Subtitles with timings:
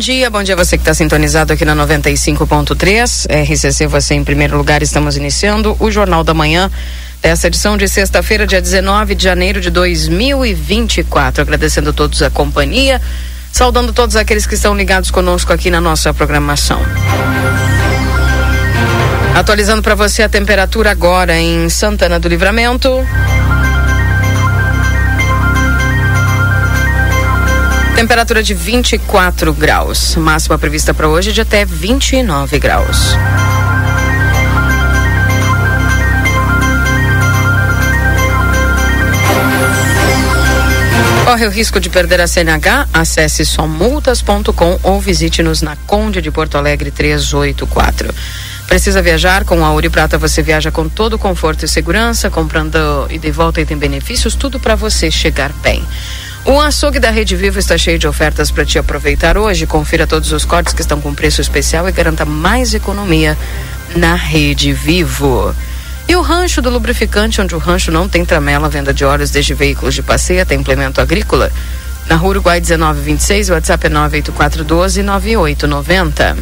[0.00, 0.30] Dia.
[0.30, 3.26] Bom dia você que está sintonizado aqui na 95.3.
[3.28, 4.82] RCC, você em primeiro lugar.
[4.82, 6.70] Estamos iniciando o Jornal da Manhã
[7.20, 11.42] dessa edição de sexta-feira, dia 19 de janeiro de 2024.
[11.42, 13.00] Agradecendo a todos a companhia,
[13.52, 16.80] saudando todos aqueles que estão ligados conosco aqui na nossa programação.
[19.34, 23.06] Atualizando para você a temperatura agora em Santana do Livramento.
[28.00, 30.16] Temperatura de 24 graus.
[30.16, 33.14] Máxima prevista para hoje de até 29 graus.
[41.26, 42.88] Corre o risco de perder a CNH?
[42.90, 48.14] Acesse somultas.com ou visite-nos na Conde de Porto Alegre 384.
[48.66, 49.44] Precisa viajar?
[49.44, 52.78] Com a Ouro Prata você viaja com todo conforto e segurança, comprando
[53.10, 55.84] e de volta e tem benefícios, tudo para você chegar bem.
[56.44, 59.66] O açougue da Rede Vivo está cheio de ofertas para te aproveitar hoje.
[59.66, 63.36] Confira todos os cortes que estão com preço especial e garanta mais economia
[63.94, 65.54] na Rede Vivo.
[66.08, 69.54] E o rancho do lubrificante, onde o rancho não tem tramela, venda de óleos desde
[69.54, 71.52] veículos de passeio até implemento agrícola.
[72.08, 76.36] Na Rua Uruguai 1926, o WhatsApp é 984129890.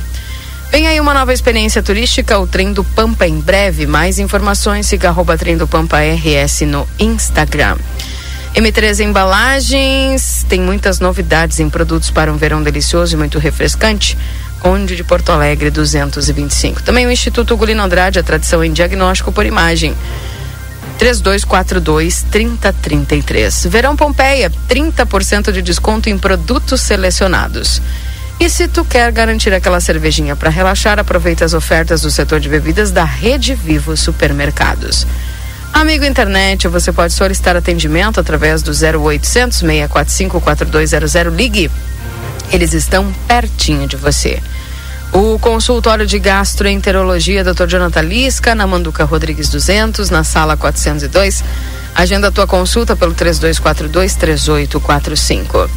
[0.71, 3.87] Vem aí uma nova experiência turística, o Trem do Pampa em breve.
[3.87, 7.77] Mais informações, siga arroba Trem do Pampa RS no Instagram.
[8.59, 14.19] M3 Embalagens tem muitas novidades em produtos para um verão delicioso e muito refrescante.
[14.59, 16.83] Conde de Porto Alegre 225.
[16.83, 19.95] Também o Instituto Gulino Andrade, a tradição em diagnóstico por imagem.
[20.99, 23.67] 3242 3033.
[23.67, 27.81] Verão Pompeia, 30% de desconto em produtos selecionados.
[28.41, 32.49] E se tu quer garantir aquela cervejinha para relaxar, aproveita as ofertas do setor de
[32.49, 35.07] bebidas da Rede Vivo Supermercados.
[35.79, 41.33] Amigo internet, você pode solicitar atendimento através do 0800 645 4200.
[41.33, 41.71] Ligue.
[42.51, 44.43] Eles estão pertinho de você.
[45.13, 47.67] O consultório de gastroenterologia Dr.
[47.69, 51.45] Jonathan Lisca, na Manduca Rodrigues 200, na sala 402.
[51.95, 55.71] Agenda a tua consulta pelo 3242 3845.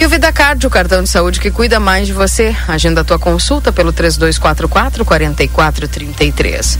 [0.00, 2.56] E o Vida Card, o cartão de saúde que cuida mais de você.
[2.66, 6.78] Agenda a tua consulta pelo 3244 4433.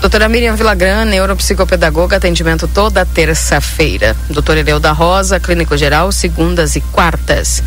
[0.00, 4.14] Doutora Miriam Villagrán, neuropsicopedagoga, atendimento toda terça-feira.
[4.28, 7.62] Doutor Eleu da Rosa, clínico geral, segundas e quartas.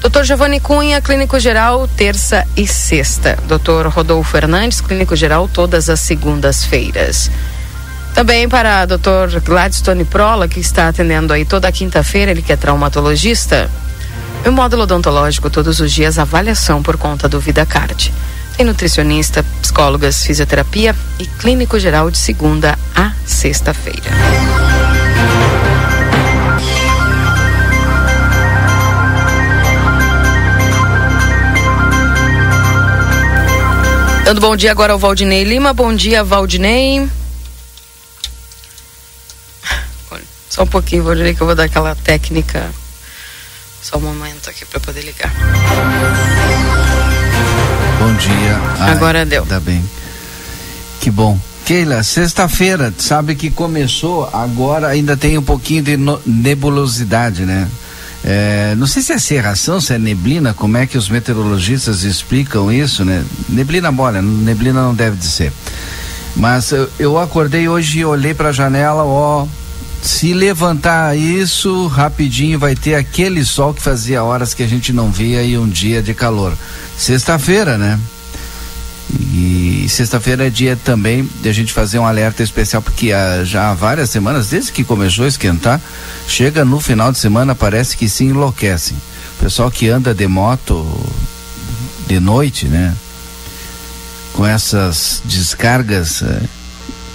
[0.00, 3.38] Doutor Giovanni Cunha, clínico geral, terça e sexta.
[3.46, 7.30] Doutor Rodolfo Fernandes, clínico geral, todas as segundas-feiras.
[8.14, 13.70] Também para doutor Gladstone Prola, que está atendendo aí toda quinta-feira, ele que é traumatologista.
[14.44, 18.12] E o módulo odontológico, todos os dias, avaliação por conta do VidaCard.
[18.64, 24.10] Nutricionista, psicólogas, fisioterapia e clínico geral de segunda a sexta-feira.
[34.24, 35.72] Dando bom dia agora ao Valdinei Lima.
[35.72, 37.08] Bom dia, Valdinei.
[40.48, 42.70] Só um pouquinho, Valdinei, que eu vou dar aquela técnica.
[43.82, 45.32] Só um momento aqui para poder ligar.
[48.00, 48.58] Bom dia.
[48.78, 49.44] Ai, Agora deu.
[49.44, 49.84] Tá bem.
[51.02, 51.38] Que bom.
[51.66, 57.68] Keila, sexta-feira, sabe que começou, agora ainda tem um pouquinho de nebulosidade, né?
[58.24, 62.72] É, não sei se é serração, se é neblina, como é que os meteorologistas explicam
[62.72, 63.22] isso, né?
[63.50, 65.52] Neblina mole, neblina não deve de ser.
[66.34, 69.46] Mas eu, eu acordei hoje e olhei para a janela, ó,
[70.02, 75.10] se levantar isso, rapidinho vai ter aquele sol que fazia horas que a gente não
[75.10, 76.56] via e um dia de calor.
[76.96, 77.98] Sexta-feira, né?
[79.12, 83.70] E sexta-feira é dia também de a gente fazer um alerta especial, porque há, já
[83.70, 85.80] há várias semanas, desde que começou a esquentar,
[86.26, 88.96] chega no final de semana, parece que se enlouquecem.
[89.36, 90.86] O pessoal que anda de moto
[92.06, 92.94] de noite, né?
[94.32, 96.22] Com essas descargas.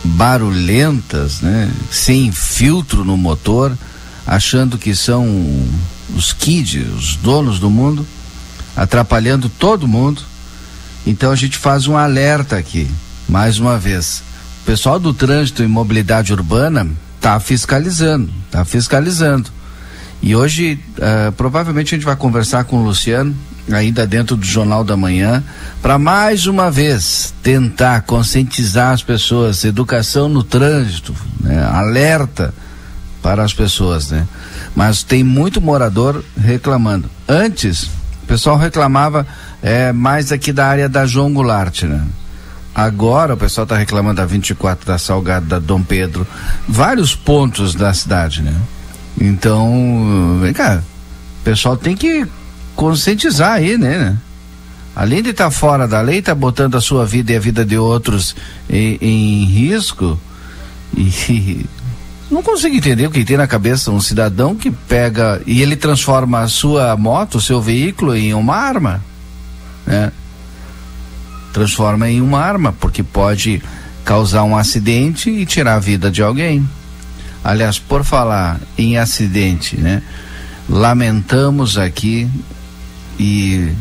[0.05, 1.71] Barulhentas, né?
[1.91, 3.75] Sem filtro no motor,
[4.25, 5.25] achando que são
[6.15, 8.05] os kids, os donos do mundo,
[8.75, 10.21] atrapalhando todo mundo
[11.05, 12.89] Então a gente faz um alerta aqui,
[13.29, 14.23] mais uma vez.
[14.63, 16.87] O pessoal do trânsito e mobilidade urbana
[17.17, 19.49] está fiscalizando, está fiscalizando.
[20.21, 23.35] E hoje, uh, provavelmente a gente vai conversar com o Luciano,
[23.71, 25.43] ainda dentro do Jornal da Manhã,
[25.81, 31.63] para mais uma vez tentar conscientizar as pessoas, educação no trânsito, né?
[31.71, 32.53] alerta
[33.21, 34.27] para as pessoas, né?
[34.75, 37.09] Mas tem muito morador reclamando.
[37.27, 37.85] Antes,
[38.23, 39.25] o pessoal reclamava
[39.63, 42.03] é, mais aqui da área da João Goulart, né?
[42.75, 46.27] Agora o pessoal está reclamando da 24, da Salgado, da Dom Pedro,
[46.67, 48.53] vários pontos da cidade, né?
[49.19, 50.83] Então, vem cá,
[51.41, 52.27] o pessoal tem que
[52.75, 54.17] conscientizar aí, né?
[54.95, 57.65] Além de estar tá fora da lei, está botando a sua vida e a vida
[57.65, 58.35] de outros
[58.69, 60.19] em, em risco.
[60.95, 61.65] E
[62.31, 66.39] não consigo entender o que tem na cabeça um cidadão que pega e ele transforma
[66.39, 69.03] a sua moto, o seu veículo, em uma arma,
[69.85, 70.11] né?
[71.51, 73.61] transforma em uma arma, porque pode
[74.03, 76.67] causar um acidente e tirar a vida de alguém.
[77.43, 80.01] Aliás, por falar em acidente, né?
[80.67, 82.29] Lamentamos aqui
[83.19, 83.71] e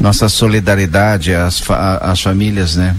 [0.00, 1.62] nossa solidariedade às,
[2.00, 2.96] às famílias, né?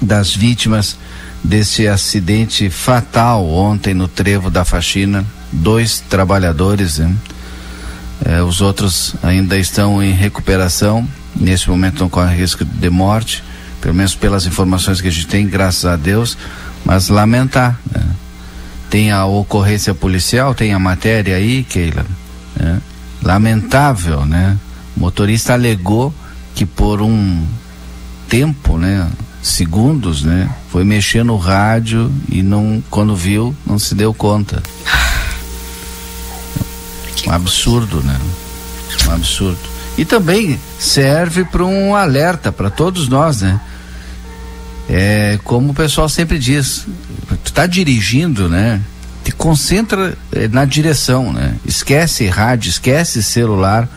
[0.00, 0.96] Das vítimas
[1.42, 7.14] desse acidente fatal ontem no trevo da faxina, dois trabalhadores, né?
[8.24, 11.06] É, os outros ainda estão em recuperação
[11.38, 13.42] nesse momento não corre risco de morte,
[13.80, 16.38] pelo menos pelas informações que a gente tem, graças a Deus,
[16.84, 17.78] mas lamentar.
[17.90, 18.02] Né?
[18.88, 22.06] Tem a ocorrência policial, tem a matéria aí, Keila.
[22.56, 22.80] Né?
[23.24, 24.58] Lamentável, né?
[24.96, 26.14] O motorista alegou
[26.54, 27.44] que por um
[28.28, 29.10] tempo, né?
[29.42, 30.48] Segundos, né?
[30.70, 34.62] Foi mexer no rádio e não, quando viu, não se deu conta.
[37.26, 38.18] Um absurdo, né?
[39.08, 39.58] Um absurdo.
[39.96, 43.60] E também serve para um alerta para todos nós, né?
[44.88, 46.86] É, como o pessoal sempre diz,
[47.42, 48.82] tu tá dirigindo, né?
[49.24, 51.56] Te concentra é, na direção, né?
[51.64, 53.88] Esquece rádio, esquece celular.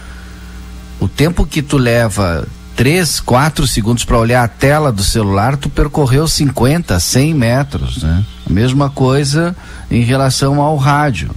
[1.00, 2.48] O tempo que tu leva
[2.78, 8.24] 3, 4 segundos para olhar a tela do celular, tu percorreu 50, 100 metros, né?
[8.50, 9.56] A mesma coisa
[9.92, 11.30] em relação ao rádio.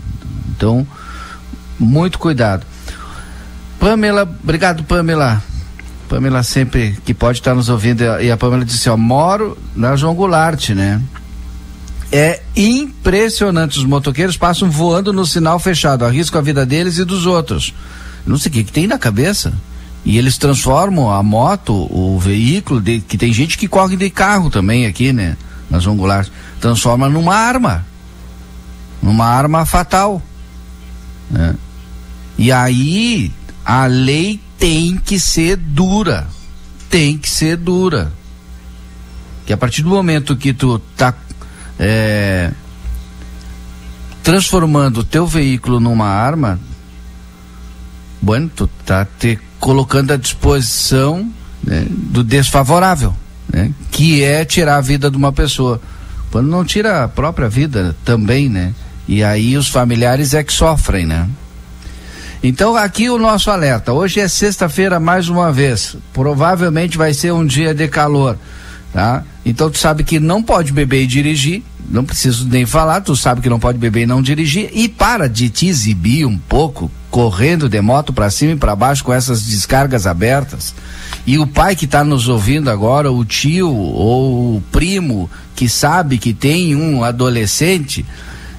[0.55, 0.87] Então,
[1.79, 2.65] muito cuidado.
[3.79, 5.43] Pamela, obrigado Pamela.
[6.11, 10.15] Pamela sempre que pode estar nos ouvindo e a Pamela disse, ó, moro na João
[10.15, 11.01] Goulart, né?
[12.13, 17.25] É impressionante, os motoqueiros passam voando no sinal fechado, arriscam a vida deles e dos
[17.25, 17.73] outros.
[18.27, 19.53] Não sei o que, que tem na cabeça.
[20.05, 24.51] E eles transformam a moto, o veículo, de, que tem gente que corre de carro
[24.51, 25.37] também aqui, né?
[25.69, 26.29] Na João Goulart.
[26.61, 27.85] Transforma numa arma.
[29.03, 30.23] Numa arma fatal.
[31.31, 31.55] Né?
[32.39, 33.31] E aí
[33.65, 36.27] a lei tem que ser dura.
[36.89, 38.13] Tem que ser dura.
[39.47, 41.15] Que a partir do momento que tu tá
[41.83, 42.51] é,
[44.23, 46.61] transformando o teu veículo numa arma,
[48.21, 51.33] bueno, tu tá te colocando à disposição
[51.65, 53.17] né, do desfavorável,
[53.51, 55.81] né, que é tirar a vida de uma pessoa.
[56.31, 58.73] Quando não tira a própria vida também, né?
[59.09, 61.29] E aí os familiares é que sofrem, né?
[62.41, 63.93] Então aqui o nosso alerta.
[63.93, 65.97] Hoje é sexta-feira mais uma vez.
[66.13, 68.39] Provavelmente vai ser um dia de calor,
[68.93, 69.25] tá?
[69.45, 71.63] Então tu sabe que não pode beber e dirigir.
[71.91, 75.29] Não preciso nem falar, tu sabe que não pode beber e não dirigir e para
[75.29, 79.43] de te exibir um pouco correndo de moto para cima e para baixo com essas
[79.43, 80.73] descargas abertas.
[81.27, 86.17] E o pai que está nos ouvindo agora, o tio ou o primo que sabe
[86.17, 88.07] que tem um adolescente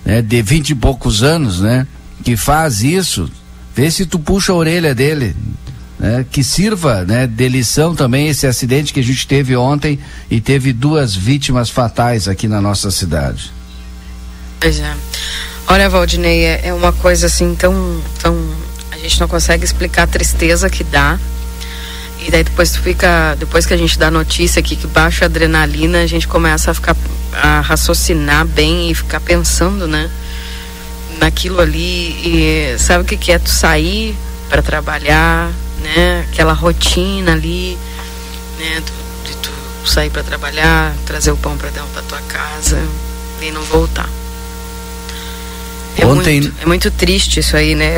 [0.03, 1.87] né, de vinte e poucos anos, né,
[2.23, 3.31] que faz isso,
[3.75, 5.35] Vê se tu puxa a orelha dele.
[6.01, 9.99] Né, que sirva né, de lição também esse acidente que a gente teve ontem
[10.31, 13.53] e teve duas vítimas fatais aqui na nossa cidade.
[14.59, 14.95] Pois é.
[15.67, 18.35] Olha, Valdinei, é, é uma coisa assim tão, tão.
[18.91, 21.19] A gente não consegue explicar a tristeza que dá.
[22.25, 23.35] E daí depois tu fica.
[23.35, 26.73] Depois que a gente dá notícia aqui que baixa a adrenalina, a gente começa a
[26.73, 26.95] ficar.
[27.31, 30.09] a raciocinar bem e ficar pensando, né?
[31.21, 34.15] naquilo ali e sabe o que, que é tu sair
[34.49, 35.51] para trabalhar,
[35.81, 36.25] né?
[36.31, 37.77] Aquela rotina ali,
[38.59, 38.81] né?
[38.85, 38.93] Tu,
[39.27, 39.51] de tu
[39.85, 42.81] sair para trabalhar, trazer o pão para dentro da tua casa
[43.41, 44.09] e não voltar.
[45.97, 46.41] É Ontem...
[46.41, 47.95] muito, é muito triste isso aí, né?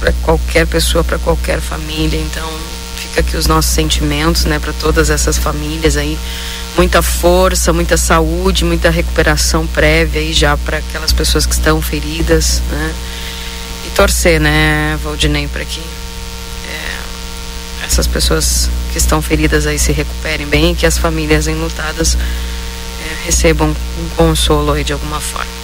[0.00, 2.20] Para qualquer pessoa, para qualquer família.
[2.20, 2.50] Então,
[2.96, 4.58] fica aqui os nossos sentimentos, né?
[4.58, 6.18] Para todas essas famílias aí
[6.76, 12.62] muita força, muita saúde, muita recuperação prévia aí já para aquelas pessoas que estão feridas,
[12.70, 12.94] né?
[13.86, 15.80] E torcer, né, Valdinei, para que
[17.86, 23.26] essas pessoas que estão feridas aí se recuperem bem e que as famílias enlutadas é,
[23.26, 25.56] recebam um consolo aí de alguma forma.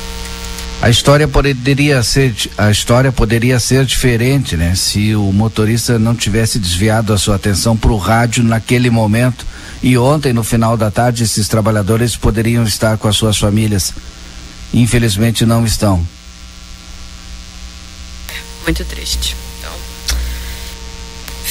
[0.81, 4.75] A história poderia ser a história poderia ser diferente, né?
[4.75, 9.47] Se o motorista não tivesse desviado a sua atenção para o rádio naquele momento
[9.81, 13.93] e ontem no final da tarde esses trabalhadores poderiam estar com as suas famílias.
[14.75, 16.05] Infelizmente não estão.
[18.64, 19.37] Muito triste.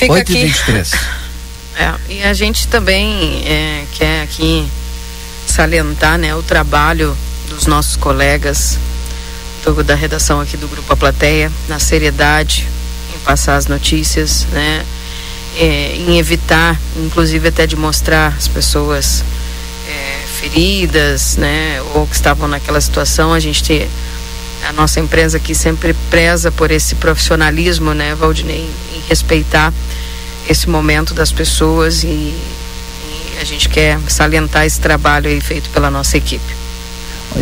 [0.02, 0.46] Fica 8 aqui.
[0.46, 0.92] 23.
[1.74, 4.70] É, e a gente também é, quer aqui
[5.48, 7.18] salientar, né, o trabalho
[7.48, 8.78] dos nossos colegas
[9.64, 12.68] do, da redação aqui do Grupo A Plateia, na seriedade
[13.16, 14.86] em passar as notícias, né?
[15.58, 19.24] É, em evitar, inclusive até de mostrar as pessoas
[19.88, 21.82] é, feridas, né?
[21.94, 23.88] Ou que estavam naquela situação, a gente
[24.68, 29.74] a nossa empresa aqui sempre preza por esse profissionalismo, né, Valdinei, em respeitar
[30.50, 35.90] esse momento das pessoas e, e a gente quer salientar esse trabalho aí feito pela
[35.90, 36.62] nossa equipe.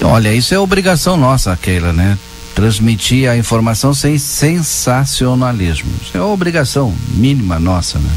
[0.04, 2.18] Olha, isso é obrigação nossa, Keila, né?
[2.54, 5.90] Transmitir a informação sem sensacionalismo.
[6.02, 8.12] Isso é obrigação mínima nossa, né?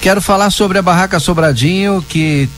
[0.00, 2.48] Quero falar sobre a Barraca Sobradinho, que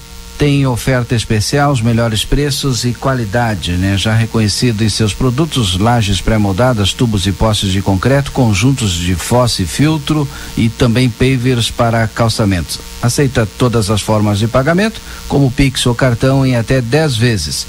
[0.41, 3.99] tem oferta especial, os melhores preços e qualidade, né?
[3.99, 9.65] Já reconhecido em seus produtos, lajes pré-moldadas, tubos e postes de concreto, conjuntos de fosse
[9.65, 12.81] e filtro e também pavers para calçamentos.
[13.03, 17.67] Aceita todas as formas de pagamento, como Pix ou cartão em até 10 vezes.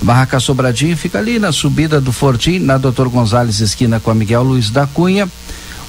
[0.00, 4.44] Barraca Sobradinho fica ali na subida do Fortim, na Doutor Gonzalez, esquina com a Miguel
[4.44, 5.28] Luiz da Cunha.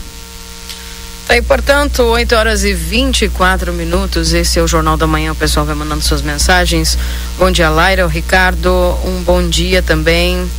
[1.26, 4.32] Tá aí, portanto, 8 horas e 24 minutos.
[4.32, 5.32] Esse é o Jornal da Manhã.
[5.32, 6.96] O pessoal vai mandando suas mensagens.
[7.38, 8.70] Bom dia, Laira, o Ricardo.
[9.04, 10.50] Um bom dia também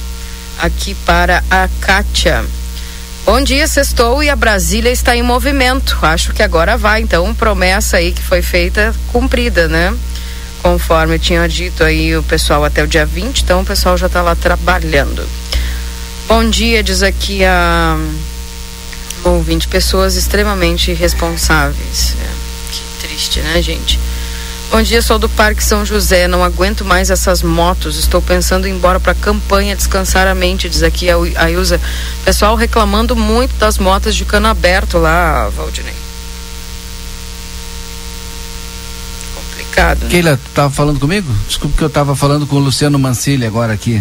[0.60, 2.46] aqui para a Kátia.
[3.32, 6.00] Bom dia, sextou e a Brasília está em movimento.
[6.02, 7.02] Acho que agora vai.
[7.02, 9.96] Então, promessa aí que foi feita, cumprida, né?
[10.64, 14.24] Conforme tinha dito aí o pessoal até o dia 20, então o pessoal já está
[14.24, 15.24] lá trabalhando.
[16.28, 17.96] Bom dia, diz aqui a
[19.24, 22.16] ouvinte, pessoas extremamente responsáveis.
[22.20, 24.00] É, que triste, né, gente?
[24.72, 26.28] Bom dia, sou do Parque São José.
[26.28, 27.98] Não aguento mais essas motos.
[27.98, 31.82] Estou pensando em ir embora para campanha descansar a mente, diz aqui a Ilza.
[32.24, 35.96] Pessoal reclamando muito das motos de cano aberto lá, Valdinei.
[39.34, 40.04] Complicado.
[40.04, 40.10] Né?
[40.12, 41.34] Keila, tu estava falando comigo?
[41.48, 44.00] Desculpa que eu estava falando com o Luciano Mancilli agora aqui.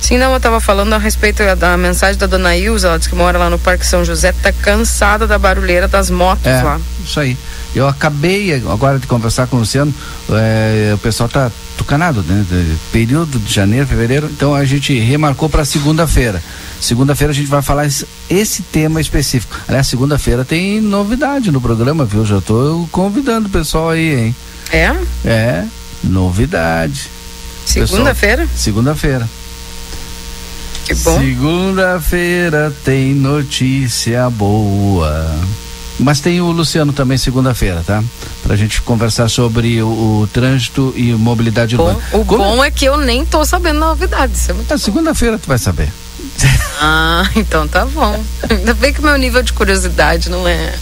[0.00, 3.14] Sim, não, eu estava falando a respeito da mensagem da dona Ilza, ela diz que
[3.14, 6.80] mora lá no Parque São José, tá cansada da barulheira das motos é, lá.
[7.04, 7.36] Isso aí.
[7.74, 9.92] Eu acabei agora de conversar com o Luciano,
[10.30, 12.44] é, o pessoal tá tucanado, né?
[12.90, 16.42] período de janeiro, fevereiro, então a gente remarcou para segunda-feira.
[16.80, 19.54] Segunda-feira a gente vai falar esse, esse tema específico.
[19.66, 22.24] Aliás, segunda-feira tem novidade no programa, viu?
[22.24, 24.36] Já tô convidando o pessoal aí, hein?
[24.72, 24.96] É?
[25.24, 25.64] É,
[26.04, 27.10] novidade.
[27.64, 28.48] Segunda-feira?
[28.54, 29.28] Segunda-feira.
[30.88, 31.20] Que bom.
[31.20, 35.38] Segunda-feira tem notícia boa.
[36.00, 38.02] Mas tem o Luciano também segunda-feira, tá?
[38.42, 42.06] Pra gente conversar sobre o, o trânsito e mobilidade bom, urbana.
[42.14, 42.42] O Como...
[42.42, 44.48] bom é que eu nem tô sabendo novidades.
[44.48, 45.92] É ah, segunda-feira tu vai saber.
[46.80, 48.22] Ah, então tá bom.
[48.48, 50.72] Ainda bem que meu nível de curiosidade não é.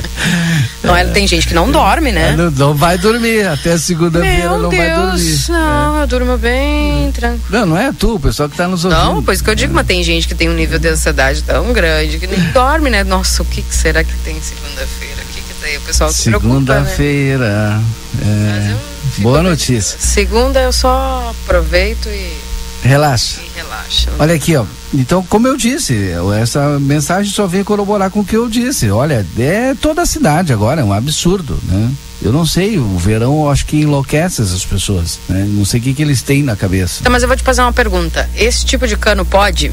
[0.82, 2.32] Não é, tem gente que não dorme, né?
[2.32, 3.46] Não, não vai dormir.
[3.46, 5.44] Até segunda-feira não Deus, vai dormir.
[5.48, 6.02] Não, é.
[6.02, 7.44] eu durmo bem tranquilo.
[7.48, 9.02] Não, não é tu, o pessoal que tá nos ouvindo.
[9.02, 11.72] Não, pois que eu digo, mas tem gente que tem um nível de ansiedade tão
[11.72, 13.02] grande que nem dorme, né?
[13.02, 15.22] Nossa, o que, que será que tem segunda-feira?
[15.22, 15.78] O que, que tem?
[15.78, 17.80] O pessoal se Segunda-feira.
[18.14, 18.76] Né?
[19.16, 19.22] É.
[19.22, 19.98] Boa notícia.
[19.98, 22.36] Segunda eu só aproveito e.
[22.82, 23.40] Relaxa.
[23.40, 24.10] E relaxa.
[24.18, 24.66] Olha aqui, ó.
[24.94, 25.94] Então, como eu disse,
[26.40, 28.90] essa mensagem só vem corroborar com o que eu disse.
[28.90, 31.90] Olha, é toda a cidade agora, é um absurdo, né?
[32.22, 35.44] Eu não sei, o verão acho que enlouquece essas pessoas, né?
[35.48, 37.04] Não sei o que, que eles têm na cabeça.
[37.04, 38.28] Tá, mas eu vou te fazer uma pergunta.
[38.34, 39.70] Esse tipo de cano pode?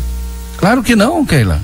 [0.57, 1.61] Claro que não, Keila.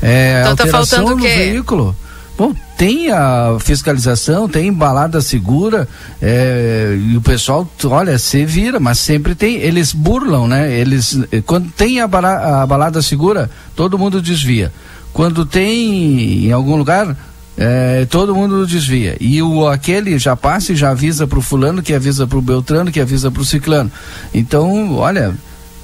[0.00, 1.28] É então tá faltando o quê?
[1.28, 1.96] veículo.
[2.38, 5.88] Bom, tem a fiscalização, tem balada segura,
[6.22, 10.72] é, e o pessoal, olha, se vira, mas sempre tem, eles burlam, né?
[10.72, 14.72] Eles, eh, quando tem a, bala, a balada segura, todo mundo desvia.
[15.12, 17.16] Quando tem em algum lugar,
[17.56, 19.16] é, todo mundo desvia.
[19.20, 22.42] E o aquele já passa e já avisa para o fulano, que avisa para o
[22.42, 23.90] Beltrano, que avisa para o ciclano.
[24.32, 25.34] Então, olha,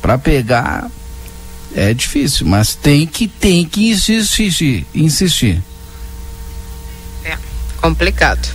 [0.01, 0.89] para pegar
[1.75, 5.61] é difícil, mas tem que tem que insistir, insistir.
[7.85, 8.49] Complicado.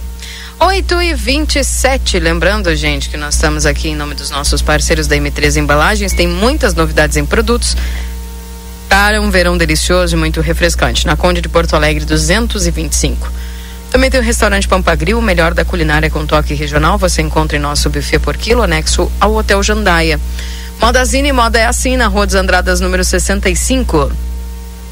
[0.59, 5.15] 8 e 27 lembrando, gente, que nós estamos aqui em nome dos nossos parceiros da
[5.15, 7.77] M3 Embalagens, tem muitas novidades em produtos
[8.89, 13.31] para um verão delicioso e muito refrescante, na Conde de Porto Alegre 225.
[13.91, 16.97] Também tem o restaurante Pampagril, o melhor da culinária com toque regional.
[16.97, 20.19] Você encontra em nosso buffet por quilo, anexo ao Hotel Jandaia.
[20.81, 24.11] Modazine Moda é assim, na Rua dos Andradas, número 65.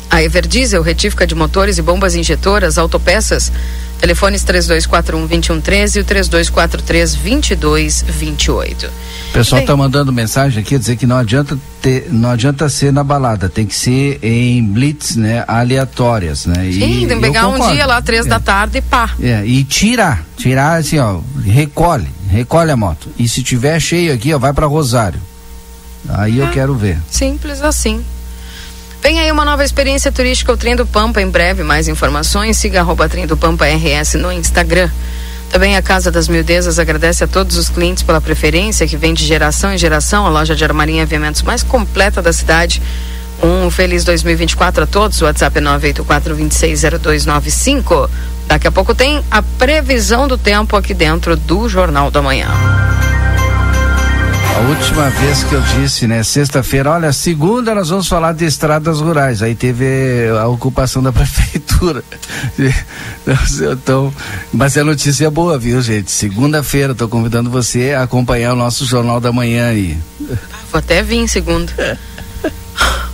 [0.09, 3.51] A Everdiesel, retífica de motores e bombas injetoras, autopeças.
[3.99, 8.85] Telefones 3241-2113 e o 3243-2228.
[8.85, 8.89] O
[9.33, 13.49] pessoal está mandando mensagem aqui dizer que não adianta ter, não adianta ser na balada,
[13.49, 16.71] tem que ser em blitz, né, aleatórias, né?
[16.71, 18.29] Sim, tem que pegar um dia lá três é.
[18.29, 19.11] da tarde e pá.
[19.21, 23.09] É, e tirar, tirar assim, ó, recolhe, recolhe a moto.
[23.17, 25.19] E se tiver cheio aqui, ó, vai para Rosário.
[26.09, 26.43] Aí é.
[26.43, 26.99] eu quero ver.
[27.09, 28.03] Simples assim.
[29.07, 31.21] Vem aí uma nova experiência turística, o Trem do Pampa.
[31.21, 32.57] Em breve, mais informações.
[32.57, 34.89] Siga arroba Trem do Pampa RS no Instagram.
[35.49, 39.25] Também a Casa das Mildezas agradece a todos os clientes pela preferência que vem de
[39.25, 40.25] geração em geração.
[40.25, 42.81] A loja de armarinha e aviamentos mais completa da cidade.
[43.41, 45.21] Um feliz 2024 a todos.
[45.21, 48.09] WhatsApp é 984-260295.
[48.45, 52.49] Daqui a pouco tem a previsão do tempo aqui dentro do Jornal da Manhã.
[54.57, 56.23] A última vez que eu disse, né?
[56.23, 59.43] Sexta-feira, olha, segunda nós vamos falar de estradas rurais.
[59.43, 59.85] Aí teve
[60.41, 62.03] a ocupação da prefeitura.
[63.71, 64.11] Então,
[64.51, 66.09] mas a notícia é boa, viu, gente?
[66.09, 69.95] Segunda-feira, estou convidando você a acompanhar o nosso Jornal da Manhã aí.
[70.71, 71.99] Vou até vir segunda.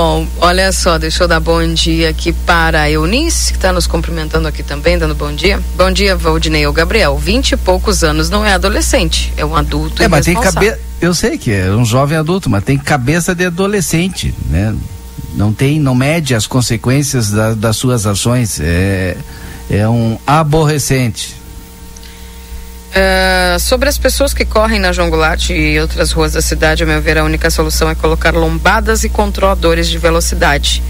[0.00, 3.88] Bom, olha só, deixa eu dar bom dia aqui para a Eunice, que está nos
[3.88, 5.60] cumprimentando aqui também, dando bom dia.
[5.76, 7.18] Bom dia, Valdinei ou Gabriel.
[7.18, 10.00] Vinte e poucos anos não é adolescente, é um adulto.
[10.00, 10.78] É, mas tem cabeça.
[11.00, 14.72] Eu sei que é um jovem adulto, mas tem cabeça de adolescente, né?
[15.34, 18.60] Não tem, não mede as consequências da, das suas ações.
[18.60, 19.16] É,
[19.68, 21.34] é um aborrecente.
[22.88, 26.86] Uh, sobre as pessoas que correm na João Goulart e outras ruas da cidade, a
[26.86, 30.82] meu ver, a única solução é colocar lombadas e controladores de velocidade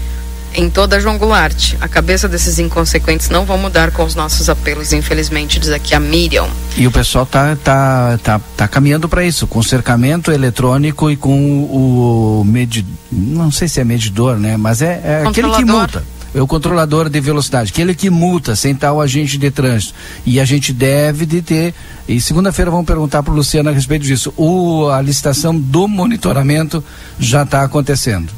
[0.55, 1.75] em toda a João Goulart.
[1.79, 5.99] A cabeça desses inconsequentes não vão mudar com os nossos apelos, infelizmente, diz aqui a
[5.99, 6.47] Miriam.
[6.75, 11.63] E o pessoal tá, tá, tá, tá caminhando para isso, com cercamento eletrônico e com
[11.63, 14.57] o, o medidor, não sei se é medidor, né?
[14.57, 16.03] Mas é, é aquele que multa
[16.35, 19.93] o controlador de velocidade, aquele que multa sem tal agente de trânsito.
[20.25, 21.73] E a gente deve de ter,
[22.07, 26.83] e segunda-feira vamos perguntar para o Luciano a respeito disso, o, a licitação do monitoramento
[27.19, 28.31] já está acontecendo.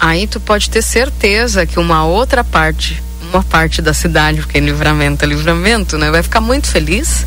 [0.00, 5.24] Aí tu pode ter certeza que uma outra parte, uma parte da cidade, porque livramento
[5.24, 6.10] é livramento, né?
[6.10, 7.24] Vai ficar muito feliz.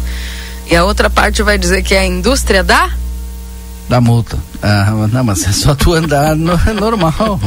[0.69, 2.91] E a outra parte vai dizer que é a indústria da
[3.87, 4.37] da multa.
[4.61, 7.39] Ah, não, mas é só tu andar no, é normal.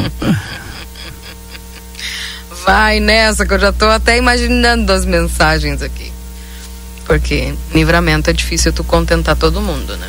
[2.69, 6.13] Vai nessa, que eu já estou até imaginando as mensagens aqui.
[7.07, 10.07] Porque livramento é difícil tu contentar todo mundo, né?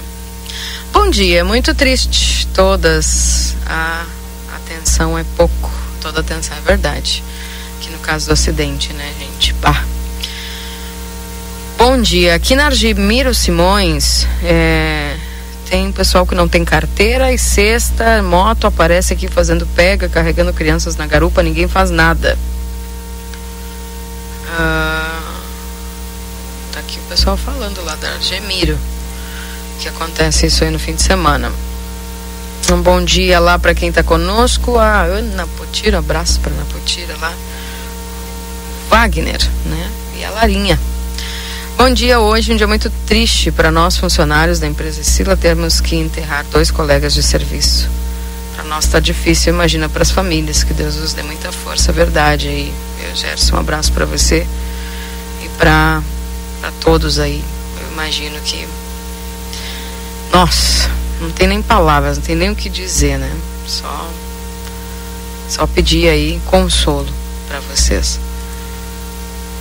[0.92, 2.46] Bom dia, muito triste.
[2.48, 3.56] Todas.
[3.66, 4.06] A
[4.58, 5.72] atenção é pouco.
[6.02, 7.24] Toda atenção é verdade.
[7.80, 9.54] Que no caso do acidente, né, gente?
[9.54, 9.82] Pá.
[11.78, 12.36] Bom dia.
[12.36, 15.16] Aqui na Argimiro Simões, é,
[15.70, 20.96] tem pessoal que não tem carteira e sexta, moto aparece aqui fazendo pega, carregando crianças
[20.96, 22.36] na garupa, ninguém faz nada.
[24.58, 25.22] Ah,
[26.74, 28.76] tá aqui o pessoal falando lá da Gemiro,
[29.80, 31.52] que acontece isso aí no fim de semana.
[32.72, 37.16] Um bom dia lá para quem está conosco, a Ana Potira, abraço para Ana Potira
[37.22, 37.32] lá.
[38.90, 39.92] Wagner, né?
[40.18, 40.80] E a Larinha.
[41.80, 45.96] Bom dia hoje, um dia muito triste para nós funcionários da empresa Sila termos que
[45.96, 47.90] enterrar dois colegas de serviço.
[48.54, 52.50] Para nós está difícil, imagina para as famílias, que Deus nos dê muita força, verdade
[52.50, 52.74] aí.
[53.02, 54.46] Eu, Gerson, um abraço para você
[55.42, 56.04] e para
[56.82, 57.42] todos aí.
[57.82, 58.68] Eu imagino que
[60.34, 60.90] nossa,
[61.22, 63.32] não tem nem palavras, não tem nem o que dizer, né?
[63.66, 64.10] Só
[65.48, 67.08] só pedir aí consolo
[67.48, 68.20] para vocês.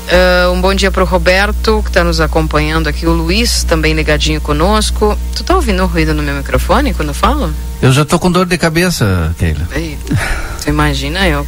[0.09, 3.07] Uh, um bom dia para o Roberto, que está nos acompanhando aqui.
[3.07, 5.19] O Luiz, também ligadinho conosco.
[5.37, 7.53] Tu tá ouvindo o ruído no meu microfone quando eu falo?
[7.83, 9.69] Eu já tô com dor de cabeça, Keila.
[9.75, 10.19] Eita,
[10.63, 11.47] tu imagina eu.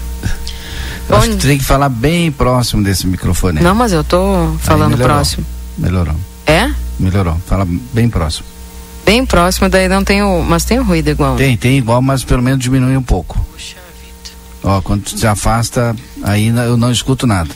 [1.09, 3.63] eu acho que tu tem que falar bem próximo desse microfone.
[3.63, 5.47] Não, mas eu tô falando melhorou, próximo.
[5.79, 6.17] Melhorou.
[6.47, 6.71] É?
[6.99, 7.41] Melhorou.
[7.47, 8.45] Fala bem próximo.
[9.07, 10.43] Bem próximo, daí não tem o.
[10.43, 11.37] Mas tem o ruído igual.
[11.37, 13.41] Tem, tem igual, mas pelo menos diminui um pouco.
[13.53, 14.37] Puxa vida.
[14.63, 17.51] Ó, quando tu se afasta, aí eu não escuto nada.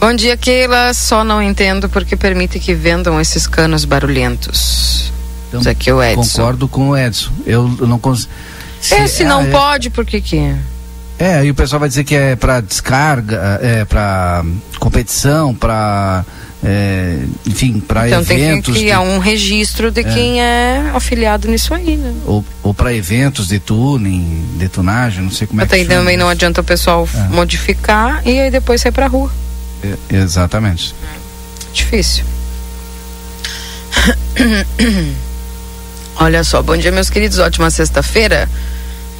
[0.00, 0.94] Bom dia, Keila.
[0.94, 5.12] Só não entendo porque permite que vendam esses canos barulhentos.
[5.48, 6.22] Então, Isso aqui é o Edson.
[6.22, 7.30] Concordo com o Edson.
[7.44, 8.32] Eu, não consigo.
[8.80, 10.54] Se, é, se não é, pode, por que que?
[11.18, 14.42] É, aí o pessoal vai dizer que é para descarga, é para
[14.78, 16.24] competição, para
[16.64, 18.40] é, enfim, para então, eventos.
[18.40, 19.08] Então tem que criar de...
[19.08, 20.04] um registro de é.
[20.04, 22.14] quem é afiliado nisso aí, né?
[22.24, 26.28] Ou, ou para eventos de tuning, detonagem, não sei como Até é que também não
[26.28, 27.34] adianta o pessoal é.
[27.34, 29.30] modificar e aí depois sair pra rua.
[30.10, 30.94] Exatamente.
[31.72, 32.24] Difícil.
[36.16, 38.48] Olha só, bom dia meus queridos, ótima sexta-feira.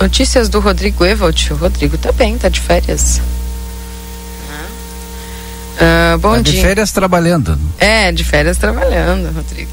[0.01, 1.53] Notícias do Rodrigo Evald.
[1.53, 3.21] O Rodrigo tá bem, tá de férias.
[5.77, 6.55] Uh, bom tá dia.
[6.55, 7.59] De férias trabalhando.
[7.79, 9.71] É, de férias trabalhando, Rodrigo.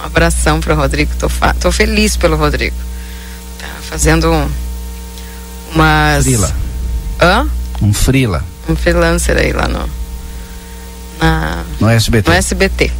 [0.00, 1.12] Um abração para o Rodrigo.
[1.18, 1.28] Tô,
[1.60, 2.76] tô feliz pelo Rodrigo.
[3.58, 4.48] Tá fazendo um,
[5.72, 6.24] umas.
[6.24, 6.56] Frila.
[7.20, 7.48] Hã?
[7.82, 8.44] Um frila.
[8.68, 9.88] Um freelancer aí lá no.
[11.20, 12.30] Na, no SBT.
[12.30, 12.92] No SBT.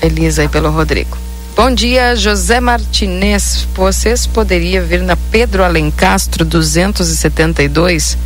[0.00, 1.16] Feliz aí pelo Rodrigo.
[1.56, 3.66] Bom dia, José Martinez.
[3.74, 8.16] Vocês poderiam vir na Pedro Alencastro 272?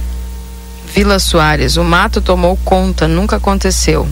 [0.94, 4.06] Vila Soares, o mato tomou conta, nunca aconteceu.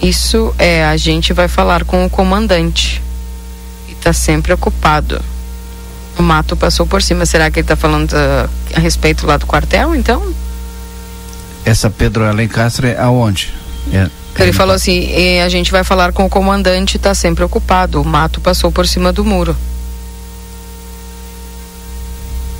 [0.00, 3.02] Isso é, a gente vai falar com o comandante.
[3.88, 5.20] E está sempre ocupado.
[6.16, 7.26] O mato passou por cima.
[7.26, 10.32] Será que ele está falando a, a, respeito lá do quartel, então?
[11.66, 13.52] Essa Pedro Alencastre é aonde?
[13.92, 18.00] É, ele falou assim: a gente vai falar com o comandante, está sempre ocupado.
[18.00, 19.56] O mato passou por cima do muro.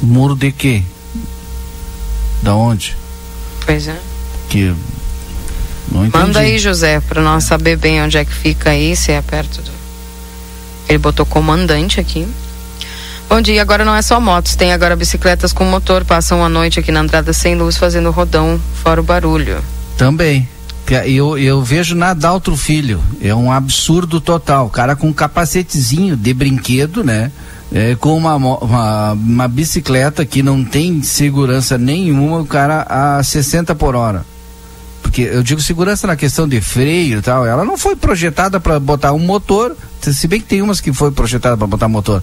[0.02, 0.82] Muro de quê?
[2.42, 2.96] Da onde?
[3.64, 3.96] Pois é.
[4.48, 4.74] Que
[5.90, 6.24] não entendi.
[6.24, 9.62] Manda aí, José, para nós saber bem onde é que fica aí, se é perto
[9.62, 9.70] do.
[10.88, 12.26] Ele botou comandante aqui.
[13.28, 16.78] Bom dia, agora não é só motos, tem agora bicicletas com motor, passam a noite
[16.78, 19.58] aqui na entrada sem luz, fazendo rodão, fora o barulho.
[19.96, 20.48] Também.
[21.04, 24.66] Eu, eu vejo na Daltro Filho, é um absurdo total.
[24.66, 27.32] O cara com um capacetezinho de brinquedo, né?
[27.72, 33.74] é, com uma, uma, uma, bicicleta que não tem segurança nenhuma, o cara a 60
[33.74, 34.24] por hora.
[35.16, 38.78] Porque eu digo segurança na questão de freio e tal, ela não foi projetada para
[38.78, 42.22] botar um motor, se bem que tem umas que foi projetada para botar motor.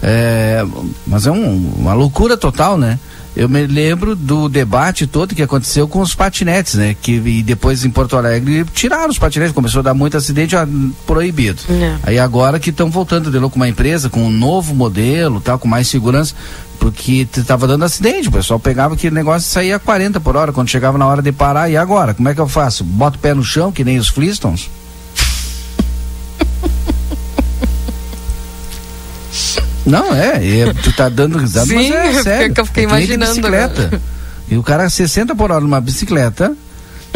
[0.00, 0.64] É,
[1.04, 2.96] mas é um, uma loucura total, né?
[3.38, 6.96] eu me lembro do debate todo que aconteceu com os patinetes, né?
[7.00, 10.66] Que e depois em Porto Alegre tiraram os patinetes, começou a dar muito acidente ó,
[11.06, 11.62] proibido.
[11.70, 11.96] É.
[12.02, 15.56] Aí agora que estão voltando de novo com uma empresa com um novo modelo, tal,
[15.56, 16.34] com mais segurança,
[16.78, 20.52] porque estava dando acidente, o pessoal pegava aquele negócio e saía a 40 por hora
[20.52, 21.68] quando chegava na hora de parar.
[21.68, 22.84] E agora, como é que eu faço?
[22.84, 24.70] Boto o pé no chão, que nem os Flintstones?
[29.84, 32.54] Não, é, é, tu tá dando risada, Sim, mas é sério.
[32.54, 33.32] Que eu fiquei é imaginando.
[33.32, 34.00] bicicleta.
[34.50, 36.54] E o cara 60 por hora numa bicicleta.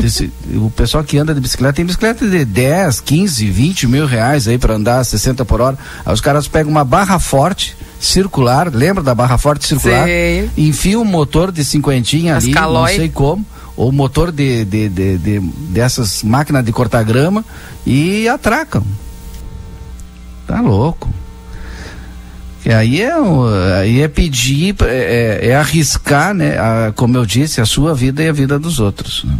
[0.02, 4.48] Esse, o pessoal que anda de bicicleta tem bicicleta de 10, 15, 20 mil reais
[4.48, 5.78] aí para andar 60 por hora.
[6.04, 10.04] Aí os caras pegam uma barra forte circular, lembra da barra forte circular?
[10.04, 10.50] Sei.
[10.56, 12.92] Enfia um motor de cinquentinha ali, calói.
[12.92, 17.44] não sei como, ou motor de, de, de, de, dessas máquinas de cortar grama
[17.86, 18.84] e atracam.
[20.46, 21.08] Tá louco.
[22.64, 23.12] E aí é,
[23.80, 26.58] aí é pedir, é, é, é arriscar, né?
[26.58, 29.24] A, como eu disse, a sua vida e a vida dos outros.
[29.24, 29.36] Né?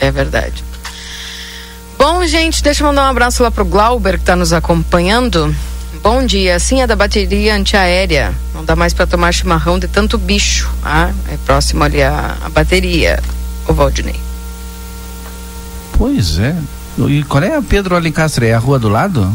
[0.00, 0.62] É verdade.
[1.98, 5.54] Bom, gente, deixa eu mandar um abraço lá pro Glauber que está nos acompanhando.
[6.02, 8.34] Bom dia, assim é da bateria antiaérea.
[8.52, 10.68] Não dá mais para tomar chimarrão de tanto bicho.
[10.82, 13.22] Ah, é próximo ali a, a bateria,
[13.68, 14.20] o Valdinei.
[15.96, 16.56] Pois é.
[17.08, 18.46] E qual é a Pedro Alencastre?
[18.46, 19.32] É a rua do lado?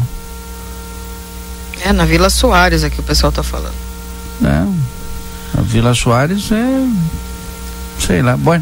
[1.86, 3.74] É, na Vila Soares aqui o pessoal tá falando.
[4.44, 5.58] É.
[5.58, 6.88] A Vila Soares é.
[7.98, 8.36] Sei lá.
[8.36, 8.60] Bom.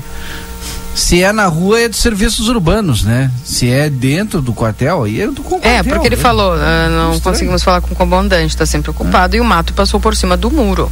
[0.96, 3.30] Se é na rua é de serviços urbanos, né?
[3.44, 5.70] Se é dentro do quartel, aí é do quartel.
[5.70, 6.22] É, porque ele né?
[6.22, 7.20] falou, uh, não Estranho.
[7.20, 9.38] conseguimos falar com o comandante, está sempre ocupado, é.
[9.38, 10.90] e o mato passou por cima do muro.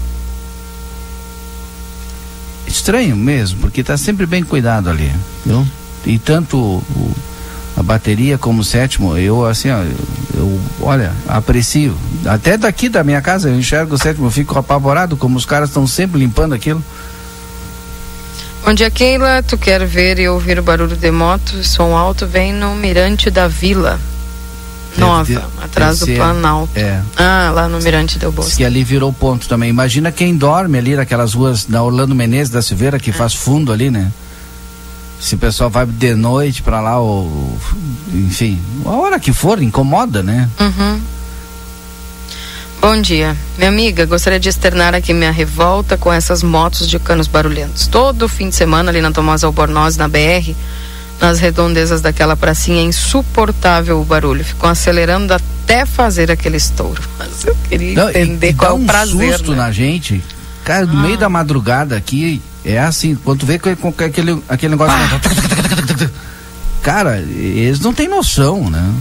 [2.67, 5.11] Estranho mesmo, porque está sempre bem cuidado ali,
[5.45, 5.67] viu?
[6.05, 7.13] E tanto o,
[7.75, 9.97] a bateria como sétimo, eu assim, ó, eu,
[10.35, 11.97] eu, olha, aprecio.
[12.27, 15.71] Até daqui da minha casa eu enxergo o sétimo, eu fico apavorado como os caras
[15.71, 16.85] estão sempre limpando aquilo.
[18.65, 19.43] Bom dia, Keila.
[19.43, 23.47] Tu quer ver e ouvir o barulho de moto, som alto, vem no Mirante da
[23.47, 24.01] Vila.
[24.97, 26.71] Nova, deve, atrás deve do Planalto.
[26.79, 27.03] É.
[27.17, 28.59] Ah, lá no Mirante Del Bosque.
[28.59, 29.69] Que ali virou ponto também.
[29.69, 33.13] Imagina quem dorme ali naquelas ruas da Orlando Menezes da Silveira, que é.
[33.13, 34.11] faz fundo ali, né?
[35.25, 37.59] se o pessoal vai de noite para lá, ou,
[38.13, 40.49] enfim, a hora que for, incomoda, né?
[40.61, 41.01] Uhum.
[42.85, 43.35] Bom dia.
[43.57, 47.87] Minha amiga, gostaria de externar aqui minha revolta com essas motos de canos barulhentos.
[47.87, 50.55] Todo fim de semana ali na Tomás Albornoz, na BR,
[51.19, 54.45] nas redondezas daquela pracinha, é insuportável o barulho.
[54.45, 57.03] Ficam acelerando até fazer aquele estouro.
[57.19, 59.33] Mas eu queria Não, entender qual é o um prazer.
[59.33, 59.57] susto né?
[59.57, 60.23] na gente
[60.63, 61.03] Cara, no ah.
[61.03, 64.95] meio da madrugada aqui, é assim, quando vê com, com aquele, aquele negócio.
[64.95, 66.11] Ah.
[66.85, 68.93] Cara, eles não têm noção, né?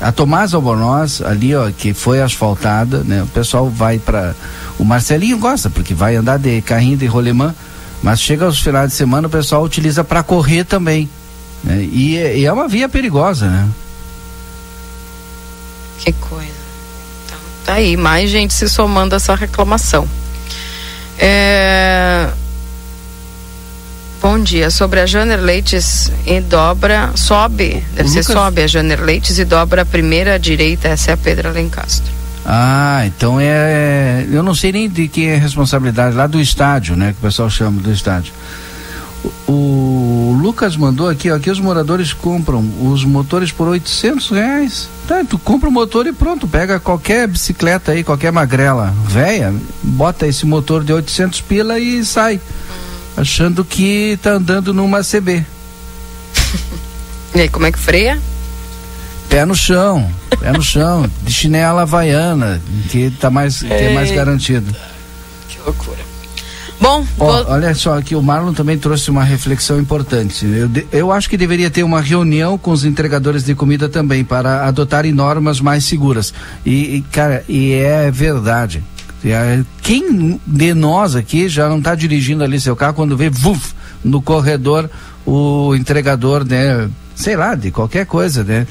[0.00, 3.22] A Tomás Albornoz, ali, ó, que foi asfaltada, né?
[3.22, 4.34] O pessoal vai para
[4.78, 7.54] O Marcelinho gosta, porque vai andar de carrinho de rolemã,
[8.02, 11.08] mas chega aos finais de semana, o pessoal utiliza para correr também.
[11.64, 11.82] Né?
[11.90, 13.68] E, e, é uma via perigosa, né?
[15.98, 16.50] Que coisa.
[17.24, 20.06] Então, tá aí, mais gente se somando a essa reclamação.
[21.18, 22.28] É...
[24.20, 24.70] Bom dia.
[24.70, 29.82] Sobre a Janer Leites e dobra, sobe, deve ser sobe a Janer Leites e dobra
[29.82, 32.12] a primeira direita, essa é a Pedra Lencastro.
[32.44, 34.24] Ah, então é.
[34.30, 37.12] Eu não sei nem de quem é a responsabilidade, lá do estádio, né?
[37.12, 38.32] Que o pessoal chama do estádio.
[39.48, 44.88] O, o Lucas mandou aqui, ó, que os moradores compram os motores por 800 reais.
[45.08, 49.52] Tá, tu compra o motor e pronto, pega qualquer bicicleta aí, qualquer magrela velha,
[49.82, 52.40] bota esse motor de 800 pila e sai
[53.16, 55.44] achando que tá andando numa CB.
[57.34, 58.20] e aí, como é que freia?
[59.28, 64.10] Pé no chão, pé no chão, de chinela havaiana, que tá mais, que é mais
[64.10, 64.72] garantido.
[65.48, 66.06] Que loucura.
[66.80, 67.28] Bom, vou...
[67.48, 70.46] olha só aqui o Marlon também trouxe uma reflexão importante.
[70.46, 74.66] Eu, eu acho que deveria ter uma reunião com os entregadores de comida também para
[74.66, 76.34] adotarem normas mais seguras.
[76.64, 78.84] E, e cara, e é verdade.
[79.82, 84.22] Quem de nós aqui já não está dirigindo ali seu carro quando vê vuf, no
[84.22, 84.88] corredor
[85.26, 86.88] o entregador, né?
[87.14, 88.66] Sei lá, de qualquer coisa, né?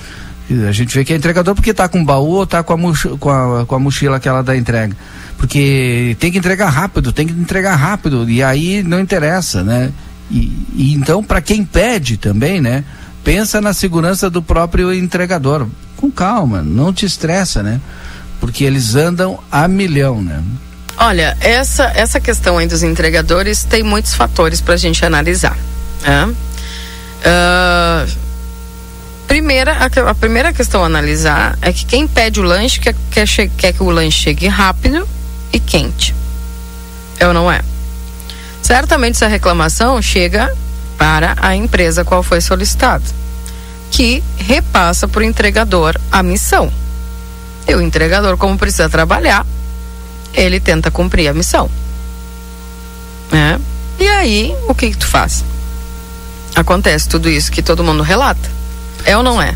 [0.67, 3.29] A gente vê que é entregador porque está com o baú ou está com, com,
[3.29, 4.95] a, com a mochila aquela da entrega.
[5.37, 8.29] Porque tem que entregar rápido, tem que entregar rápido.
[8.29, 9.91] E aí não interessa, né?
[10.29, 12.83] E, e então, para quem pede também, né?
[13.23, 15.67] Pensa na segurança do próprio entregador.
[15.97, 17.81] Com calma, não te estressa, né?
[18.45, 20.39] Porque eles andam a milhão, né?
[20.97, 25.57] Olha, essa, essa questão aí dos entregadores tem muitos fatores para a gente analisar.
[26.03, 26.25] Né?
[27.25, 28.11] Uh,
[29.25, 33.27] primeira, a, a, primeira questão a analisar é que quem pede o lanche quer, quer,
[33.57, 35.09] quer que o lanche chegue rápido
[35.51, 36.13] e quente.
[37.19, 37.61] É ou não é?
[38.61, 40.55] Certamente essa reclamação chega
[40.99, 43.05] para a empresa qual foi solicitado,
[43.89, 46.71] que repassa para o entregador a missão.
[47.67, 49.45] E o entregador, como precisa trabalhar,
[50.33, 51.69] ele tenta cumprir a missão.
[53.31, 53.59] Né?
[53.99, 55.43] E aí, o que, que tu faz?
[56.55, 58.49] Acontece tudo isso que todo mundo relata.
[59.03, 59.55] É ou não é?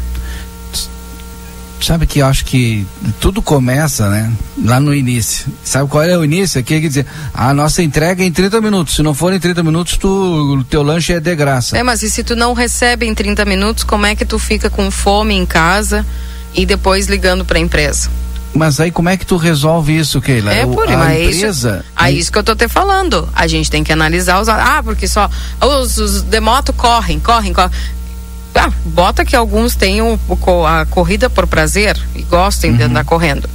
[1.82, 2.86] Sabe que eu acho que
[3.22, 4.32] tudo começa, né?
[4.66, 5.48] Lá no início.
[5.64, 6.60] Sabe qual é o início?
[6.60, 8.96] Aqui é que dizer, a nossa entrega é em 30 minutos.
[8.96, 11.78] Se não for em 30 minutos, tu, o teu lanche é de graça.
[11.78, 14.70] É, mas e se tu não recebe em 30 minutos, como é que tu fica
[14.70, 16.06] com fome em casa?
[16.54, 18.10] E depois ligando para a empresa.
[18.54, 20.54] Mas aí como é que tu resolve isso, Keila?
[20.54, 21.84] É por a é empresa.
[21.86, 23.30] Isso, é isso que eu tô te falando.
[23.36, 24.50] A gente tem que analisar os.
[24.50, 25.30] Ah, porque só.
[25.62, 27.72] Os, os de moto correm, correm, correm.
[28.56, 30.20] Ah, bota que alguns tenham
[30.68, 32.78] a corrida por prazer e gostem uhum.
[32.78, 33.48] de andar correndo.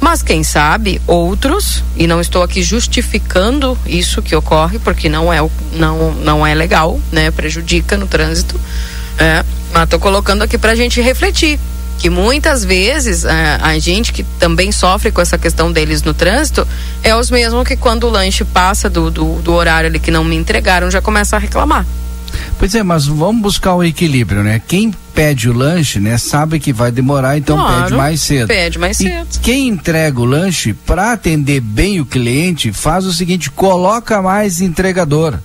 [0.00, 5.38] Mas quem sabe outros, e não estou aqui justificando isso que ocorre, porque não é,
[5.74, 7.30] não, não é legal, né?
[7.30, 8.58] Prejudica no trânsito.
[9.18, 11.60] É, mas estou colocando aqui para a gente refletir
[12.00, 16.14] que muitas vezes a, é, a, gente que também sofre com essa questão deles no
[16.14, 16.66] trânsito
[17.02, 20.24] é os mesmos que quando o lanche passa do, do, do horário ali que não
[20.24, 21.84] me entregaram já começa a reclamar.
[22.58, 24.62] Pois é, mas vamos buscar o equilíbrio, né?
[24.66, 28.48] Quem pede o lanche, né, sabe que vai demorar, então claro, pede mais cedo.
[28.48, 29.28] Pede mais cedo.
[29.34, 34.60] E quem entrega o lanche, para atender bem o cliente, faz o seguinte: coloca mais
[34.60, 35.38] entregador.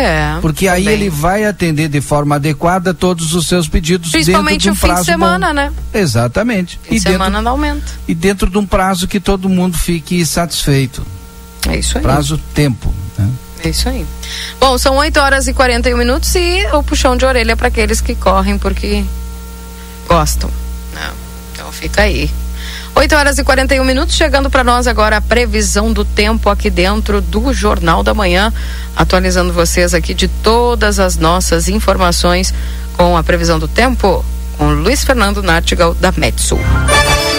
[0.00, 0.38] É.
[0.40, 1.00] Porque aí também.
[1.00, 4.94] ele vai atender de forma adequada todos os seus pedidos Principalmente dentro de um o
[4.94, 5.54] fim de semana, bom.
[5.54, 5.72] né?
[5.92, 6.80] Exatamente.
[6.82, 7.92] Fim e de dentro, semana não aumenta.
[8.08, 11.04] E dentro de um prazo que todo mundo fique satisfeito.
[11.68, 12.02] É isso aí.
[12.02, 12.94] Prazo tempo.
[13.18, 13.28] Né?
[13.64, 14.06] É isso aí.
[14.58, 18.14] Bom, são 8 horas e 41 minutos e o puxão de orelha para aqueles que
[18.14, 19.04] correm porque
[20.08, 20.50] gostam.
[20.94, 21.00] Não.
[21.00, 21.10] Né?
[21.52, 22.30] Então fica aí.
[22.94, 27.20] 8 horas e 41 minutos, chegando para nós agora a previsão do tempo aqui dentro
[27.20, 28.52] do Jornal da Manhã,
[28.96, 32.52] atualizando vocês aqui de todas as nossas informações
[32.96, 34.24] com a previsão do tempo
[34.58, 36.60] com Luiz Fernando Nartigal da Metsul.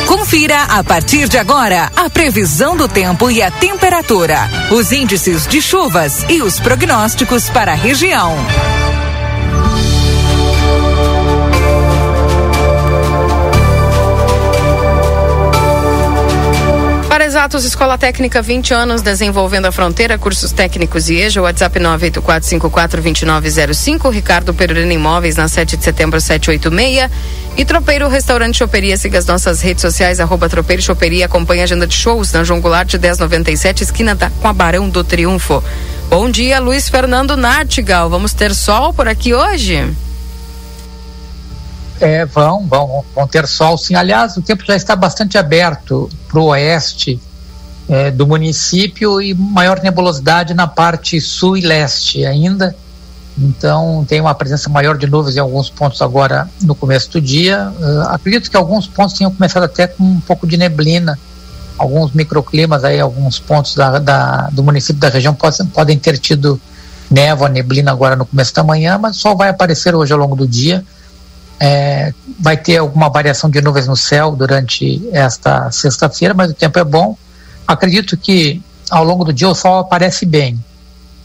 [0.08, 5.62] Confira a partir de agora a previsão do tempo e a temperatura, os índices de
[5.62, 8.36] chuvas e os prognósticos para a região.
[17.12, 24.10] Para Exatos, Escola Técnica 20 anos desenvolvendo a fronteira, cursos técnicos e EJA, WhatsApp 984542905,
[24.10, 27.12] Ricardo Perurena Imóveis na 7 de setembro 786
[27.58, 31.86] e Tropeiro Restaurante Choperia, siga as nossas redes sociais, arroba Tropeiro Choperia, acompanhe a agenda
[31.86, 35.62] de shows na João Goulart 1097, esquina da, com a Barão do Triunfo.
[36.10, 39.86] Bom dia, Luiz Fernando Nartigal, vamos ter sol por aqui hoje?
[42.02, 43.94] É, vão, vão, vão ter sol sim.
[43.94, 47.20] Aliás, o tempo já está bastante aberto para o oeste
[47.88, 52.76] é, do município e maior nebulosidade na parte sul e leste ainda.
[53.38, 57.72] Então tem uma presença maior de nuvens em alguns pontos agora no começo do dia.
[57.80, 61.18] Uh, acredito que alguns pontos tenham começado até com um pouco de neblina.
[61.78, 66.60] Alguns microclimas aí, alguns pontos da, da, do município da região podem, podem ter tido
[67.10, 70.48] névoa, neblina agora no começo da manhã, mas sol vai aparecer hoje ao longo do
[70.48, 70.84] dia.
[71.64, 76.80] É, vai ter alguma variação de nuvens no céu durante esta sexta-feira, mas o tempo
[76.80, 77.16] é bom.
[77.68, 80.60] Acredito que ao longo do dia o sol aparece bem,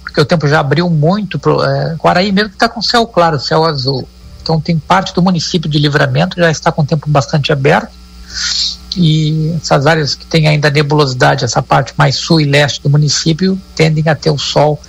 [0.03, 1.39] porque o tempo já abriu muito.
[1.39, 4.07] Pro, é, Guaraí mesmo está com céu claro, céu azul.
[4.43, 7.91] Então tem parte do município de Livramento já está com o tempo bastante aberto
[8.97, 13.61] e essas áreas que têm ainda nebulosidade, essa parte mais sul e leste do município,
[13.75, 14.81] tendem a ter o sol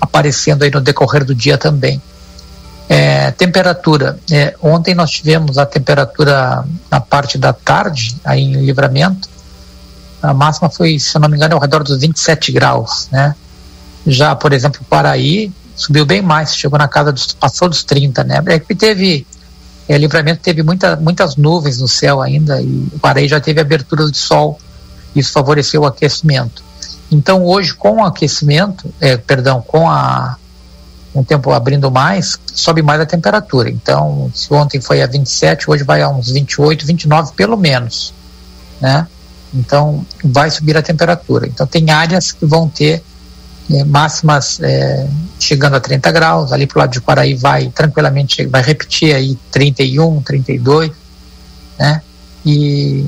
[0.00, 2.00] aparecendo aí no decorrer do dia também.
[2.92, 4.18] É, temperatura.
[4.32, 9.28] É, ontem nós tivemos a temperatura na parte da tarde, aí em livramento.
[10.20, 13.08] A máxima foi, se não me engano, ao redor dos 27 graus.
[13.12, 13.36] Né?
[14.04, 17.32] Já, por exemplo, Paraí subiu bem mais, chegou na casa dos.
[17.32, 18.42] passou dos 30, né?
[18.46, 19.24] É que teve.
[19.88, 24.18] É, livramento teve muita, muitas nuvens no céu ainda e Paraí já teve aberturas de
[24.18, 24.58] sol.
[25.14, 26.64] Isso favoreceu o aquecimento.
[27.10, 30.36] Então, hoje, com o aquecimento, é, perdão, com a
[31.14, 33.68] um tempo abrindo mais, sobe mais a temperatura.
[33.68, 38.14] Então, se ontem foi a 27, hoje vai a uns 28, 29 pelo menos,
[38.80, 39.06] né?
[39.52, 41.46] Então, vai subir a temperatura.
[41.46, 43.02] Então, tem áreas que vão ter
[43.72, 45.08] é, máximas é,
[45.40, 49.36] chegando a 30 graus, ali para o lado de Quaraí vai tranquilamente, vai repetir aí
[49.50, 50.92] 31, 32,
[51.78, 52.00] né?
[52.46, 53.04] E,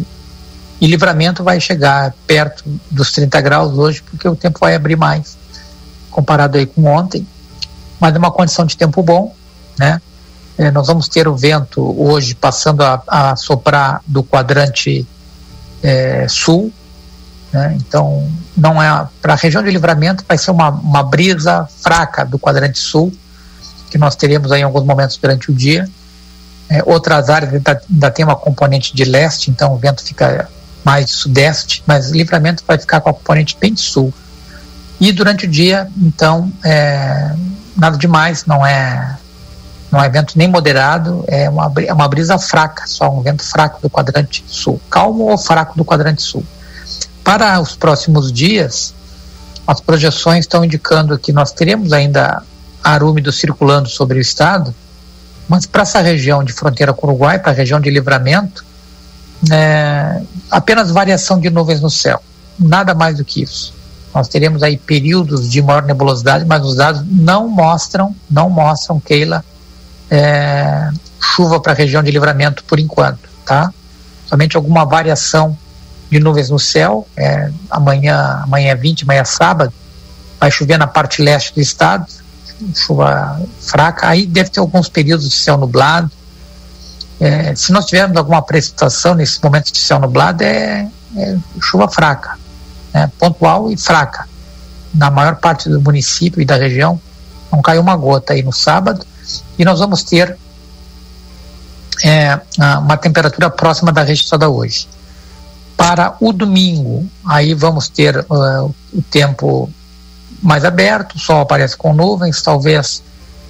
[0.81, 5.37] e livramento vai chegar perto dos 30 graus hoje, porque o tempo vai abrir mais,
[6.11, 7.25] comparado aí com ontem
[8.03, 9.33] mas numa condição de tempo bom,
[9.79, 10.03] né?
[10.59, 15.07] É, nós vamos ter o vento hoje passando a, a soprar do quadrante
[15.83, 16.71] é, sul,
[17.53, 17.75] né?
[17.77, 22.39] então não é para a região de livramento vai ser uma, uma brisa fraca do
[22.39, 23.13] quadrante sul
[23.89, 25.89] que nós teremos aí em alguns momentos durante o dia.
[26.69, 30.49] É, outras áreas ainda, ainda tem uma componente de leste, então o vento fica
[30.85, 34.13] mais sudeste, mas livramento vai ficar com a componente bem sul.
[34.99, 37.35] E durante o dia, então, é,
[37.77, 39.19] nada demais, não é
[39.91, 43.79] não é vento nem moderado, é uma, é uma brisa fraca, só um vento fraco
[43.83, 46.43] do quadrante sul, calmo ou fraco do quadrante sul.
[47.23, 48.95] Para os próximos dias,
[49.67, 52.43] as projeções estão indicando que nós teremos ainda
[52.83, 54.75] ar úmido circulando sobre o estado,
[55.47, 58.65] mas para essa região de fronteira com o Uruguai, para a região de livramento,
[59.51, 62.23] é, apenas variação de nuvens no céu,
[62.59, 63.75] nada mais do que isso.
[64.15, 69.43] Nós teremos aí períodos de maior nebulosidade, mas os dados não mostram, não mostram, Keila,
[70.11, 73.73] é, chuva para a região de livramento por enquanto, tá?
[74.27, 75.57] Somente alguma variação
[76.11, 79.73] de nuvens no céu, é, amanhã, amanhã é 20, amanhã é sábado,
[80.39, 82.07] vai chover na parte leste do estado,
[82.75, 86.11] chuva fraca, aí deve ter alguns períodos de céu nublado.
[87.19, 92.42] É, se nós tivermos alguma precipitação nesses momentos de céu nublado, é, é chuva fraca
[92.93, 94.29] né, pontual e fraca.
[94.95, 97.01] Na maior parte do município e da região,
[97.51, 99.07] não caiu uma gota aí no sábado,
[99.59, 100.37] e nós vamos ter
[102.05, 102.41] é,
[102.79, 104.89] uma temperatura próxima da registrada hoje.
[105.77, 109.71] Para o domingo, aí vamos ter uh, o tempo
[110.43, 113.03] mais aberto, o sol aparece com nuvens, talvez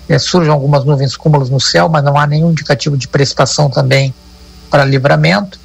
[0.09, 4.15] é, surjam algumas nuvens cúmulos no céu, mas não há nenhum indicativo de precipitação também
[4.71, 5.59] para livramento.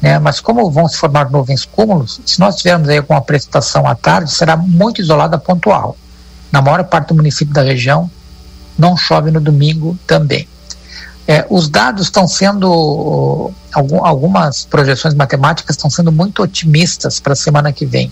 [0.00, 0.18] Né?
[0.18, 4.30] Mas como vão se formar nuvens cúmulos, se nós tivermos aí alguma precipitação à tarde,
[4.32, 5.96] será muito isolada pontual.
[6.50, 8.10] Na maior parte do município da região,
[8.78, 10.48] não chove no domingo também.
[11.28, 17.36] É, os dados estão sendo, algum, algumas projeções matemáticas estão sendo muito otimistas para a
[17.36, 18.10] semana que vem.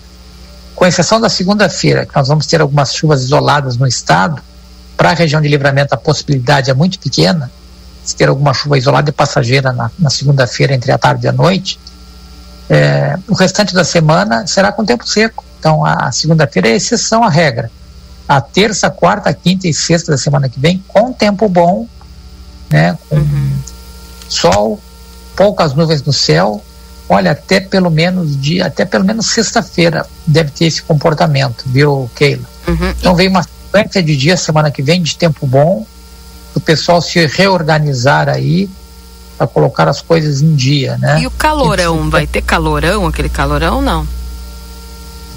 [0.75, 4.41] Com exceção da segunda-feira, que nós vamos ter algumas chuvas isoladas no estado,
[4.95, 7.51] para a região de livramento a possibilidade é muito pequena,
[8.09, 11.31] se ter alguma chuva isolada e passageira na, na segunda-feira, entre a tarde e a
[11.31, 11.79] noite.
[12.67, 15.43] É, o restante da semana será com tempo seco.
[15.59, 17.69] Então, a, a segunda-feira é exceção à regra.
[18.27, 21.87] A terça, quarta, quinta e sexta da semana que vem, com tempo bom,
[22.69, 23.51] né, com uhum.
[24.27, 24.79] sol,
[25.35, 26.63] poucas nuvens no céu,
[27.11, 32.45] Olha, até pelo menos dia, até pelo menos sexta-feira deve ter esse comportamento, viu, Keila?
[32.67, 32.89] Uhum.
[32.91, 35.87] Então vem uma sequência de dias semana que vem de tempo bom,
[36.55, 38.69] o pessoal se reorganizar aí
[39.37, 41.21] para colocar as coisas em dia, né?
[41.21, 44.07] E o calorão, vai ter calorão, aquele calorão não?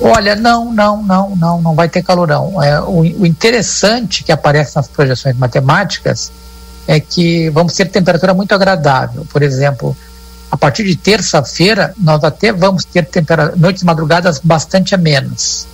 [0.00, 2.60] Olha, não, não, não, não, não vai ter calorão.
[2.60, 6.32] É, o, o interessante que aparece nas projeções matemáticas
[6.88, 9.24] é que vamos ter temperatura muito agradável.
[9.30, 9.96] Por exemplo,
[10.50, 13.08] a partir de terça-feira, nós até vamos ter
[13.56, 15.68] noites madrugadas bastante amenas.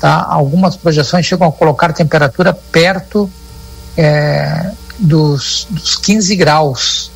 [0.00, 0.26] Tá?
[0.28, 3.30] Algumas projeções chegam a colocar temperatura perto
[3.98, 7.10] é, dos, dos 15 graus.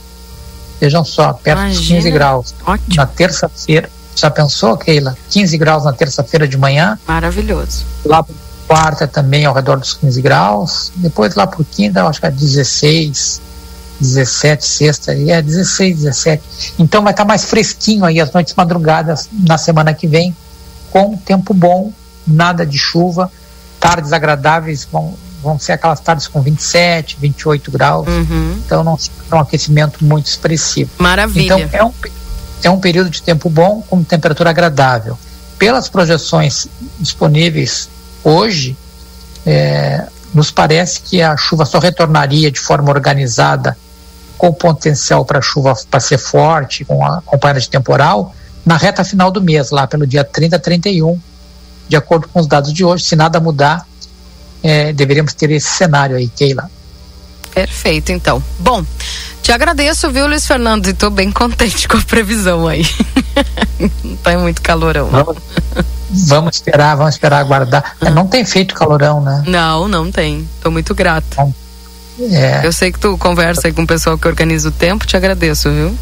[0.80, 1.80] Vejam só, perto Imagina.
[1.80, 2.55] dos 15 graus.
[2.66, 2.97] Ótimo.
[2.97, 3.89] Na terça-feira.
[4.16, 5.16] Já pensou, Keila?
[5.30, 6.99] 15 graus na terça-feira de manhã.
[7.07, 7.87] Maravilhoso.
[8.05, 8.35] Lá para
[8.66, 10.93] quarta também ao redor dos 15 graus.
[10.97, 13.41] Depois lá para quinta, acho que é 16,
[14.01, 16.43] 17, sexta, e é 16, 17.
[16.78, 20.37] Então vai estar tá mais fresquinho aí as noites madrugadas na semana que vem,
[20.91, 21.93] com tempo bom,
[22.26, 23.30] nada de chuva,
[23.78, 28.07] tardes agradáveis vão vão ser aquelas tardes com 27, 28 graus.
[28.07, 28.62] Uhum.
[28.64, 28.99] Então não
[29.30, 30.90] é um aquecimento muito expressivo.
[30.99, 31.55] Maravilha.
[31.55, 31.93] Então é um,
[32.62, 35.18] é um período de tempo bom com temperatura agradável.
[35.59, 36.68] Pelas projeções
[36.99, 37.88] disponíveis
[38.24, 38.76] hoje,
[39.45, 43.76] é, nos parece que a chuva só retornaria de forma organizada
[44.38, 48.34] com potencial para chuva para ser forte, com a companhia de temporal,
[48.64, 51.20] na reta final do mês, lá pelo dia 30 a 31,
[51.88, 53.05] de acordo com os dados de hoje.
[53.05, 53.86] Se nada mudar,
[54.63, 56.71] é, deveríamos ter esse cenário aí, Keila.
[57.55, 58.43] Perfeito, então.
[58.59, 58.85] Bom,
[59.43, 60.87] te agradeço, viu, Luiz Fernando?
[60.87, 62.87] E tô bem contente com a previsão aí.
[64.05, 65.09] não tá muito calorão.
[65.09, 65.37] Vamos,
[66.29, 67.97] vamos esperar, vamos esperar aguardar.
[68.01, 68.11] Ah.
[68.11, 69.43] Não tem feito calorão, né?
[69.47, 70.49] Não, não tem.
[70.63, 71.55] Tô muito grato.
[72.21, 72.65] É...
[72.65, 75.71] Eu sei que tu conversa aí com o pessoal que organiza o tempo, te agradeço,
[75.71, 75.97] viu?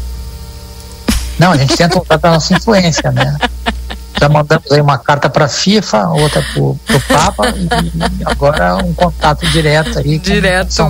[1.39, 3.37] Não, a gente tenta usar pra nossa influência, né?
[4.21, 8.93] Já mandamos aí uma carta para a FIFA, outra para o Papa e agora um
[8.93, 10.19] contato direto aí.
[10.19, 10.85] Direto.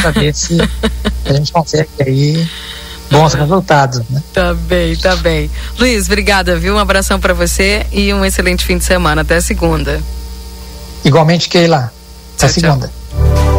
[0.00, 0.58] Para ver se
[1.26, 2.48] a gente consegue aí
[3.10, 4.22] bons resultados, né?
[4.32, 5.50] Tá bem, tá bem.
[5.78, 6.74] Luiz, obrigada, viu?
[6.74, 9.20] Um abração para você e um excelente fim de semana.
[9.20, 10.00] Até segunda.
[11.04, 11.92] Igualmente, Keila.
[12.38, 12.90] Até tchau, segunda.
[13.10, 13.51] Tchau.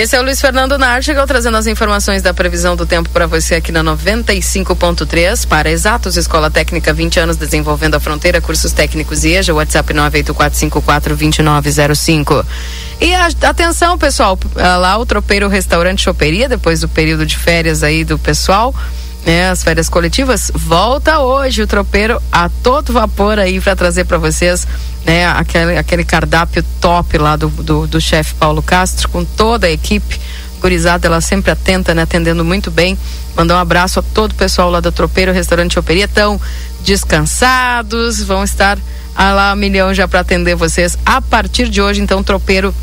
[0.00, 3.56] Esse é o Luiz Fernando Nartigal trazendo as informações da previsão do tempo para você
[3.56, 9.34] aqui na 95.3 para Exatos Escola Técnica 20 anos desenvolvendo a fronteira, cursos técnicos e
[9.34, 12.46] EJA, WhatsApp 984542905.
[12.98, 18.02] E a, atenção, pessoal, lá o Tropeiro Restaurante Choperia, depois do período de férias aí
[18.02, 18.74] do pessoal,
[19.24, 24.18] né, as férias coletivas, volta hoje o tropeiro a todo vapor aí para trazer para
[24.18, 24.66] vocês
[25.04, 29.70] né, aquele, aquele cardápio top lá do, do, do chefe Paulo Castro, com toda a
[29.70, 30.20] equipe.
[30.60, 32.98] Gurizada, ela sempre atenta, né, atendendo muito bem.
[33.34, 35.78] Mandar um abraço a todo o pessoal lá do Tropeiro Restaurante.
[35.78, 36.38] Estão
[36.82, 38.78] descansados, vão estar
[39.14, 42.02] a lá um milhão já para atender vocês a partir de hoje.
[42.02, 42.74] Então, Tropeiro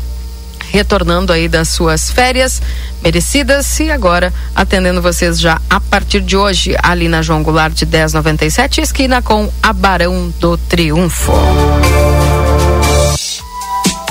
[0.70, 2.60] retornando aí das suas férias
[3.02, 7.86] merecidas e agora atendendo vocês já a partir de hoje ali na João Goulart de
[7.86, 11.32] 1097 esquina com a Barão do Triunfo.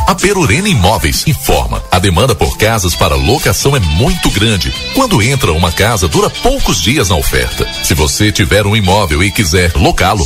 [0.07, 4.73] A Perurena Imóveis informa: a demanda por casas para locação é muito grande.
[4.95, 7.67] Quando entra uma casa, dura poucos dias na oferta.
[7.83, 10.25] Se você tiver um imóvel e quiser locá-lo,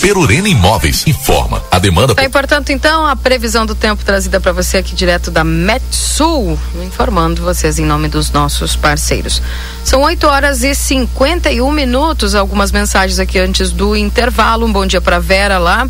[0.00, 2.14] Perurena Imóveis informa a demanda.
[2.14, 6.58] Tá, e, portanto, então, a previsão do tempo trazida para você aqui direto da Metsul,
[6.84, 9.42] informando vocês em nome dos nossos parceiros.
[9.84, 12.34] São 8 horas e 51 minutos.
[12.34, 14.66] Algumas mensagens aqui antes do intervalo.
[14.66, 15.88] Um bom dia para Vera lá.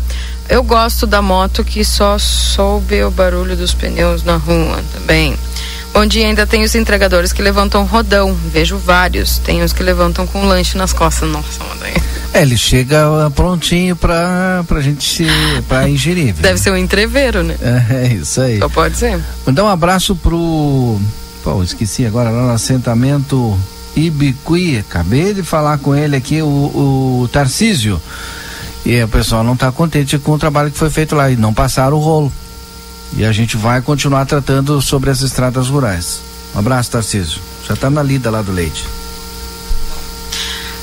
[0.49, 5.33] Eu gosto da moto que só soube o barulho dos pneus na rua também.
[5.33, 5.48] Bom
[6.07, 8.33] dia, ainda tem os entregadores que levantam rodão.
[8.51, 9.37] Vejo vários.
[9.39, 11.29] Tem os que levantam com lanche nas costas.
[11.29, 11.93] Nossa, mãe.
[12.33, 15.27] É, ele chega prontinho pra, pra gente se,
[15.67, 16.33] pra ingerir.
[16.33, 16.43] Viu?
[16.43, 17.55] Deve ser um entreveiro, né?
[17.61, 18.59] É, é, isso aí.
[18.59, 19.19] Só pode ser.
[19.45, 20.99] Mandar um abraço pro.
[21.43, 23.57] Pô, esqueci agora, lá no assentamento
[23.95, 24.77] Ibicuí.
[24.77, 26.47] Acabei de falar com ele aqui, o,
[27.23, 27.99] o Tarcísio.
[28.85, 31.53] E o pessoal não está contente com o trabalho que foi feito lá e não
[31.53, 32.31] passaram o rolo.
[33.15, 36.21] E a gente vai continuar tratando sobre as estradas rurais.
[36.55, 37.41] Um abraço, Tarcísio.
[37.67, 38.85] Já está na lida lá do leite.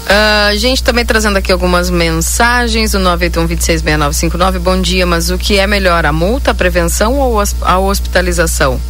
[0.06, 5.58] Uh, a gente também trazendo aqui algumas mensagens, o 981 Bom dia, mas o que
[5.58, 8.80] é melhor, a multa, a prevenção ou a hospitalização?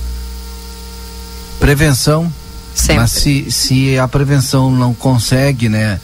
[1.59, 2.31] Prevenção.
[2.75, 2.97] Sempre.
[2.97, 5.99] Mas se, se a prevenção não consegue, né,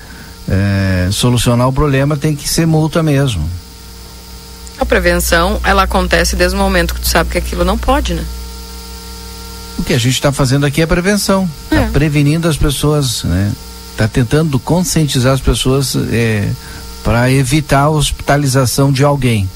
[0.48, 3.46] é, solucionar o problema, tem que ser multa mesmo.
[4.82, 8.24] A prevenção, ela acontece desde o momento que tu sabe que aquilo não pode, né?
[9.78, 11.48] O que a gente está fazendo aqui é prevenção.
[11.70, 11.88] Está é.
[11.90, 13.52] prevenindo as pessoas, né?
[13.92, 16.50] Está tentando conscientizar as pessoas é,
[17.04, 19.48] para evitar a hospitalização de alguém.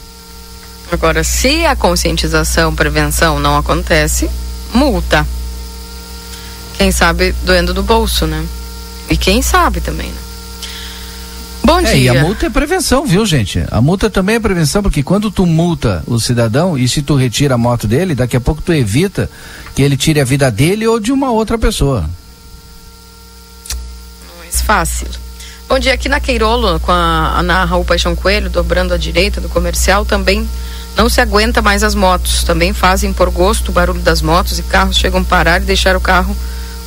[0.92, 4.30] Agora, se a conscientização, prevenção não acontece,
[4.72, 5.26] multa.
[6.78, 8.46] Quem sabe doendo do bolso, né?
[9.10, 10.25] E quem sabe também, né?
[11.66, 12.12] Bom é, dia.
[12.12, 13.64] E a multa é prevenção, viu, gente?
[13.72, 17.56] A multa também é prevenção, porque quando tu multa o cidadão e se tu retira
[17.56, 19.28] a moto dele, daqui a pouco tu evita
[19.74, 22.08] que ele tire a vida dele ou de uma outra pessoa.
[24.38, 25.08] Mais fácil.
[25.68, 29.48] Bom dia, aqui na Queirolo, com a, na Raul Paixão Coelho, dobrando à direita do
[29.48, 30.48] comercial, também
[30.96, 32.44] não se aguenta mais as motos.
[32.44, 35.96] Também fazem por gosto o barulho das motos e carros chegam a parar e deixar
[35.96, 36.36] o carro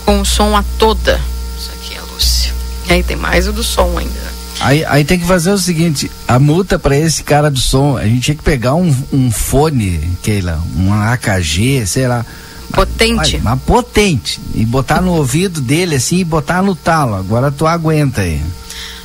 [0.06, 1.20] com o som a toda.
[1.58, 2.54] Isso aqui é a Lúcia.
[2.88, 4.39] E aí tem mais o do som ainda.
[4.60, 8.04] Aí, aí tem que fazer o seguinte: a multa para esse cara do som, a
[8.04, 12.26] gente tinha que pegar um, um fone, Keila, um AKG, sei lá.
[12.74, 13.38] Potente.
[13.38, 14.40] Uma, uma potente.
[14.54, 17.16] E botar no ouvido dele assim e botar no talo.
[17.16, 18.42] Agora tu aguenta aí.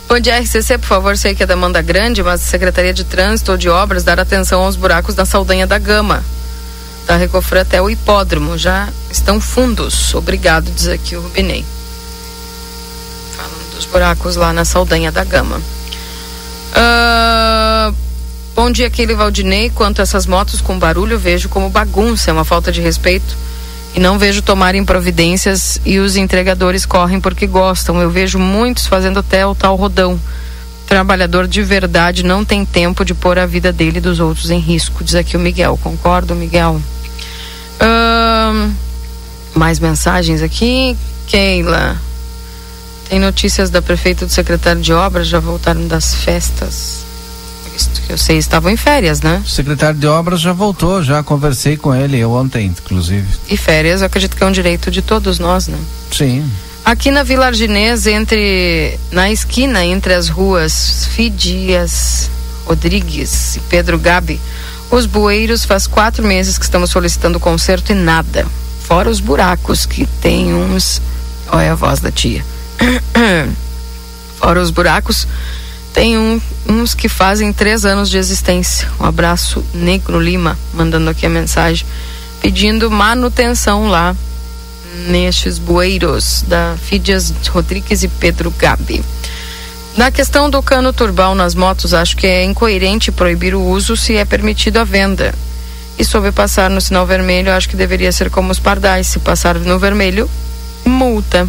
[0.06, 3.04] Bom dia, RCC, por favor, sei que a demanda é grande, mas a Secretaria de
[3.04, 6.22] Trânsito ou de Obras dar atenção aos buracos da Saldanha da Gama.
[7.06, 8.58] Da Recofran até o hipódromo.
[8.58, 10.14] Já estão fundos.
[10.14, 11.64] Obrigado, diz aqui o Rubinei
[13.74, 15.60] dos buracos lá na Saldanha da Gama.
[16.74, 17.94] Uh,
[18.54, 19.70] bom dia, Keile Valdinei.
[19.70, 23.36] Quanto a essas motos com barulho, vejo como bagunça, é uma falta de respeito.
[23.94, 28.00] E não vejo tomarem providências e os entregadores correm porque gostam.
[28.00, 30.18] Eu vejo muitos fazendo até o tal rodão.
[30.86, 34.58] Trabalhador de verdade não tem tempo de pôr a vida dele e dos outros em
[34.58, 35.78] risco, diz aqui o Miguel.
[35.82, 36.80] Concordo, Miguel?
[37.80, 38.72] Uh,
[39.54, 40.96] mais mensagens aqui.
[41.26, 41.96] Keila.
[43.14, 47.04] Tem notícias da prefeita e do secretário de obras já voltaram das festas.
[48.08, 49.40] Que eu sei, estavam em férias, né?
[49.46, 53.24] O secretário de obras já voltou, já conversei com ele eu ontem, inclusive.
[53.48, 55.78] E férias, eu acredito que é um direito de todos nós, né?
[56.10, 56.50] Sim.
[56.84, 62.28] Aqui na Vila Arginês, entre na esquina entre as ruas Fidias
[62.66, 64.40] Rodrigues e Pedro Gabi,
[64.90, 68.44] os bueiros faz quatro meses que estamos solicitando conserto e nada.
[68.82, 71.00] Fora os buracos que tem uns.
[71.46, 72.44] Olha a voz da tia
[74.38, 75.26] Fora os buracos,
[75.92, 78.88] tem um, uns que fazem três anos de existência.
[79.00, 81.86] Um abraço, Negro Lima, mandando aqui a mensagem,
[82.40, 84.14] pedindo manutenção lá
[85.08, 89.04] nestes bueiros da Fídias Rodrigues e Pedro Gabi.
[89.96, 94.16] Na questão do cano turbal nas motos, acho que é incoerente proibir o uso se
[94.16, 95.32] é permitido a venda.
[95.96, 99.06] E sobre passar no sinal vermelho, acho que deveria ser como os pardais.
[99.06, 100.28] Se passar no vermelho,
[100.84, 101.48] multa.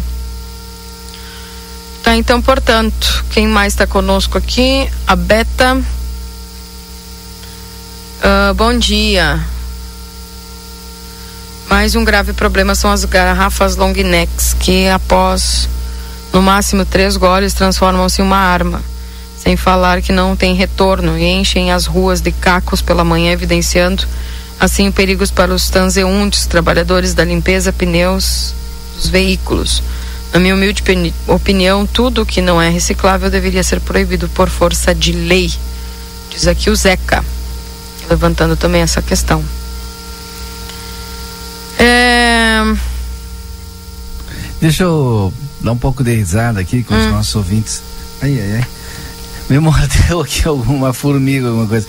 [2.06, 4.88] Tá, então, portanto, quem mais está conosco aqui?
[5.08, 5.74] A Beta.
[8.22, 9.44] Uh, bom dia.
[11.68, 15.68] Mais um grave problema são as garrafas long necks, que após
[16.32, 18.80] no máximo três goles transformam-se em uma arma.
[19.36, 24.06] Sem falar que não tem retorno e enchem as ruas de cacos pela manhã, evidenciando
[24.60, 28.54] assim perigos para os transeuntes, trabalhadores da limpeza, pneus
[28.94, 29.82] dos veículos.
[30.36, 30.82] Na minha humilde
[31.26, 35.50] opinião, tudo que não é reciclável deveria ser proibido por força de lei.
[36.28, 37.24] Diz aqui o Zeca,
[38.06, 39.42] levantando também essa questão.
[41.78, 42.60] É...
[44.60, 45.32] Deixa eu
[45.62, 47.06] dar um pouco de risada aqui com hum.
[47.06, 47.82] os nossos ouvintes.
[48.20, 48.66] Ai, ai, ai.
[49.48, 51.86] Me mordeu aqui alguma formiga, alguma coisa.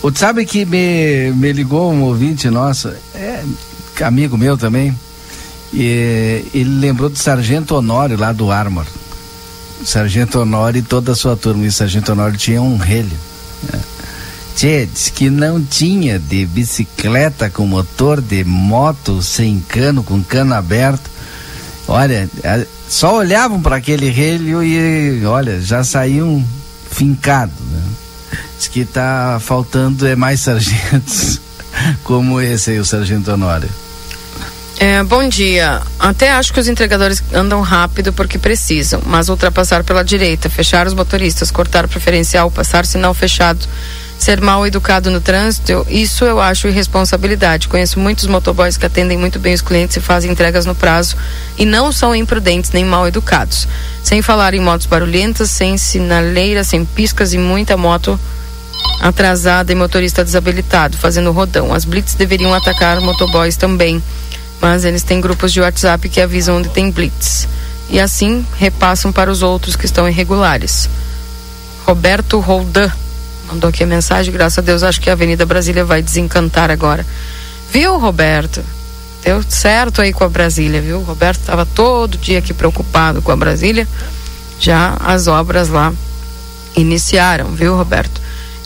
[0.00, 3.44] O, sabe que me, me ligou um ouvinte nosso, é
[4.00, 4.96] amigo meu também
[5.72, 8.86] e ele lembrou do Sargento Honório lá do Armor.
[9.84, 11.64] Sargento Honório e toda a sua turma.
[11.64, 13.16] E o Sargento Honório tinha um relho.
[13.62, 13.80] Né?
[14.54, 20.54] Tchê, disse que não tinha de bicicleta com motor, de moto sem cano, com cano
[20.54, 21.10] aberto.
[21.88, 22.28] Olha,
[22.88, 26.44] só olhavam para aquele relho e, olha, já saíam
[26.90, 27.54] fincados.
[27.58, 27.82] Né?
[28.58, 31.40] Diz que está faltando é mais sargentos
[32.04, 33.68] como esse aí, o Sargento Honório.
[34.84, 35.80] É, bom dia.
[35.96, 40.92] Até acho que os entregadores andam rápido porque precisam, mas ultrapassar pela direita, fechar os
[40.92, 43.64] motoristas, cortar preferencial, passar sinal fechado,
[44.18, 47.68] ser mal educado no trânsito, isso eu acho irresponsabilidade.
[47.68, 51.16] Conheço muitos motoboys que atendem muito bem os clientes e fazem entregas no prazo
[51.56, 53.68] e não são imprudentes nem mal educados.
[54.02, 58.18] Sem falar em motos barulhentas, sem sinaleira, sem piscas e muita moto
[59.00, 61.72] atrasada e motorista desabilitado, fazendo rodão.
[61.72, 64.02] As blitz deveriam atacar motoboys também,
[64.62, 67.48] mas eles têm grupos de WhatsApp que avisam onde tem blitz.
[67.90, 70.88] E assim repassam para os outros que estão irregulares.
[71.84, 72.90] Roberto Roldan
[73.48, 77.04] mandou aqui a mensagem, graças a Deus, acho que a Avenida Brasília vai desencantar agora.
[77.70, 78.62] Viu, Roberto?
[79.24, 80.98] Deu certo aí com a Brasília, viu?
[80.98, 83.86] O Roberto estava todo dia aqui preocupado com a Brasília.
[84.58, 85.92] Já as obras lá
[86.76, 88.20] iniciaram, viu, Roberto?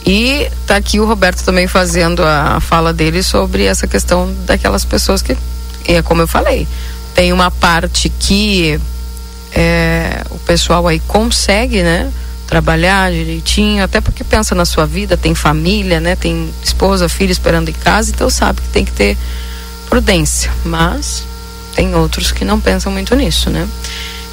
[0.05, 5.21] E tá aqui o Roberto também fazendo a fala dele sobre essa questão daquelas pessoas
[5.21, 5.35] que,
[5.95, 6.67] é como eu falei,
[7.15, 8.79] tem uma parte que
[9.53, 12.11] é, o pessoal aí consegue, né?
[12.47, 16.15] trabalhar direitinho, até porque pensa na sua vida, tem família, né?
[16.15, 19.17] Tem esposa, filho esperando em casa, então sabe que tem que ter
[19.89, 20.49] prudência.
[20.63, 21.25] Mas
[21.75, 23.67] tem outros que não pensam muito nisso, né?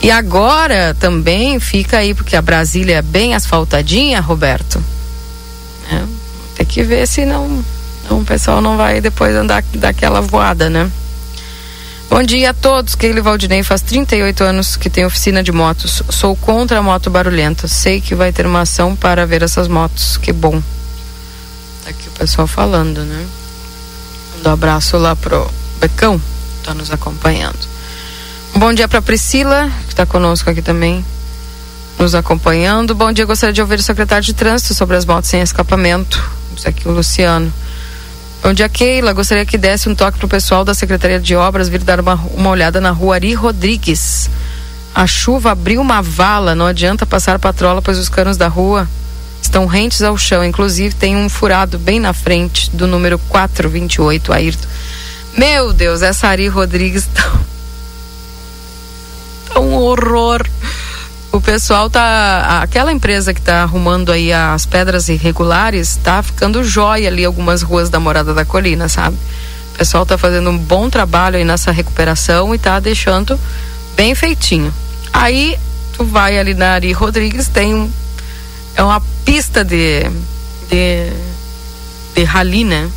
[0.01, 4.83] E agora também fica aí, porque a Brasília é bem asfaltadinha, Roberto.
[5.91, 6.03] É,
[6.55, 7.65] tem que ver se não,
[8.09, 10.91] não o pessoal não vai depois andar daquela voada, né?
[12.15, 12.95] Bom dia a todos.
[12.95, 16.01] Keile Valdinei faz 38 anos que tem oficina de motos.
[16.11, 17.67] Sou contra a moto barulhenta.
[17.67, 20.17] Sei que vai ter uma ação para ver essas motos.
[20.17, 20.63] Que bom.
[21.83, 23.27] Tá aqui o pessoal falando, né?
[24.45, 25.51] Um abraço lá pro
[25.81, 26.23] Becão,
[26.63, 27.59] tá nos acompanhando.
[28.55, 31.05] Bom dia para Priscila, que está conosco aqui também,
[31.99, 32.95] nos acompanhando.
[32.95, 36.23] Bom dia, gostaria de ouvir o secretário de trânsito sobre as motos sem escapamento.
[36.55, 37.53] Diz aqui o Luciano.
[38.45, 39.15] Bom dia, Keila.
[39.15, 42.51] Gostaria que desse um toque pro pessoal da Secretaria de Obras vir dar uma, uma
[42.51, 44.29] olhada na rua Ari Rodrigues.
[44.95, 48.87] A chuva abriu uma vala, não adianta passar patrola, pois os canos da rua
[49.41, 50.45] estão rentes ao chão.
[50.45, 54.69] Inclusive, tem um furado bem na frente do número 428, Ayrton.
[55.39, 57.33] Meu Deus, essa Ari Rodrigues tá,
[59.55, 60.47] tá um horror
[61.35, 62.61] o pessoal tá.
[62.63, 67.91] Aquela empresa que está arrumando aí as pedras irregulares está ficando jóia ali algumas ruas
[67.91, 69.17] da Morada da Colina, sabe?
[69.75, 73.39] O pessoal está fazendo um bom trabalho aí nessa recuperação e está deixando
[73.97, 74.73] bem feitinho.
[75.13, 75.59] Aí
[75.97, 77.91] tu vai ali na Ari Rodrigues, tem um.
[78.77, 80.05] É uma pista de.
[80.71, 81.13] de.
[82.15, 82.89] de rali, né?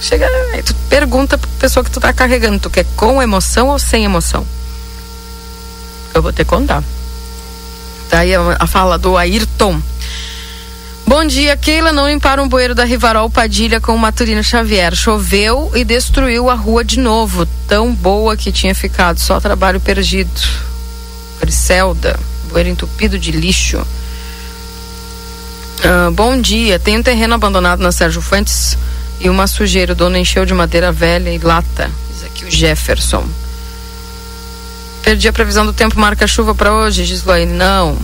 [0.00, 0.26] Chega,
[0.66, 4.44] tu pergunta pra pessoa que tu tá carregando, tu quer com emoção ou sem emoção?
[6.14, 6.82] Eu vou te contar.
[8.10, 9.80] Tá aí a, fala do Ayrton.
[11.06, 11.92] Bom dia, Keila.
[11.92, 14.94] Não limparam um bueiro da Rivarol Padilha com o Maturino Xavier.
[14.94, 17.46] Choveu e destruiu a rua de novo.
[17.66, 19.18] Tão boa que tinha ficado.
[19.18, 20.30] Só trabalho perdido.
[21.40, 22.18] Griselda,
[22.50, 23.84] bueiro entupido de lixo.
[25.84, 26.78] Ah, bom dia.
[26.78, 28.76] Tem um terreno abandonado na Sérgio Fuentes
[29.20, 29.92] e uma sujeira.
[29.92, 31.90] O dono encheu de madeira velha e lata.
[32.10, 33.26] Diz aqui o Jefferson.
[35.02, 37.52] Perdi a previsão do tempo, marca chuva para hoje, Gislaine.
[37.52, 37.98] Não.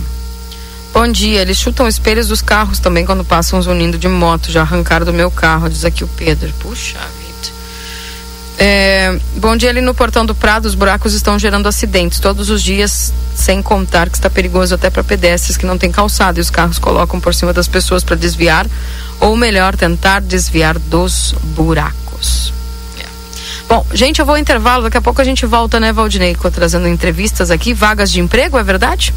[0.93, 4.51] Bom dia, eles chutam espelhos dos carros também quando passam zunindo de moto.
[4.51, 6.51] Já arrancaram do meu carro, diz aqui o Pedro.
[6.59, 7.29] Puxa vida.
[8.57, 12.61] É, bom dia, ali no portão do Prado, os buracos estão gerando acidentes todos os
[12.61, 16.49] dias, sem contar que está perigoso até para pedestres que não tem calçado e os
[16.49, 18.67] carros colocam por cima das pessoas para desviar,
[19.21, 22.51] ou melhor, tentar desviar dos buracos.
[23.69, 24.83] Bom, gente, eu vou ao intervalo.
[24.83, 26.35] Daqui a pouco a gente volta, né, Valdinei?
[26.51, 29.13] Trazendo entrevistas aqui, vagas de emprego, é verdade?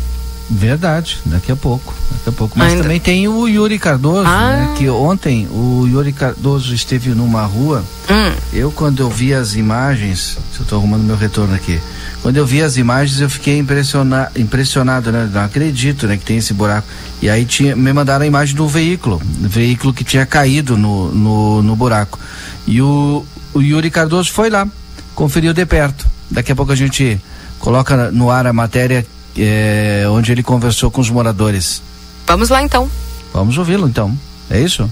[0.51, 1.95] Verdade, daqui a pouco.
[2.11, 2.59] Daqui a pouco.
[2.59, 2.83] Mas Ainda.
[2.83, 4.53] também tem o Yuri Cardoso, ah.
[4.53, 4.75] né?
[4.77, 7.83] Que ontem o Yuri Cardoso esteve numa rua.
[8.11, 8.33] Hum.
[8.53, 11.81] Eu, quando eu vi as imagens, se eu estou arrumando meu retorno aqui.
[12.21, 15.31] Quando eu vi as imagens, eu fiquei impressiona, impressionado, né?
[15.33, 16.19] Não acredito, né?
[16.19, 16.87] Que tem esse buraco.
[17.23, 21.63] E aí tinha, me mandaram a imagem do veículo, veículo que tinha caído no, no,
[21.63, 22.19] no buraco.
[22.67, 23.25] E o,
[23.55, 24.67] o Yuri Cardoso foi lá,
[25.15, 26.07] conferiu de perto.
[26.31, 27.21] Daqui a pouco a gente
[27.59, 31.83] coloca no ar a matéria é, onde ele conversou com os moradores.
[32.27, 32.91] Vamos lá então.
[33.33, 34.17] Vamos ouvi-lo então.
[34.51, 34.91] É isso?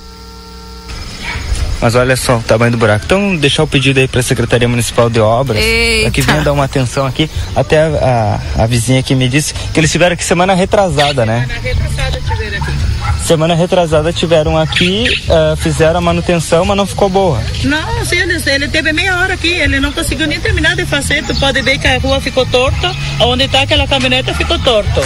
[1.81, 3.07] Mas olha só o tamanho do buraco.
[3.07, 5.65] Então, deixar o pedido aí para a Secretaria Municipal de Obras,
[6.03, 7.31] para que venha dar uma atenção aqui.
[7.57, 11.47] Até a, a, a, vizinha aqui me disse que eles tiveram aqui semana retrasada, né?
[11.49, 12.90] Semana retrasada tiveram aqui.
[13.23, 17.41] Semana retrasada tiveram aqui, uh, fizeram a manutenção, mas não ficou boa.
[17.65, 21.25] Não, sim, ele, teve meia hora aqui, ele não conseguiu nem terminar de fazer.
[21.25, 25.01] Tu pode ver que a rua ficou torta, onde está aquela caminhonete ficou torto.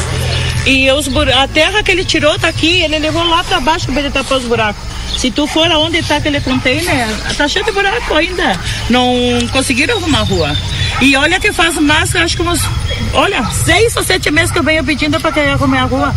[0.67, 4.01] E os a terra que ele tirou tá aqui, ele levou lá para baixo para
[4.01, 4.83] ele tapar os buracos.
[5.19, 7.07] Se tu for aonde está aquele container,
[7.37, 8.59] tá cheio de buraco ainda.
[8.89, 9.15] Não
[9.53, 10.57] conseguiram arrumar a rua.
[11.01, 12.61] E olha que faz mais, acho que uns,
[13.13, 16.15] olha, seis ou sete meses que eu venho pedindo para que arrume a rua.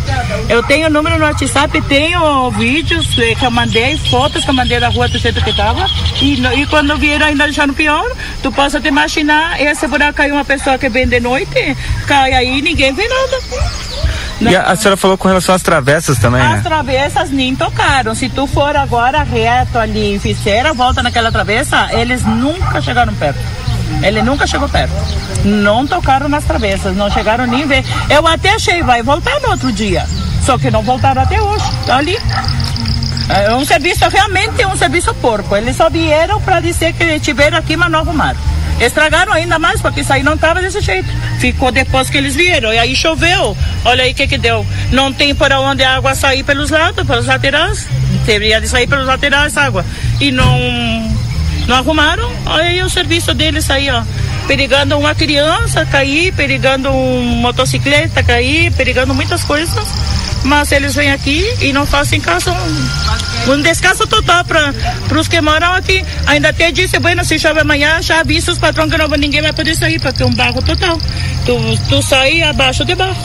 [0.48, 4.88] Eu tenho número no WhatsApp, tenho vídeos que eu mandei, fotos que eu mandei da
[4.88, 5.86] rua do jeito que estava.
[6.20, 8.10] E, e quando vieram ainda deixando pior,
[8.42, 11.76] tu possa te imaginar, esse buraco caiu uma pessoa que vem de noite,
[12.06, 13.97] cai aí ninguém vê nada.
[14.40, 14.50] Não.
[14.50, 16.60] E a, a, senhora falou com relação às travessas também, As né?
[16.62, 18.14] travessas nem tocaram.
[18.14, 23.40] Se tu for agora reto ali em Ficeira, volta naquela travessa, eles nunca chegaram perto.
[24.02, 24.94] Ele nunca chegou perto.
[25.44, 27.84] Não tocaram nas travessas, não chegaram nem ver.
[28.08, 30.06] Eu até achei, vai voltar no outro dia.
[30.44, 31.64] Só que não voltaram até hoje.
[31.86, 32.16] Tá ali.
[33.28, 35.54] É um serviço, realmente é um serviço porco.
[35.54, 38.38] Eles só vieram para dizer que tiveram aqui, mas não arrumaram.
[38.80, 41.08] Estragaram ainda mais, porque isso aí não estava desse jeito.
[41.38, 42.72] Ficou depois que eles vieram.
[42.72, 43.56] E aí choveu.
[43.84, 44.64] Olha aí o que que deu.
[44.92, 47.86] Não tem por onde a água sair pelos lados, pelos laterais.
[48.24, 49.84] Deveria de sair pelos laterais água.
[50.20, 50.58] E não,
[51.66, 52.30] não arrumaram.
[52.46, 54.02] Olha aí o serviço deles aí, ó.
[54.48, 59.86] Perigando uma criança cair, perigando um motocicleta cair, perigando muitas coisas
[60.44, 62.50] mas eles vêm aqui e não fazem caso,
[63.48, 64.72] um, descanso total para
[65.18, 66.04] os que moram aqui.
[66.26, 69.52] Ainda até disse, bueno, se chove amanhã, já avisa os patrões que não, ninguém vai
[69.52, 70.98] poder sair, porque é um barro total.
[71.44, 73.16] Tu, tu sai abaixo de barro.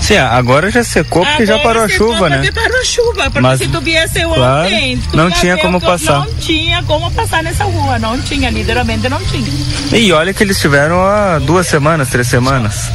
[0.00, 2.36] Sim, agora já secou porque Agora já parou a chuva, né?
[2.38, 5.80] Porque parou a chuva, porque Mas, se tu viesse claro, ontem, tu não tinha como
[5.80, 6.20] passar.
[6.20, 9.46] Não tinha como passar nessa rua, não tinha, literalmente não tinha.
[9.92, 12.90] E olha que eles tiveram há duas semanas, três semanas.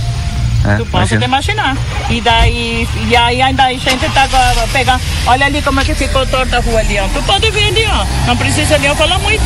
[0.66, 1.26] É, tu pode imagina.
[1.26, 1.78] imaginar.
[2.10, 4.28] E daí, e aí ainda a gente tá
[4.74, 5.00] pegando.
[5.28, 7.08] Olha ali como é que ficou torta a rua ali, ó.
[7.08, 8.06] Tu pode ver ali, ó.
[8.26, 9.44] Não precisa nem eu falar muito.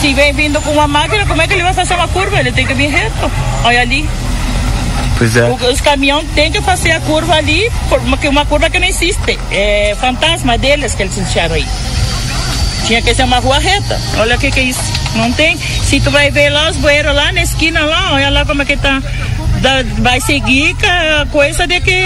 [0.00, 2.38] Se vem vindo com uma máquina, como é que ele vai fazer uma curva?
[2.38, 3.30] Ele tem que vir reto.
[3.64, 4.08] Olha ali.
[5.20, 5.44] Pois é.
[5.70, 7.70] Os caminhões têm que fazer a curva ali,
[8.08, 9.38] porque uma curva que não existe.
[9.50, 11.66] É fantasma deles que eles deixaram aí.
[12.86, 14.00] Tinha que ser uma rua reta.
[14.16, 14.80] Olha o que, que é isso.
[15.14, 15.58] Não tem.
[15.58, 18.64] Se tu vai ver lá os bueiros lá na esquina lá, olha lá como é
[18.64, 19.02] que tá.
[19.60, 20.74] Da- vai seguir
[21.20, 22.00] a coisa de que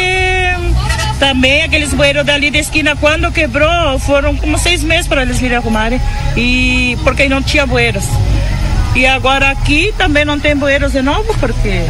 [1.21, 5.57] também aqueles bueiros dali da esquina, quando quebrou, foram como seis meses para eles virem
[5.59, 6.01] arrumarem.
[6.37, 8.05] E porque não tinha bueiros.
[8.97, 11.85] E agora aqui também não tem bueiros de novo, porque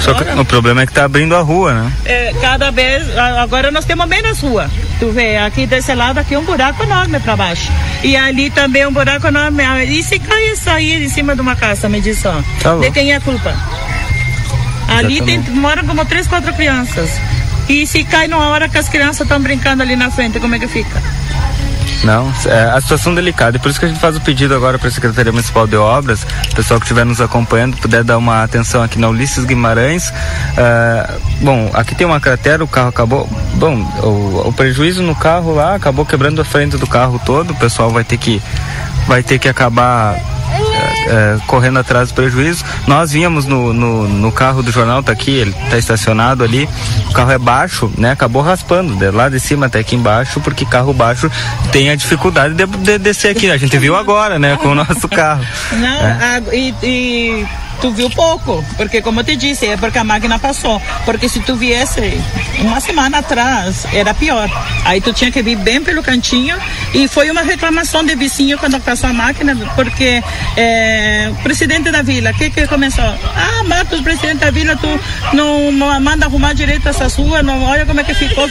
[0.00, 1.92] Só que o problema é que tá abrindo a rua, né?
[2.04, 4.70] é, cada vez, agora nós temos menos rua.
[4.98, 7.70] Tu vê, aqui desse lado aqui é um buraco enorme para baixo.
[8.02, 9.62] E ali também um buraco enorme.
[9.64, 12.40] Ah, E se cair isso aí em cima de uma casa, me diz só.
[12.62, 13.54] Tá de quem é a culpa?
[14.88, 17.10] Ali tem, moram como três, quatro crianças.
[17.68, 20.58] E se cai numa hora que as crianças estão brincando ali na frente, como é
[20.58, 21.02] que fica?
[22.04, 23.56] Não, é a situação delicada.
[23.56, 25.76] E por isso que a gente faz o pedido agora para a Secretaria Municipal de
[25.76, 30.12] Obras, o pessoal que estiver nos acompanhando, puder dar uma atenção aqui na Ulisses Guimarães.
[30.56, 33.28] Ah, bom, aqui tem uma cratera, o carro acabou.
[33.54, 37.50] Bom, o, o prejuízo no carro lá acabou quebrando a frente do carro todo.
[37.50, 38.40] O pessoal vai ter que,
[39.06, 40.16] vai ter que acabar
[41.08, 42.64] é, correndo atrás do prejuízo.
[42.86, 46.68] Nós vínhamos no, no, no carro do jornal, tá aqui, ele tá estacionado ali.
[47.08, 48.12] O carro é baixo, né?
[48.12, 51.30] Acabou raspando, de lá de cima até aqui embaixo, porque carro baixo
[51.72, 53.50] tem a dificuldade de, de descer aqui.
[53.50, 54.56] A gente viu agora, né?
[54.62, 55.44] Com o nosso carro.
[55.72, 56.12] Não, É.
[56.46, 57.46] a- e, e
[57.80, 60.80] tu viu pouco, porque como eu te disse, é porque a máquina passou.
[61.04, 62.20] Porque se tu viesse
[62.60, 64.48] uma semana atrás, era pior.
[64.84, 66.56] Aí tu tinha que vir bem pelo cantinho
[66.94, 70.22] e foi uma reclamação de vizinho quando passou a máquina, porque
[70.56, 73.04] é, presidente da vila, o que que começou?
[73.04, 74.88] Ah, Marcos, presidente da vila, tu
[75.32, 78.48] não, manda arrumar direito essas ruas, não, olha como é que ficou.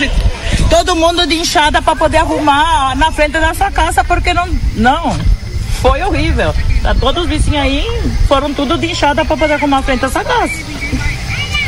[0.69, 5.17] Todo mundo de enxada para poder arrumar na frente da sua casa, porque não, não,
[5.82, 6.53] foi horrível.
[6.82, 7.86] Tá, todos os vizinhos aí
[8.28, 10.53] foram tudo de enxada para poder arrumar a frente dessa casa.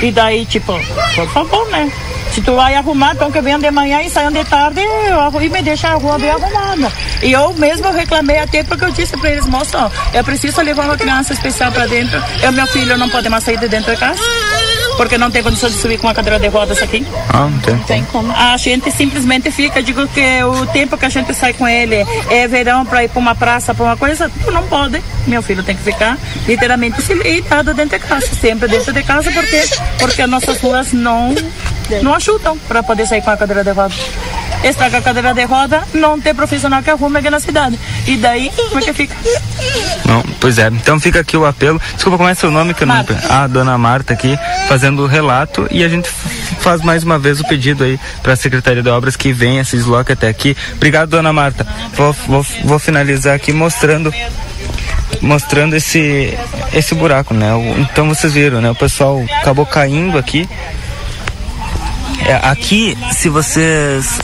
[0.01, 0.73] E daí, tipo,
[1.15, 1.91] por favor, né?
[2.31, 5.49] Se tu vai arrumar, então que venham de manhã e saiam de tarde eu e
[5.49, 6.91] me deixa a rua bem arrumada.
[7.23, 9.75] E eu mesmo reclamei até porque eu disse para eles, moço,
[10.13, 12.21] eu preciso levar uma criança especial para dentro.
[12.41, 14.21] Eu, meu filho não pode mais sair de dentro de casa.
[14.99, 17.07] Porque não tem condição de subir com uma cadeira de rodas aqui.
[17.29, 17.73] Ah, não tem.
[17.73, 18.33] Não tem como.
[18.33, 22.45] A gente simplesmente fica, digo que o tempo que a gente sai com ele é
[22.49, 25.01] verão para ir para uma praça, para uma coisa, tu não pode.
[25.25, 29.63] Meu filho tem que ficar literalmente deitado dentro de casa, sempre dentro de casa, porque
[29.99, 31.33] porque as nossas ruas não
[32.01, 33.95] não ajudam para poder sair com a cadeira de roda.
[34.63, 37.79] Estraga a cadeira de roda, não tem profissional que arrume aqui na cidade.
[38.05, 39.15] E daí, como é que fica?
[40.05, 40.67] Não, pois é.
[40.67, 41.81] Então fica aqui o apelo.
[41.93, 42.95] Desculpa, como é seu nome que eu não.
[42.95, 43.19] Marta.
[43.29, 44.37] Ah, dona Marta aqui,
[44.67, 46.09] fazendo o relato e a gente
[46.59, 49.77] faz mais uma vez o pedido aí para a Secretaria de Obras que venha, se
[49.77, 50.55] desloque até aqui.
[50.73, 51.65] Obrigado, dona Marta.
[51.93, 54.13] Vou, vou, vou finalizar aqui mostrando
[55.21, 56.37] mostrando esse
[56.73, 57.49] esse buraco, né?
[57.77, 58.69] Então vocês viram, né?
[58.71, 60.47] O pessoal acabou caindo aqui.
[62.25, 64.19] É, aqui, se vocês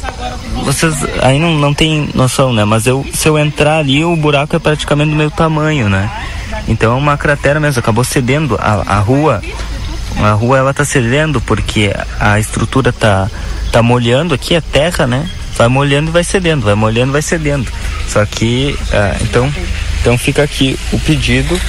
[0.64, 2.66] vocês aí não, não tem noção, né?
[2.66, 6.10] Mas eu, se eu entrar ali, o buraco é praticamente do meu tamanho, né?
[6.68, 9.42] Então é uma cratera mesmo, acabou cedendo a, a rua.
[10.18, 13.30] A rua ela tá cedendo porque a estrutura tá,
[13.72, 15.30] tá molhando aqui, a terra, né?
[15.58, 17.72] Vai molhando e vai cedendo, vai molhando e vai cedendo.
[18.08, 19.52] Só que, ah, então,
[20.02, 21.60] então fica aqui o pedido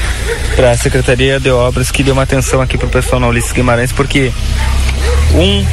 [0.55, 3.53] para a Secretaria de Obras que dê uma atenção aqui para o pessoal na Ulisses
[3.53, 4.33] Guimarães, porque
[5.35, 5.65] um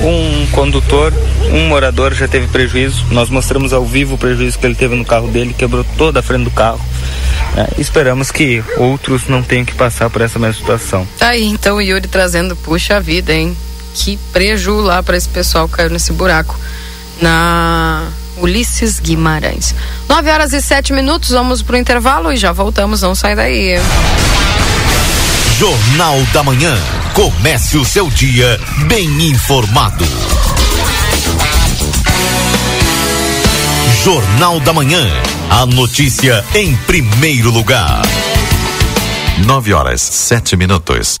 [0.00, 1.12] um condutor,
[1.52, 3.04] um morador já teve prejuízo.
[3.10, 6.22] Nós mostramos ao vivo o prejuízo que ele teve no carro dele, quebrou toda a
[6.22, 6.80] frente do carro.
[7.56, 11.06] É, esperamos que outros não tenham que passar por essa mesma situação.
[11.18, 13.56] Tá aí, então o Yuri trazendo, puxa vida, hein?
[13.94, 16.58] Que preju lá para esse pessoal que caiu nesse buraco
[17.22, 19.74] na Ulisses Guimarães.
[20.08, 23.78] 9 horas e 7 minutos, vamos pro intervalo e já voltamos, não sai daí.
[25.58, 26.76] Jornal da Manhã.
[27.14, 30.04] Comece o seu dia bem informado.
[34.02, 35.08] Jornal da Manhã.
[35.48, 38.02] A notícia em primeiro lugar.
[39.46, 41.20] 9 horas, 7 minutos.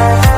[0.00, 0.37] O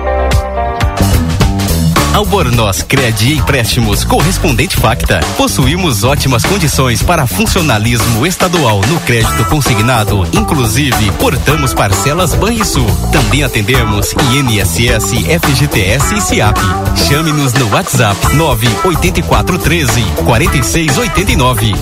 [2.13, 5.21] Albornoz Crédito e Empréstimos Correspondente Facta.
[5.37, 10.27] Possuímos ótimas condições para funcionalismo estadual no crédito consignado.
[10.33, 12.87] Inclusive, portamos parcelas Banrisul.
[13.11, 16.57] Também atendemos INSS, FGTS e SIAP.
[17.07, 21.73] Chame-nos no WhatsApp 98413 4689.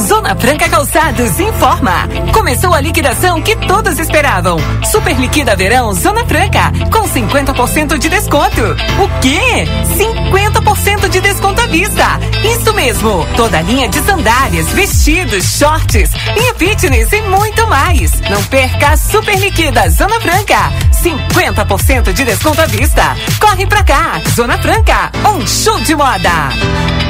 [0.00, 2.08] Zona Franca Calçados informa.
[2.32, 4.56] Começou a liquidação que todos esperavam.
[4.90, 8.62] Super liquida verão Zona Franca com 50% de desconto.
[9.02, 9.64] O quê?
[9.96, 12.18] 50% de desconto à vista.
[12.42, 13.26] Isso mesmo.
[13.36, 18.20] Toda a linha de sandálias, vestidos, shorts, linha fitness e muito mais.
[18.28, 20.72] Não perca a Super Liquida Zona Franca.
[21.02, 23.16] 50% de desconto à vista.
[23.38, 24.20] Corre pra cá.
[24.34, 27.09] Zona Franca, um show de moda.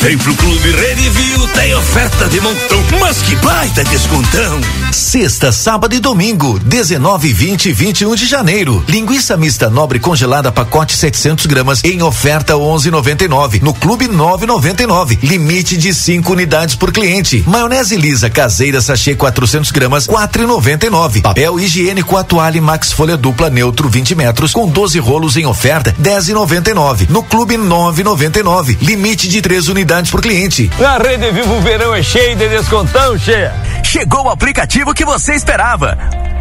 [0.00, 4.60] Vem pro Clube Redivio, tem oferta de montão, mas que baita descontão!
[4.92, 8.82] Sexta, sábado e domingo, 19, 20 e 21 de janeiro.
[8.86, 13.60] Linguiça mista nobre congelada pacote 700 gramas em oferta 11,99.
[13.60, 15.18] No Clube 9,99.
[15.20, 17.42] Limite de 5 unidades por cliente.
[17.46, 21.22] Maionese lisa caseira sachê 400 gramas 4,99.
[21.22, 27.08] Papel higiênico atuale Max folha dupla neutro 20 metros com 12 rolos em oferta 10,99.
[27.10, 28.78] No Clube 9,99.
[28.80, 30.70] Limite de 3 unidades por cliente.
[30.78, 33.54] Na Rede Vivo o verão é cheio de descontão, cheia.
[33.82, 35.96] Chegou o aplicativo que você esperava.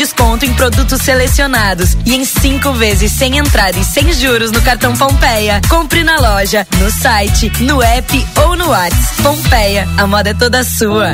[0.00, 4.96] desconto em produtos selecionados e em cinco vezes sem entrada e sem juros no cartão
[4.96, 5.60] Pompeia.
[5.68, 9.22] Compre na loja, no site, no app ou no WhatsApp.
[9.22, 11.10] Pompeia, a moda é toda sua.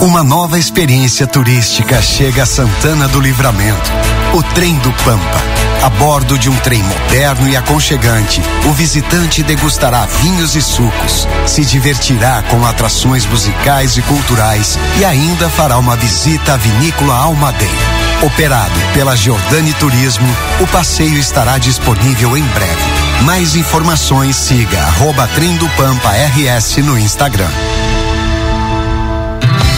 [0.00, 3.90] Uma nova experiência turística chega a Santana do Livramento
[4.34, 5.42] O Trem do Pampa.
[5.82, 11.64] A bordo de um trem moderno e aconchegante, o visitante degustará vinhos e sucos, se
[11.64, 17.72] divertirá com atrações musicais e culturais e ainda fará uma visita à vinícola Almadeira.
[18.22, 20.28] Operado pela Giordani Turismo,
[20.60, 23.22] o passeio estará disponível em breve.
[23.22, 27.50] Mais informações siga arroba Trem do Pampa RS no Instagram.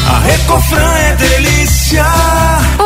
[0.08, 2.06] A Recofran é delícia.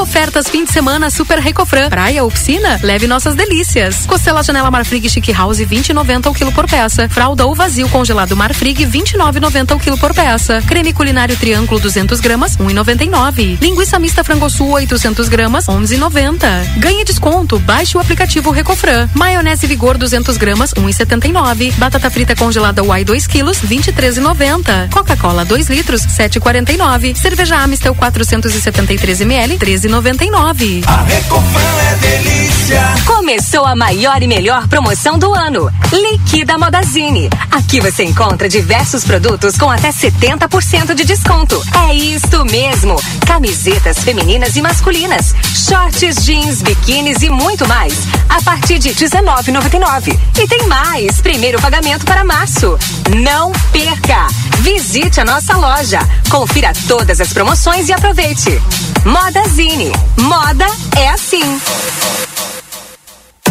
[0.01, 1.89] Ofertas fim de semana Super Recofran.
[1.89, 2.81] Praia ou piscina?
[2.83, 4.05] Leve nossas delícias.
[4.07, 7.09] Costela Janela Marfrig Chic House 20,90 o quilo por peça.
[7.09, 10.61] Fralda ou vazio congelado Marfrig 29,90 o quilo por peça.
[10.67, 13.61] Creme culinário Triângulo 200 gramas 1,99.
[13.61, 16.79] Linguiça mista frango sul 800 gramas 11,90.
[16.79, 17.59] Ganhe desconto.
[17.61, 19.09] Baixe o aplicativo Recofran.
[19.15, 21.73] Maionese Vigor 200 gramas 1,79.
[21.75, 24.91] Batata frita congelada Uai 2 quilos 23,90.
[24.91, 27.15] Coca-Cola 2 litros 7,49.
[27.15, 30.83] Cerveja Amistel 473 ml 13,99.
[30.87, 31.61] A Recofran
[31.91, 32.81] é delícia.
[33.05, 35.71] Começou a maior e melhor promoção do ano.
[35.93, 37.29] Liquida Modazine.
[37.51, 41.63] Aqui você encontra diversos produtos com até 70% de desconto.
[41.87, 42.97] É isso mesmo.
[43.27, 47.95] Camisetas femininas e masculinas, shorts, jeans, biquínis e muito mais.
[48.31, 50.19] A partir de 19,99.
[50.39, 51.21] E tem mais.
[51.21, 52.79] Primeiro pagamento para março.
[53.23, 54.29] Não perca.
[54.61, 55.99] Visite a nossa loja.
[56.31, 58.61] Confira todas as promoções e aproveite.
[59.05, 59.93] Modazine.
[60.19, 60.67] Moda
[60.99, 61.61] é assim.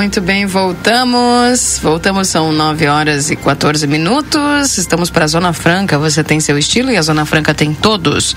[0.00, 1.78] Muito bem, voltamos.
[1.82, 4.78] Voltamos, são 9 horas e 14 minutos.
[4.78, 5.98] Estamos para a Zona Franca.
[5.98, 8.34] Você tem seu estilo e a Zona Franca tem todos.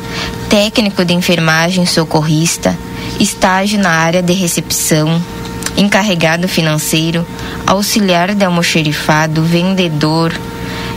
[0.49, 2.77] técnico de enfermagem, socorrista,
[3.21, 5.21] estágio na área de recepção,
[5.79, 7.25] encarregado financeiro,
[7.65, 10.35] auxiliar de almoxerifado, vendedor,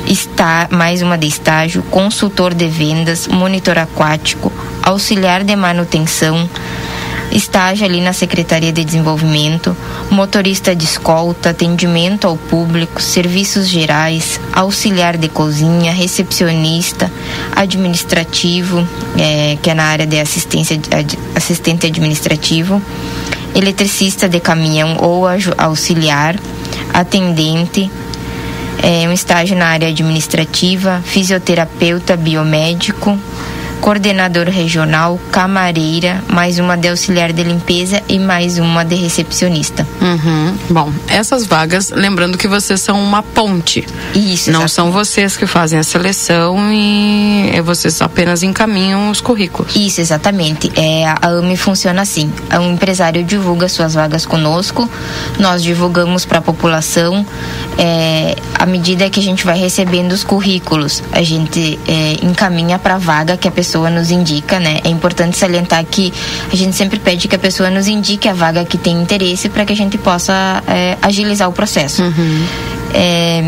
[0.07, 4.51] está mais uma de estágio, consultor de vendas, monitor aquático,
[4.81, 6.49] auxiliar de manutenção,
[7.31, 9.77] estágio ali na Secretaria de Desenvolvimento,
[10.09, 17.11] motorista de escolta, atendimento ao público, serviços gerais, auxiliar de cozinha, recepcionista,
[17.55, 18.85] administrativo,
[19.17, 20.79] é, que é na área de assistência,
[21.35, 22.81] assistente administrativo,
[23.55, 25.23] eletricista de caminhão ou
[25.57, 26.35] auxiliar,
[26.93, 27.91] atendente,
[28.81, 33.17] é, um estágio na área administrativa, fisioterapeuta biomédico,
[33.81, 39.85] coordenador regional, camareira, mais uma de auxiliar de limpeza e mais uma de recepcionista.
[39.99, 40.55] Uhum.
[40.69, 43.85] Bom, essas vagas, lembrando que vocês são uma ponte.
[44.13, 44.51] Isso.
[44.51, 49.75] Não são vocês que fazem a seleção e é vocês apenas encaminham os currículos.
[49.75, 50.71] Isso, exatamente.
[50.75, 52.31] É, a AME funciona assim.
[52.53, 54.87] Um empresário divulga suas vagas conosco,
[55.39, 57.25] nós divulgamos para a população.
[57.79, 62.95] É, à medida que a gente vai recebendo os currículos, a gente é, encaminha para
[62.95, 64.81] a vaga que a pessoa pessoa nos indica, né?
[64.83, 66.11] É importante salientar que
[66.51, 69.65] a gente sempre pede que a pessoa nos indique a vaga que tem interesse para
[69.65, 72.03] que a gente possa é, agilizar o processo.
[72.03, 72.45] Uhum.
[72.93, 73.41] É,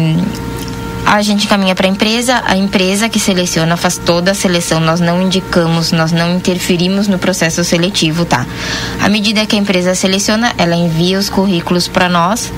[1.05, 4.99] a gente caminha para a empresa, a empresa que seleciona faz toda a seleção, nós
[4.99, 8.45] não indicamos, nós não interferimos no processo seletivo, tá?
[9.01, 12.51] À medida que a empresa seleciona, ela envia os currículos para nós,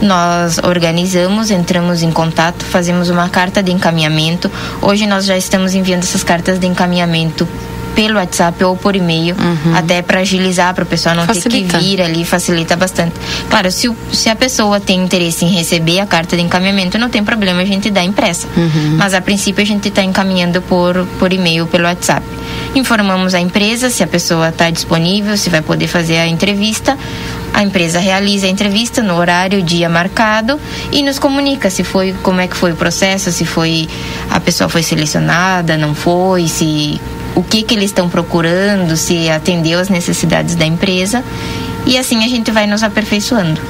[0.00, 4.50] nós organizamos, entramos em contato, fazemos uma carta de encaminhamento.
[4.80, 7.48] Hoje nós já estamos enviando essas cartas de encaminhamento
[7.94, 9.76] pelo WhatsApp ou por e-mail, uhum.
[9.76, 11.78] até para agilizar, para o pessoal não facilita.
[11.78, 13.14] ter que vir ali, facilita bastante.
[13.48, 17.08] Claro, se, o, se a pessoa tem interesse em receber a carta de encaminhamento, não
[17.08, 18.46] tem problema a gente dar impressa.
[18.56, 18.96] Uhum.
[18.96, 22.26] Mas a princípio a gente está encaminhando por, por e-mail, pelo WhatsApp.
[22.74, 26.96] Informamos a empresa se a pessoa está disponível, se vai poder fazer a entrevista.
[27.52, 30.58] A empresa realiza a entrevista no horário, dia marcado
[30.90, 33.88] e nos comunica se foi, como é que foi o processo, se foi
[34.30, 36.98] a pessoa foi selecionada, não foi, se
[37.34, 41.24] o que que eles estão procurando, se atendeu às necessidades da empresa
[41.86, 43.60] e assim a gente vai nos aperfeiçoando.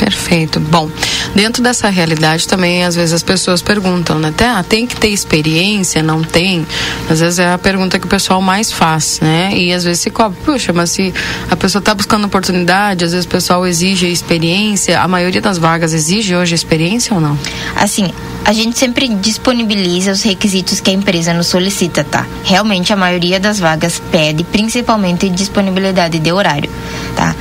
[0.00, 0.58] Perfeito.
[0.58, 0.90] Bom,
[1.34, 4.32] dentro dessa realidade também, às vezes as pessoas perguntam, né?
[4.40, 6.02] Ah, tem que ter experiência?
[6.02, 6.66] Não tem?
[7.08, 9.52] Às vezes é a pergunta que o pessoal mais faz, né?
[9.54, 11.12] E às vezes se cobra, puxa, mas se
[11.50, 15.92] a pessoa está buscando oportunidade, às vezes o pessoal exige experiência, a maioria das vagas
[15.92, 17.38] exige hoje experiência ou não?
[17.76, 18.10] Assim,
[18.44, 22.26] a gente sempre disponibiliza os requisitos que a empresa nos solicita, tá?
[22.44, 26.70] Realmente a maioria das vagas pede, principalmente disponibilidade de horário,
[27.14, 27.34] tá?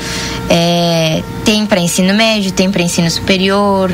[0.49, 3.91] É, tem para ensino médio, tem para ensino superior,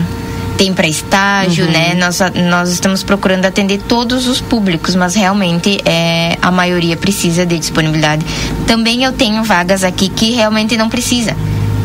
[0.57, 1.71] tem para estágio, Uhum.
[1.71, 1.93] né?
[1.95, 7.59] Nós, nós estamos procurando atender todos os públicos, mas realmente é, a maioria precisa de
[7.59, 8.25] disponibilidade.
[8.65, 11.35] Também eu tenho vagas aqui que realmente não precisa.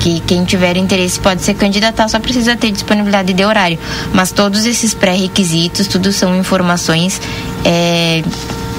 [0.01, 3.79] Que quem tiver interesse pode ser candidatar, só precisa ter disponibilidade de horário.
[4.13, 7.21] Mas todos esses pré-requisitos, tudo são informações
[7.65, 8.23] é,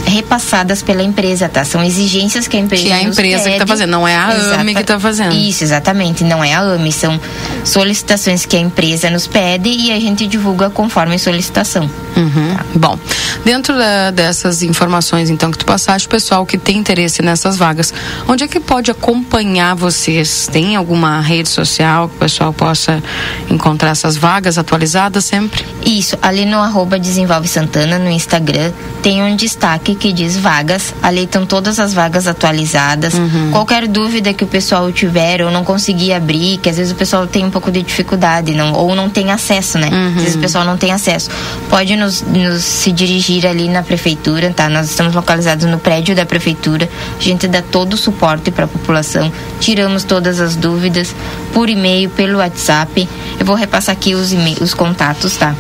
[0.06, 1.64] repassadas pela empresa, tá?
[1.64, 3.60] São exigências que a empresa Que é a empresa que pede.
[3.60, 5.34] tá fazendo, não é a Exata- AME que tá fazendo.
[5.36, 7.20] Isso, exatamente, não é a AME, são
[7.64, 11.90] solicitações que a empresa nos pede e a gente divulga conforme solicitação.
[12.16, 12.58] Uhum.
[12.76, 13.00] Bom,
[13.46, 17.94] dentro da, dessas informações então que tu passaste, o pessoal que tem interesse nessas vagas,
[18.28, 20.48] onde é que pode acompanhar vocês?
[20.52, 23.02] Tem alguma rede social que o pessoal possa
[23.50, 25.66] encontrar essas vagas atualizadas sempre?
[25.86, 28.72] Isso, ali no arroba Desenvolve Santana, no Instagram,
[29.02, 30.94] tem um destaque que diz vagas.
[31.02, 33.14] Ali estão todas as vagas atualizadas.
[33.14, 33.52] Uhum.
[33.52, 37.28] Qualquer dúvida que o pessoal tiver ou não conseguir abrir, que às vezes o pessoal
[37.28, 39.90] tem um pouco de dificuldade, não, ou não tem acesso, né?
[39.92, 40.08] Uhum.
[40.10, 41.30] Às vezes o pessoal não tem acesso.
[41.70, 44.70] Pode nos, nos se dirigir ali na prefeitura, tá?
[44.70, 46.90] Nós estamos localizados no prédio da prefeitura.
[47.18, 51.16] A gente dá todo o suporte para a população, tiramos todas as dúvidas
[51.54, 53.08] por e-mail, pelo WhatsApp.
[53.40, 55.56] Eu vou repassar aqui os, os contatos, tá?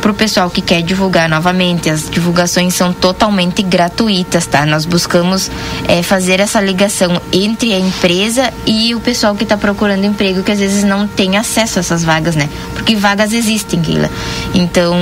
[0.00, 4.66] Para o pessoal que quer divulgar novamente, as divulgações são totalmente gratuitas, tá?
[4.66, 5.50] Nós buscamos
[5.88, 10.52] é, fazer essa ligação entre a empresa e o pessoal que está procurando emprego, que
[10.52, 12.50] às vezes não tem acesso a essas vagas, né?
[12.74, 14.10] Porque vagas existem, Keila.
[14.52, 14.94] Então,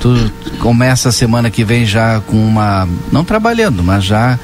[0.00, 4.38] tu começa a semana que vem já com uma, não trabalhando, mas já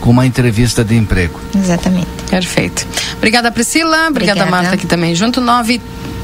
[0.00, 1.40] com uma entrevista de emprego.
[1.56, 2.08] Exatamente.
[2.30, 2.86] Perfeito.
[3.16, 4.08] Obrigada, Priscila.
[4.08, 4.50] Obrigada, Obrigada.
[4.50, 5.40] Marta, aqui também junto.
[5.40, 5.80] 9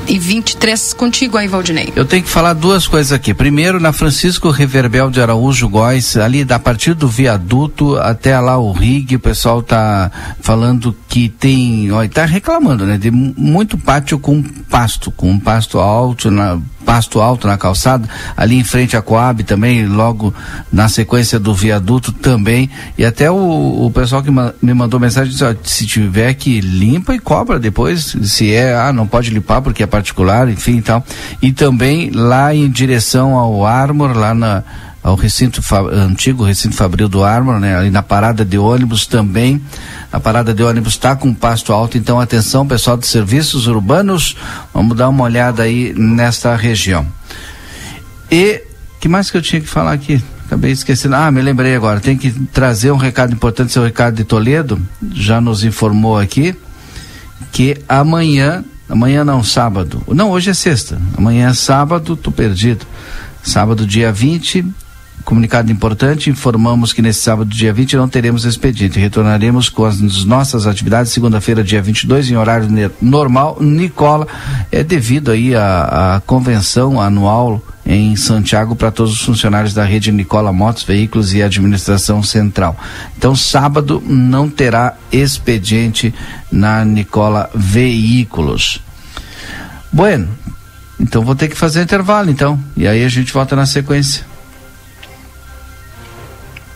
[0.08, 1.92] e 23 contigo aí, Valdinei.
[1.96, 3.32] Eu tenho que falar duas coisas aqui.
[3.34, 8.72] Primeiro, na Francisco Reverbel de Araújo Góes, ali da partir do viaduto até lá o
[8.72, 10.10] Rig, o pessoal tá
[10.40, 15.78] falando que tem, ó, tá reclamando, né, de mu- muito pátio com pasto, com pasto
[15.78, 20.34] alto na pasto alto na calçada, ali em frente à Coab também, logo
[20.72, 25.30] na sequência do viaduto também, e até o, o pessoal que ma- me mandou mensagem
[25.32, 29.62] disse, ó, se tiver que limpa e cobra depois, se é, ah, não pode limpar
[29.62, 31.04] porque é particular, enfim e tal.
[31.40, 34.62] E também lá em direção ao Armor, lá na
[35.04, 35.60] ao recinto
[35.92, 39.60] antigo recinto Fabril do Armor, né, ali na parada de ônibus também.
[40.10, 44.34] A parada de ônibus está com pasto alto, então atenção, pessoal dos serviços urbanos,
[44.72, 47.06] vamos dar uma olhada aí nesta região.
[48.30, 48.62] E
[48.98, 50.22] que mais que eu tinha que falar aqui?
[50.46, 51.16] Acabei esquecendo.
[51.16, 52.00] Ah, me lembrei agora.
[52.00, 54.80] Tem que trazer um recado importante, seu Ricardo de Toledo,
[55.12, 56.56] já nos informou aqui
[57.52, 60.02] que amanhã, amanhã não, sábado.
[60.08, 60.98] Não, hoje é sexta.
[61.14, 62.86] Amanhã é sábado, tô perdido.
[63.42, 64.64] Sábado, dia 20,
[65.24, 68.98] comunicado importante, informamos que nesse sábado, dia 20, não teremos expediente.
[68.98, 72.68] Retornaremos com as nossas atividades segunda-feira, dia 22, em horário
[73.00, 73.58] normal.
[73.60, 74.26] Nicola,
[74.70, 80.52] é devido aí à convenção anual em Santiago para todos os funcionários da rede Nicola
[80.52, 82.76] Motos, Veículos e Administração Central.
[83.16, 86.14] Então, sábado não terá expediente
[86.50, 88.80] na Nicola Veículos.
[89.92, 90.28] Bueno,
[90.98, 92.58] então vou ter que fazer intervalo então.
[92.76, 94.33] E aí a gente volta na sequência.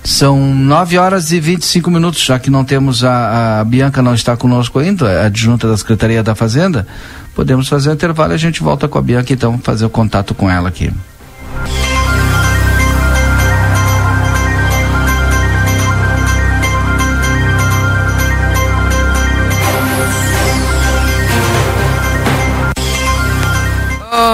[0.09, 4.39] São 9 horas e 25 minutos, já que não temos a, a Bianca não está
[4.39, 6.87] conosco ainda, a adjunta da Secretaria da Fazenda.
[7.35, 10.35] Podemos fazer o intervalo e a gente volta com a Bianca então fazer o contato
[10.35, 10.91] com ela aqui.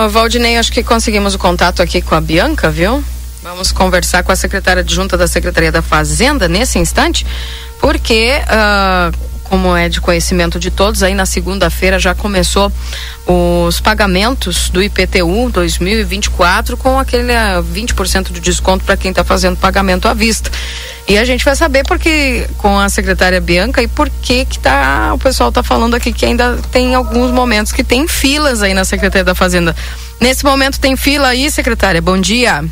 [0.08, 3.02] Valdinei, acho que conseguimos o contato aqui com a Bianca, viu?
[3.44, 7.26] Vamos conversar com a secretária adjunta da Secretaria da Fazenda nesse instante,
[7.78, 9.12] porque ah,
[9.44, 12.72] como é de conhecimento de todos, aí na segunda-feira já começou
[13.26, 17.34] os pagamentos do IPTU 2024 com aquele
[17.70, 20.50] 20% de desconto para quem está fazendo pagamento à vista.
[21.06, 25.12] E a gente vai saber porque com a secretária Bianca e por que que tá,
[25.12, 28.86] o pessoal está falando aqui que ainda tem alguns momentos que tem filas aí na
[28.86, 29.76] Secretaria da Fazenda.
[30.18, 32.00] Nesse momento tem fila aí, secretária.
[32.00, 32.64] Bom dia.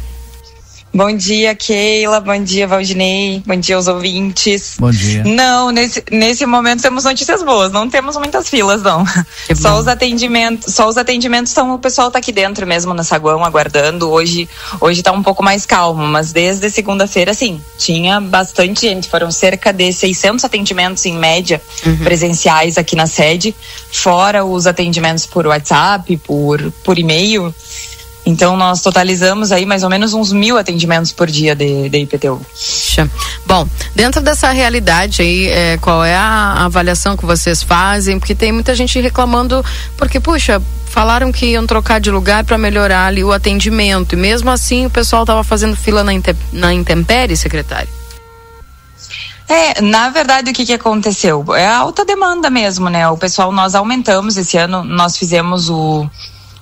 [0.94, 2.20] Bom dia, Keila.
[2.20, 3.42] Bom dia, Valdinei.
[3.46, 4.76] Bom dia aos ouvintes.
[4.78, 5.24] Bom dia.
[5.24, 7.72] Não, nesse, nesse momento temos notícias boas.
[7.72, 9.02] Não temos muitas filas, não.
[9.56, 13.42] Só os atendimentos, só os atendimentos são o pessoal tá aqui dentro mesmo na saguão
[13.42, 14.10] aguardando.
[14.10, 14.48] Hoje,
[14.80, 19.08] hoje tá um pouco mais calmo, mas desde segunda-feira, sim, tinha bastante gente.
[19.08, 21.60] Foram cerca de 600 atendimentos em média
[22.02, 23.54] presenciais aqui na sede,
[23.90, 27.54] fora os atendimentos por WhatsApp, por por e-mail.
[28.24, 32.40] Então nós totalizamos aí mais ou menos uns mil atendimentos por dia de, de IPTU.
[33.44, 33.66] Bom,
[33.96, 38.18] dentro dessa realidade aí, é, qual é a avaliação que vocês fazem?
[38.20, 39.64] Porque tem muita gente reclamando,
[39.96, 44.12] porque, puxa, falaram que iam trocar de lugar para melhorar ali o atendimento.
[44.12, 47.88] E mesmo assim o pessoal estava fazendo fila na, inte- na intempérie, secretário.
[49.48, 51.44] É, na verdade, o que, que aconteceu?
[51.54, 53.08] É a alta demanda mesmo, né?
[53.08, 56.08] O pessoal, nós aumentamos esse ano, nós fizemos o,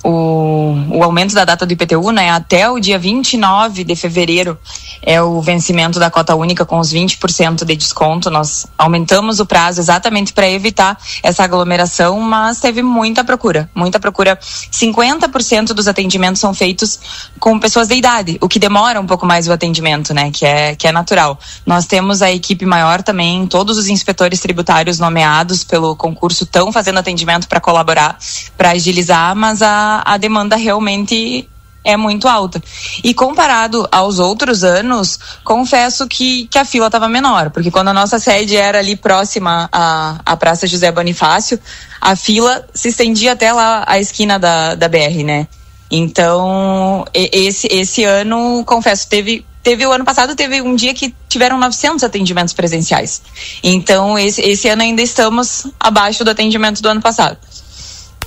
[0.03, 2.31] o, o aumento da data do IPTU, né?
[2.31, 4.59] Até o dia 29 de fevereiro
[5.03, 8.31] é o vencimento da cota única com os 20% de desconto.
[8.31, 14.39] Nós aumentamos o prazo exatamente para evitar essa aglomeração, mas teve muita procura, muita procura.
[14.41, 19.49] 50% dos atendimentos são feitos com pessoas de idade, o que demora um pouco mais
[19.49, 20.31] o atendimento, né?
[20.31, 21.39] Que é, que é natural.
[21.67, 26.99] Nós temos a equipe maior também, todos os inspetores tributários nomeados pelo concurso estão fazendo
[26.99, 28.19] atendimento para colaborar,
[28.57, 31.49] para agilizar, mas a, a demanda realmente
[31.85, 32.62] é muito alta.
[33.03, 37.95] E comparado aos outros anos, confesso que, que a fila estava menor, porque quando a
[37.95, 41.59] nossa sede era ali próxima à, à Praça José Bonifácio,
[42.01, 45.49] a fila se estendia até lá à esquina da, da BR, né?
[45.91, 49.45] Então, esse, esse ano, confesso, teve.
[49.62, 53.21] Teve o ano passado, teve um dia que tiveram 900 atendimentos presenciais.
[53.62, 57.37] Então, esse, esse ano ainda estamos abaixo do atendimento do ano passado.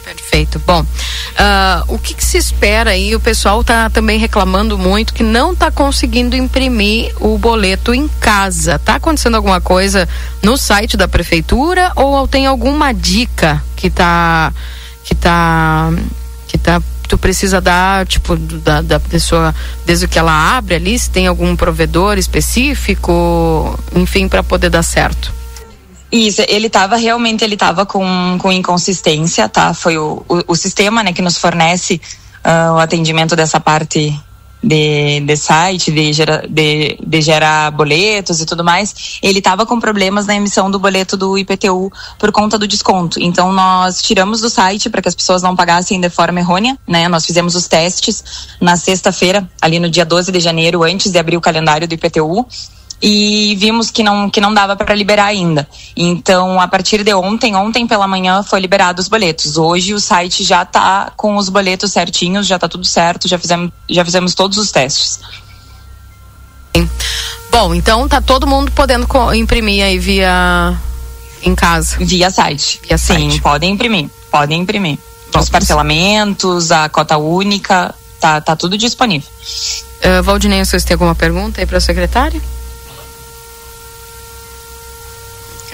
[0.03, 0.59] Perfeito.
[0.65, 0.85] Bom,
[1.37, 3.15] ah, o que, que se espera aí?
[3.15, 8.77] O pessoal está também reclamando muito que não está conseguindo imprimir o boleto em casa.
[8.79, 10.07] Tá acontecendo alguma coisa
[10.41, 14.53] no site da prefeitura ou tem alguma dica que tá
[15.03, 15.91] que tá
[16.47, 19.53] que tá tu precisa dar tipo da, da pessoa
[19.85, 25.42] desde que ela abre ali se tem algum provedor específico enfim para poder dar certo
[26.13, 29.73] Isso, ele estava realmente, ele estava com, com inconsistência, tá?
[29.73, 31.99] Foi o, o, o sistema, né, que nos fornece
[32.43, 34.15] ah, o atendimento dessa parte
[34.63, 39.17] de, de site, de, gera, de, de gerar boletos e tudo mais.
[39.23, 43.19] Ele estava com problemas na emissão do boleto do IPTU por conta do desconto.
[43.19, 47.07] Então, nós tiramos do site para que as pessoas não pagassem de forma errônea, né?
[47.07, 48.23] Nós fizemos os testes
[48.61, 52.45] na sexta-feira, ali no dia 12 de janeiro, antes de abrir o calendário do IPTU
[53.05, 55.67] e vimos que não que não dava para liberar ainda.
[55.93, 59.57] Então, a partir de ontem, ontem pela manhã foi liberado os boletos.
[59.57, 63.71] Hoje o site já tá com os boletos certinhos, já tá tudo certo, já fizemos
[63.89, 65.19] já fizemos todos os testes.
[67.51, 69.05] Bom, então tá todo mundo podendo
[69.35, 70.73] imprimir aí via
[71.43, 71.97] em casa.
[71.99, 72.79] Via site.
[72.87, 73.41] Via Sim, site.
[73.41, 74.97] podem imprimir, podem imprimir.
[75.37, 79.27] Os parcelamentos, a cota única, tá tá tudo disponível.
[79.99, 82.41] Uh, Valdinei, vocês têm alguma pergunta aí para a secretária?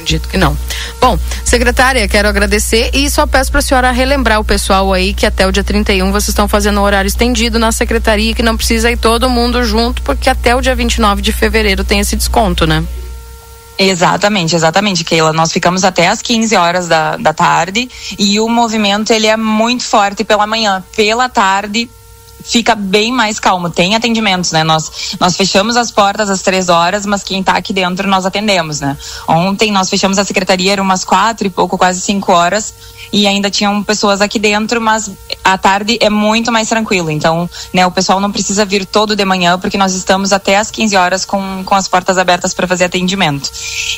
[0.10, 0.58] Acredito que não.
[1.00, 5.24] Bom, secretária, quero agradecer e só peço para a senhora relembrar o pessoal aí que
[5.24, 8.90] até o dia 31 vocês estão fazendo um horário estendido na secretaria, que não precisa
[8.90, 12.84] ir todo mundo junto, porque até o dia 29 de fevereiro tem esse desconto, né?
[13.78, 15.32] Exatamente, exatamente, Keila.
[15.32, 17.88] Nós ficamos até às 15 horas da, da tarde
[18.18, 20.84] e o movimento ele é muito forte pela manhã.
[20.96, 21.88] Pela tarde
[22.44, 23.70] fica bem mais calmo.
[23.70, 24.64] Tem atendimentos, né?
[24.64, 28.80] Nós, nós fechamos as portas às três horas, mas quem tá aqui dentro nós atendemos,
[28.80, 28.98] né?
[29.28, 32.74] Ontem nós fechamos a secretaria, eram umas quatro e pouco, quase cinco horas,
[33.12, 35.12] e ainda tinham pessoas aqui dentro, mas
[35.44, 37.10] à tarde é muito mais tranquilo.
[37.10, 40.70] Então, né, o pessoal não precisa vir todo de manhã, porque nós estamos até às
[40.70, 43.50] 15 horas com, com as portas abertas para fazer atendimento.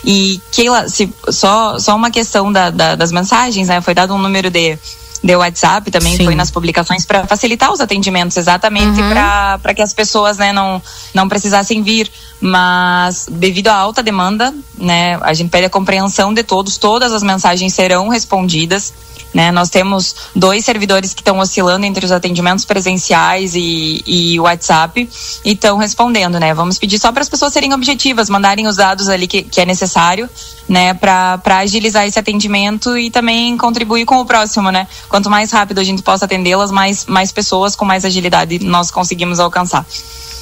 [0.03, 3.81] E, Keila, se, só, só uma questão da, da- das mensagens, né?
[3.81, 4.77] Foi dado um número de
[5.23, 6.26] de WhatsApp, também Sim.
[6.26, 9.10] foi nas publicações para facilitar os atendimentos, exatamente uhum.
[9.10, 10.81] para que as pessoas né, não,
[11.14, 12.11] não precisassem vir.
[12.39, 17.22] Mas devido à alta demanda, né, a gente pede a compreensão de todos, todas as
[17.22, 18.93] mensagens serão respondidas.
[19.33, 19.51] Né?
[19.51, 25.09] Nós temos dois servidores que estão oscilando entre os atendimentos presenciais e, e WhatsApp
[25.45, 26.53] e estão respondendo, né?
[26.53, 29.65] Vamos pedir só para as pessoas serem objetivas, mandarem os dados ali que, que é
[29.65, 30.29] necessário,
[30.67, 30.93] né?
[30.93, 34.85] Para agilizar esse atendimento e também contribuir com o próximo, né?
[35.07, 39.39] Quanto mais rápido a gente possa atendê-las, mais, mais pessoas com mais agilidade nós conseguimos
[39.39, 39.85] alcançar.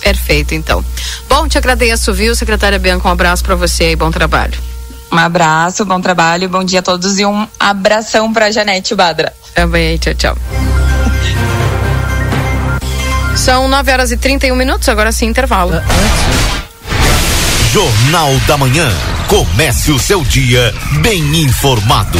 [0.02, 0.84] Perfeito, então.
[1.28, 3.08] Bom, te agradeço, viu, secretária Bianca?
[3.08, 4.79] Um abraço para você e bom trabalho.
[5.12, 9.34] Um abraço, bom trabalho, bom dia a todos e um abração para Janete Badra.
[9.56, 10.38] Também, tchau, tchau.
[13.36, 15.74] São 9 horas e 31 minutos, agora sim, intervalo.
[17.72, 18.92] Jornal da Manhã.
[19.28, 22.20] Comece o seu dia bem informado.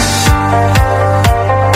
[0.51, 1.10] Bye.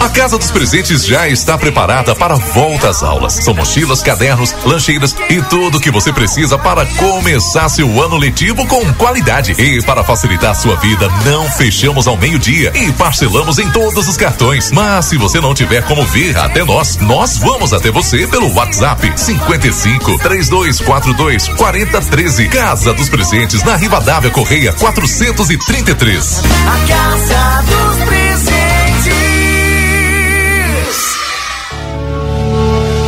[0.00, 3.34] A Casa dos Presentes já está preparada para a volta às aulas.
[3.34, 8.66] São mochilas, cadernos, lancheiras e tudo o que você precisa para começar seu ano letivo
[8.66, 9.52] com qualidade.
[9.58, 14.70] E para facilitar sua vida, não fechamos ao meio-dia e parcelamos em todos os cartões.
[14.72, 19.12] Mas se você não tiver como vir até nós, nós vamos até você pelo WhatsApp
[19.14, 22.48] 55 3242 4013.
[22.48, 26.42] Casa dos Presentes na Rivadavia Correia 433.
[26.66, 28.59] A Casa dos Presentes.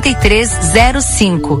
[0.00, 1.60] 8305.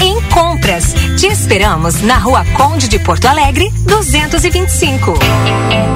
[0.00, 0.94] em compras.
[1.18, 5.14] Te esperamos na Rua Conde de Porto Alegre, 225.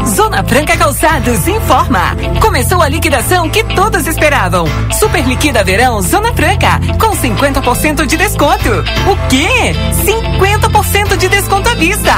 [0.06, 2.16] Zona Franca Calçados informa.
[2.40, 4.66] Começou a liquidação que todos esperavam.
[4.98, 8.70] Super liquida verão Zona Franca com 50% de desconto.
[8.70, 9.74] O quê?
[10.04, 12.12] 50% de desconto à vista.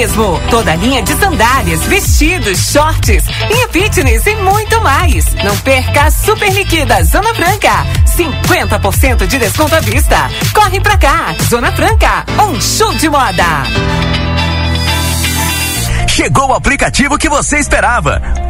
[0.00, 0.40] Mesmo.
[0.48, 5.26] Toda linha de sandálias, vestidos, shorts, linha fitness e muito mais.
[5.44, 7.84] Não perca a Super Liquida Zona Franca.
[8.16, 10.16] 50% de desconto à vista.
[10.54, 13.44] Corre pra cá, Zona Franca, um show de moda.
[16.08, 18.49] Chegou o aplicativo que você esperava.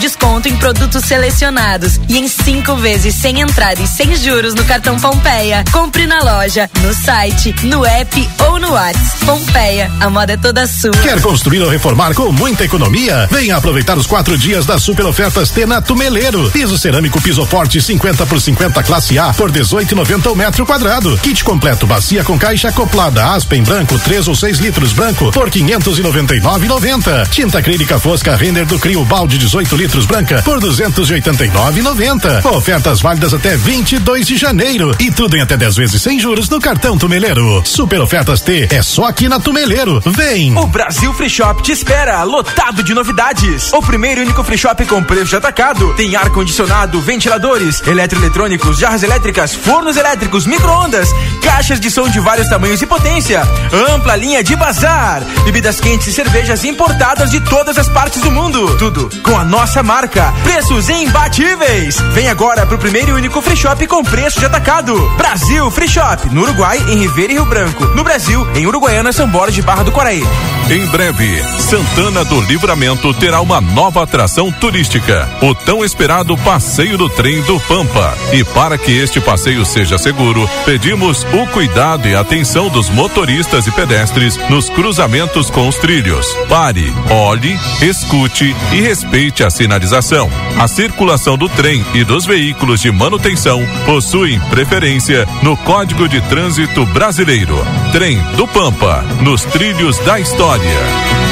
[0.01, 4.99] desconto em produtos selecionados e em cinco vezes sem entrada e sem juros no cartão
[4.99, 5.63] Pompeia.
[5.71, 9.25] Compre na loja, no site, no app ou no WhatsApp.
[9.25, 10.91] Pompeia, a moda é toda sua.
[10.91, 13.29] Quer construir ou reformar com muita economia?
[13.31, 16.49] Venha aproveitar os quatro dias das super ofertas Tenato Meleiro.
[16.49, 21.15] Piso cerâmico piso forte 50 por 50 classe A por 18,90 o metro quadrado.
[21.19, 27.29] Kit completo bacia com caixa acoplada Aspen branco 3 ou 6 litros branco por 599,90.
[27.29, 32.45] Tinta acrílica fosca Render do Crio balde 18 litros branca por 289,90.
[32.45, 36.59] Ofertas válidas até 22 de janeiro e tudo em até 10 vezes sem juros no
[36.59, 37.61] cartão Tumeleiro.
[37.65, 40.01] Super ofertas T é só aqui na Tumeleiro.
[40.05, 40.57] Vem!
[40.57, 43.71] O Brasil Free Shop te espera, lotado de novidades.
[43.73, 45.93] O primeiro e único free shop com preço de atacado.
[45.95, 51.09] Tem ar condicionado, ventiladores, eletroeletrônicos, jarras elétricas, fornos elétricos, micro-ondas,
[51.43, 53.43] caixas de som de vários tamanhos e potência,
[53.89, 58.77] ampla linha de bazar, bebidas quentes e cervejas importadas de todas as partes do mundo.
[58.77, 60.33] Tudo com a nossa marca.
[60.43, 61.99] Preços imbatíveis.
[62.13, 64.95] Vem agora pro primeiro e único free shop com preço de atacado.
[65.17, 67.85] Brasil Free Shop, no Uruguai, em Ribeira e Rio Branco.
[67.95, 70.23] No Brasil, em Uruguaiana, São Borges de Barra do Quaraí.
[70.69, 77.09] Em breve, Santana do Livramento terá uma nova atração turística, o tão esperado Passeio do
[77.09, 78.17] Trem do Pampa.
[78.31, 83.71] E para que este passeio seja seguro, pedimos o cuidado e atenção dos motoristas e
[83.71, 86.25] pedestres nos cruzamentos com os trilhos.
[86.47, 90.27] Pare, olhe, escute e respeite a sinalização.
[90.59, 96.83] A circulação do trem e dos veículos de manutenção possuem preferência no Código de Trânsito
[96.87, 97.55] Brasileiro.
[97.91, 101.30] Trem do Pampa, nos trilhos da história.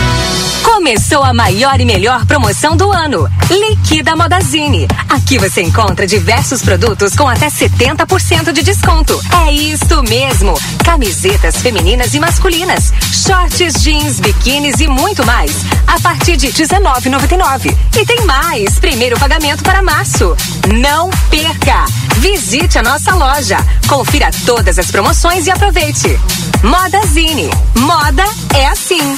[0.72, 3.28] Começou a maior e melhor promoção do ano.
[3.50, 4.88] Liquida Modazine.
[5.10, 9.20] Aqui você encontra diversos produtos com até 70% de desconto.
[9.48, 10.54] É isso mesmo.
[10.86, 15.52] Camisetas femininas e masculinas, shorts, jeans, biquínis e muito mais.
[15.88, 17.76] A partir de 19,99.
[18.00, 18.78] E tem mais.
[18.80, 20.38] Primeiro pagamento para março.
[20.80, 21.86] Não perca.
[22.18, 23.58] Visite a nossa loja.
[23.88, 26.18] Confira todas as promoções e aproveite.
[26.64, 27.50] Modazine.
[27.76, 28.24] Moda
[28.54, 29.18] é assim.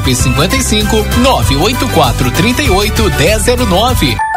[0.01, 4.30] 55 984 38 1009.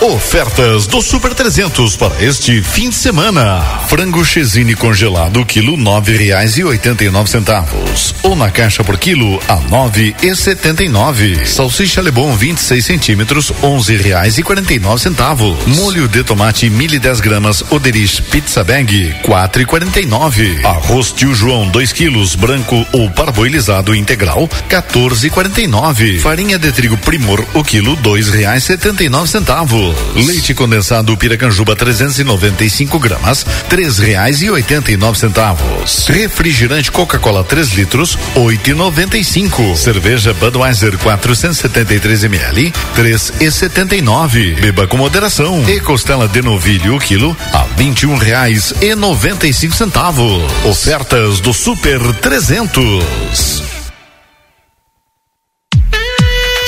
[0.00, 3.60] Ofertas do Super 300 para este fim de semana.
[3.88, 8.14] Frango Chesine congelado, quilo nove reais e oitenta e nove centavos.
[8.22, 11.44] Ou na caixa por quilo a nove e setenta e nove.
[11.44, 15.58] Salsicha Lebon 26 centímetros, onze reais e quarenta e nove centavos.
[15.66, 20.60] Molho de tomate mil e dez gramas, Oderich Pizza Bag, quatro e quarenta e nove.
[20.64, 26.20] Arroz Tio João 2 quilos, branco ou parboilizado integral, 14,49.
[26.20, 29.87] Farinha de trigo Primor, o quilo dois reais setenta e nove centavos.
[30.14, 36.06] Leite condensado Piracanjuba 395 gramas, três reais e oitenta e nove centavos.
[36.08, 39.76] Refrigerante Coca-Cola 3 litros, oito e noventa e cinco.
[39.76, 44.54] Cerveja Budweiser 473 ml, três e setenta e nove.
[44.54, 45.64] Beba com moderação.
[45.68, 49.74] E costela de novilho o quilo a vinte e um reais e noventa e cinco
[49.74, 50.42] centavos.
[50.64, 53.77] Ofertas do Super 300.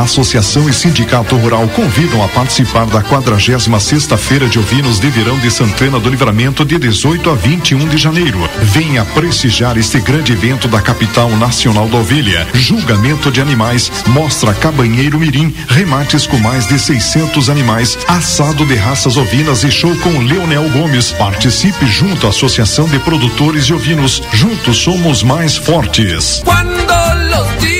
[0.00, 5.38] A Associação e Sindicato Rural convidam a participar da 46 Feira de Ovinos de Verão
[5.38, 8.38] de Santana do Livramento de 18 a 21 de janeiro.
[8.62, 12.48] Venha prestigiar este grande evento da capital nacional da ovelha.
[12.54, 19.18] Julgamento de animais, mostra cabanheiro mirim, remates com mais de 600 animais, assado de raças
[19.18, 21.12] ovinas e show com Leonel Gomes.
[21.12, 24.22] Participe junto à Associação de Produtores de Ovinos.
[24.32, 26.42] Juntos somos mais fortes.
[26.42, 26.94] Cuando
[27.28, 27.79] los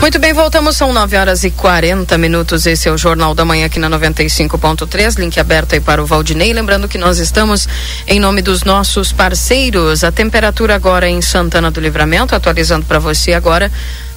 [0.00, 2.66] Muito bem, voltamos, são 9 horas e 40 minutos.
[2.66, 6.52] Esse é o Jornal da Manhã aqui na 95.3, link aberto aí para o Valdinei.
[6.52, 7.66] Lembrando que nós estamos
[8.06, 10.04] em nome dos nossos parceiros.
[10.04, 13.72] A temperatura agora em Santana do Livramento, atualizando para você agora,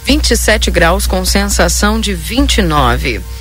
[0.05, 3.38] 27 graus com sensação de 29.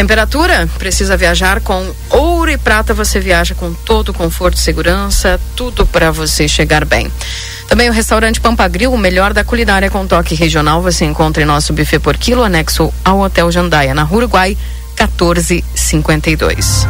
[0.00, 0.66] Temperatura?
[0.78, 2.94] Precisa viajar com ouro e prata.
[2.94, 7.12] Você viaja com todo conforto e segurança, tudo para você chegar bem.
[7.68, 11.74] Também o restaurante Pampagril, o melhor da culinária com toque regional, você encontra em nosso
[11.74, 14.56] buffet por quilo, anexo ao Hotel Jandaia, na Uruguai,
[14.98, 16.86] 1452.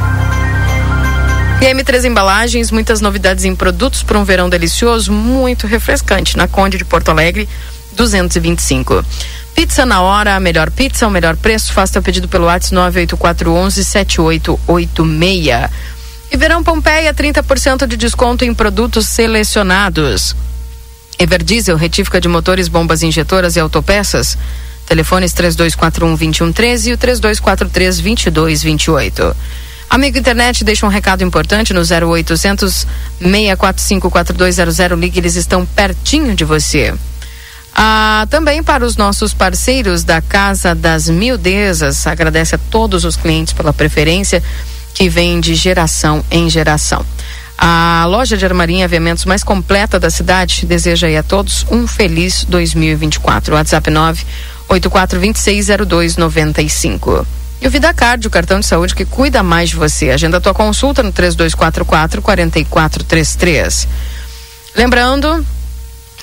[1.62, 6.78] E M3 Embalagens, muitas novidades em produtos para um verão delicioso, muito refrescante, na Conde
[6.78, 7.48] de Porto Alegre,
[7.96, 9.04] 225.
[9.60, 11.74] Pizza na hora, a melhor pizza, o melhor preço.
[11.74, 15.70] Faça teu pedido pelo WhatsApp 98411 7886.
[16.32, 20.34] E Verão Pompeia, 30% de desconto em produtos selecionados.
[21.18, 24.38] Everdiesel, retífica de motores, bombas injetoras e autopeças.
[24.86, 29.36] Telefones 3241 2113 e o 3243 2228.
[29.90, 32.86] Amigo internet, deixa um recado importante no 0800
[33.20, 34.98] 645 4200.
[34.98, 36.94] Ligue, eles estão pertinho de você.
[37.74, 43.52] Ah, também para os nossos parceiros da Casa das Mildezas, agradece a todos os clientes
[43.52, 44.42] pela preferência
[44.94, 47.04] que vem de geração em geração.
[47.56, 51.86] A loja de armarinha e aviamentos mais completa da cidade deseja aí a todos um
[51.86, 53.54] feliz 2024.
[53.54, 54.24] WhatsApp 9
[54.70, 57.26] 84260295.
[57.60, 60.08] E o VidaCard, o cartão de saúde que cuida mais de você.
[60.10, 63.86] Agenda tua consulta no 3244 4433.
[64.74, 65.44] Lembrando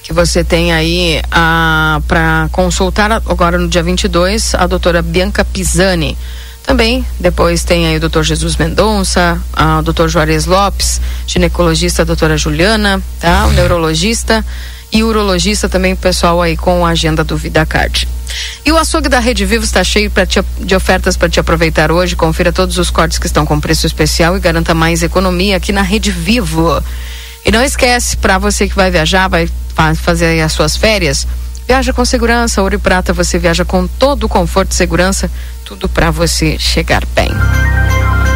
[0.07, 6.17] que você tem aí a para consultar agora no dia 22 a doutora Bianca Pisani.
[6.63, 9.37] Também depois tem aí o doutor Jesus Mendonça,
[9.77, 13.47] o doutor Juarez Lopes, ginecologista a doutora Juliana, tá?
[13.47, 14.45] O neurologista
[14.93, 18.07] e urologista também, pessoal aí com a agenda do VidaCard.
[18.65, 22.15] E o açougue da Rede Vivo está cheio te, de ofertas para te aproveitar hoje.
[22.15, 25.81] Confira todos os cortes que estão com preço especial e garanta mais economia aqui na
[25.81, 26.81] Rede Vivo.
[27.45, 29.47] E não esquece, para você que vai viajar, vai
[29.95, 31.27] fazer as suas férias,
[31.67, 32.61] viaja com segurança.
[32.61, 35.29] Ouro e Prata, você viaja com todo o conforto e segurança
[35.63, 37.29] tudo para você chegar bem.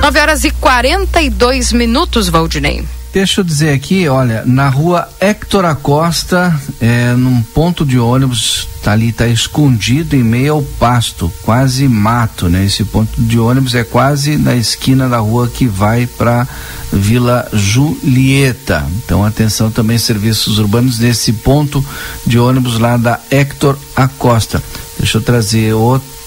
[0.01, 2.83] 9 horas e 42 minutos, Valdinei.
[3.13, 8.93] Deixa eu dizer aqui, olha, na rua Hector Acosta, é, num ponto de ônibus, tá
[8.93, 12.65] ali, tá escondido em meio ao pasto, quase mato, né?
[12.65, 16.47] Esse ponto de ônibus é quase na esquina da rua que vai para
[16.91, 18.83] Vila Julieta.
[19.05, 21.85] Então, atenção também, serviços urbanos nesse ponto
[22.25, 24.63] de ônibus lá da Hector Acosta.
[24.97, 25.73] Deixa eu trazer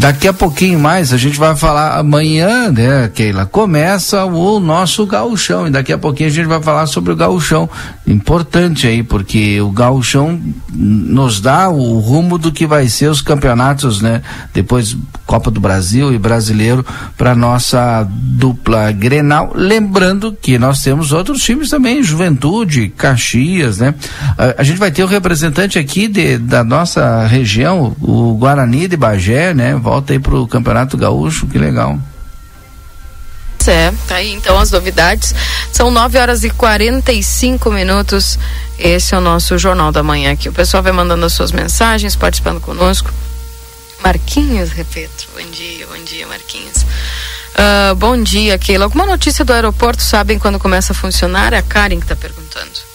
[0.00, 3.44] Daqui a pouquinho mais a gente vai falar amanhã, né, Keila?
[3.44, 7.68] Começa o nosso gauchão e daqui a pouquinho a gente vai falar sobre o gauchão.
[8.06, 10.40] Importante aí, porque o gauchão
[10.72, 14.22] nos dá o rumo do que vai ser os campeonatos, né?
[14.54, 14.96] Depois
[15.26, 16.84] Copa do Brasil e Brasileiro
[17.16, 19.52] para nossa dupla Grenal.
[19.54, 23.94] Lembrando que nós temos outros times também, Juventude, Caxias, né?
[24.36, 28.96] A, a gente vai ter o representante aqui de, da nossa região, o Guarani de
[28.96, 29.76] Bagé, né?
[29.90, 31.98] Volta aí pro Campeonato Gaúcho, que legal.
[33.66, 35.34] É, tá aí então as novidades.
[35.72, 38.38] São 9 horas e 45 minutos.
[38.78, 40.48] Esse é o nosso Jornal da Manhã aqui.
[40.48, 43.12] O pessoal vai mandando as suas mensagens, participando conosco.
[44.00, 45.28] Marquinhos, repito.
[45.34, 46.82] Bom dia, bom dia, Marquinhos.
[46.82, 48.84] Uh, bom dia, Keila.
[48.84, 51.52] Alguma notícia do aeroporto sabem quando começa a funcionar?
[51.52, 52.89] É a Karen que está perguntando.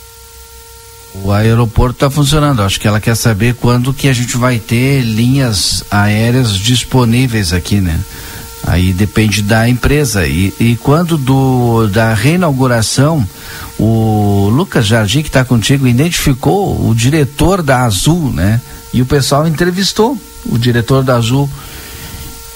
[1.24, 2.62] O aeroporto está funcionando.
[2.62, 7.82] Acho que ela quer saber quando que a gente vai ter linhas aéreas disponíveis aqui,
[7.82, 8.00] né?
[8.64, 10.28] Aí depende da empresa.
[10.28, 13.28] E, e quando do, da reinauguração,
[13.78, 18.60] o Lucas Jardim, que está contigo, identificou o diretor da Azul, né?
[18.94, 21.50] E o pessoal entrevistou o diretor da Azul.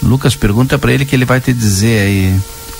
[0.02, 2.40] Lucas pergunta para ele que ele vai te dizer aí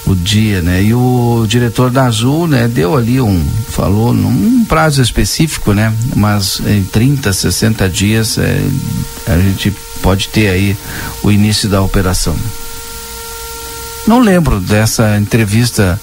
[0.10, 0.82] o dia, né?
[0.82, 5.94] E o diretor da Azul, né, deu ali um, falou num prazo específico, né?
[6.16, 8.60] Mas em 30, 60 dias é,
[9.28, 9.72] a gente
[10.02, 10.76] pode ter aí
[11.22, 12.36] o início da operação.
[14.08, 16.00] Não lembro dessa entrevista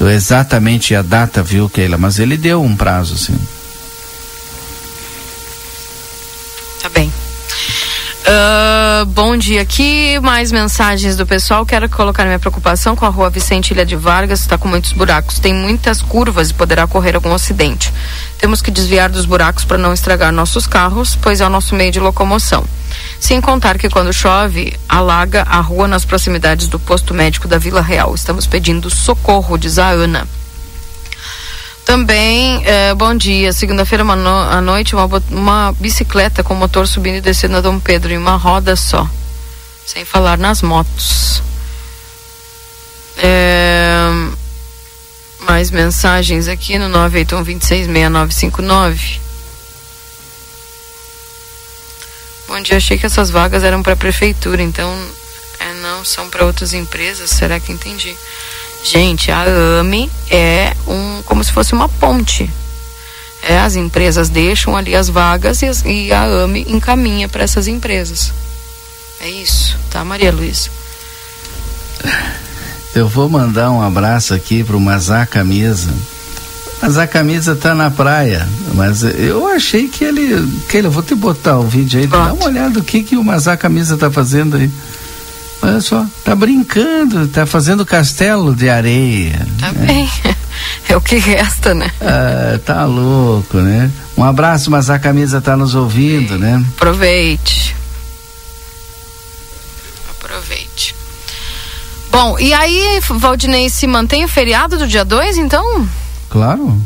[0.00, 1.96] exatamente a data, viu, Keila?
[1.96, 3.38] Mas ele deu um prazo, sim.
[6.82, 7.12] Tá bem.
[8.26, 11.64] Uh, bom dia aqui, mais mensagens do pessoal.
[11.64, 15.38] Quero colocar minha preocupação com a rua Vicente Ilha de Vargas, está com muitos buracos.
[15.38, 17.92] Tem muitas curvas e poderá ocorrer algum acidente.
[18.36, 21.92] Temos que desviar dos buracos para não estragar nossos carros, pois é o nosso meio
[21.92, 22.64] de locomoção.
[23.20, 27.80] Sem contar que quando chove, alaga a rua nas proximidades do posto médico da Vila
[27.80, 28.12] Real.
[28.12, 30.26] Estamos pedindo socorro, diz a Ana.
[31.86, 33.52] Também, eh, bom dia.
[33.52, 38.12] Segunda-feira no, à noite, uma, uma bicicleta com motor subindo e descendo a Dom Pedro
[38.12, 39.08] em uma roda só.
[39.86, 41.40] Sem falar nas motos.
[43.18, 44.08] Eh,
[45.42, 49.20] mais mensagens aqui no 981266959.
[52.48, 54.92] Bom dia, achei que essas vagas eram para prefeitura, então
[55.60, 57.30] é, não são para outras empresas.
[57.30, 58.16] Será que entendi?
[58.88, 59.44] Gente, a
[59.80, 62.48] AME é um como se fosse uma ponte.
[63.42, 67.66] É, as empresas deixam ali as vagas e, as, e a AME encaminha para essas
[67.66, 68.32] empresas.
[69.20, 70.70] É isso, tá, Maria Luísa?
[72.94, 75.92] Eu vou mandar um abraço aqui pro Mazá Camisa.
[76.80, 78.46] Mas a camisa tá na praia.
[78.74, 80.46] Mas eu achei que ele.
[80.68, 82.06] Que ele, eu vou te botar o vídeo aí.
[82.06, 84.70] Dá uma olhada do que, que o Mazá Camisa tá fazendo aí.
[85.62, 89.46] Olha só, tá brincando, tá fazendo castelo de areia.
[89.58, 89.86] Tá né?
[89.86, 90.10] bem.
[90.88, 91.90] É o que resta, né?
[92.00, 93.90] Ah, tá louco, né?
[94.16, 96.64] Um abraço, mas a camisa tá nos ouvindo, né?
[96.76, 97.76] Aproveite.
[100.10, 100.94] Aproveite.
[102.10, 105.86] Bom, e aí, Valdinei, se mantém o feriado do dia 2, então?
[106.30, 106.80] Claro.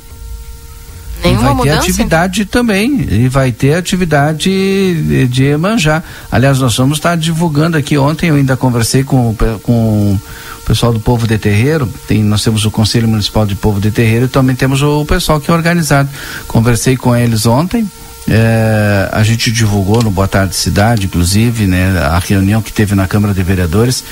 [1.23, 1.77] Nenhuma e vai mudança?
[1.77, 3.07] ter atividade também.
[3.11, 6.03] E vai ter atividade de, de Emanjá.
[6.31, 7.99] Aliás, nós vamos estar divulgando aqui.
[7.99, 10.19] Ontem eu ainda conversei com, com
[10.63, 11.87] o pessoal do Povo de Terreiro.
[12.07, 15.41] Tem, nós temos o Conselho Municipal de Povo de Terreiro e também temos o pessoal
[15.41, 16.09] que é organizado.
[16.47, 17.89] Conversei com eles ontem.
[18.29, 23.09] É, a gente divulgou no Boa Tarde Cidade, inclusive, né, a reunião que teve na
[23.09, 24.05] Câmara de Vereadores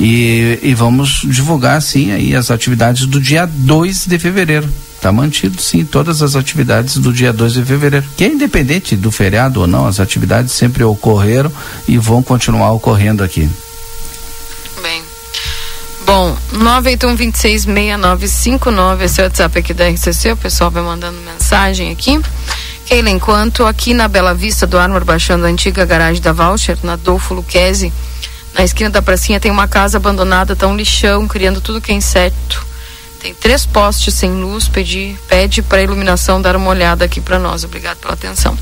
[0.00, 4.68] e, e vamos divulgar sim aí as atividades do dia 2 de fevereiro.
[4.98, 8.04] Está mantido sim todas as atividades do dia 2 de fevereiro.
[8.16, 11.52] Que é independente do feriado ou não, as atividades sempre ocorreram
[11.86, 13.48] e vão continuar ocorrendo aqui.
[14.82, 15.00] Bem.
[16.04, 22.20] Bom, 981266959, esse é o WhatsApp aqui da RCC, o pessoal vai mandando mensagem aqui.
[22.84, 26.94] Keila, enquanto aqui na Bela Vista do Armor, baixando a antiga garagem da Voucher, na
[26.94, 27.92] Adolfo Luquezzi,
[28.52, 31.94] na esquina da pracinha tem uma casa abandonada, tá um lixão, criando tudo que é
[31.94, 32.66] inseto.
[33.20, 37.64] Tem três postes sem luz, pedi, pede para iluminação dar uma olhada aqui para nós.
[37.64, 38.56] Obrigado pela atenção.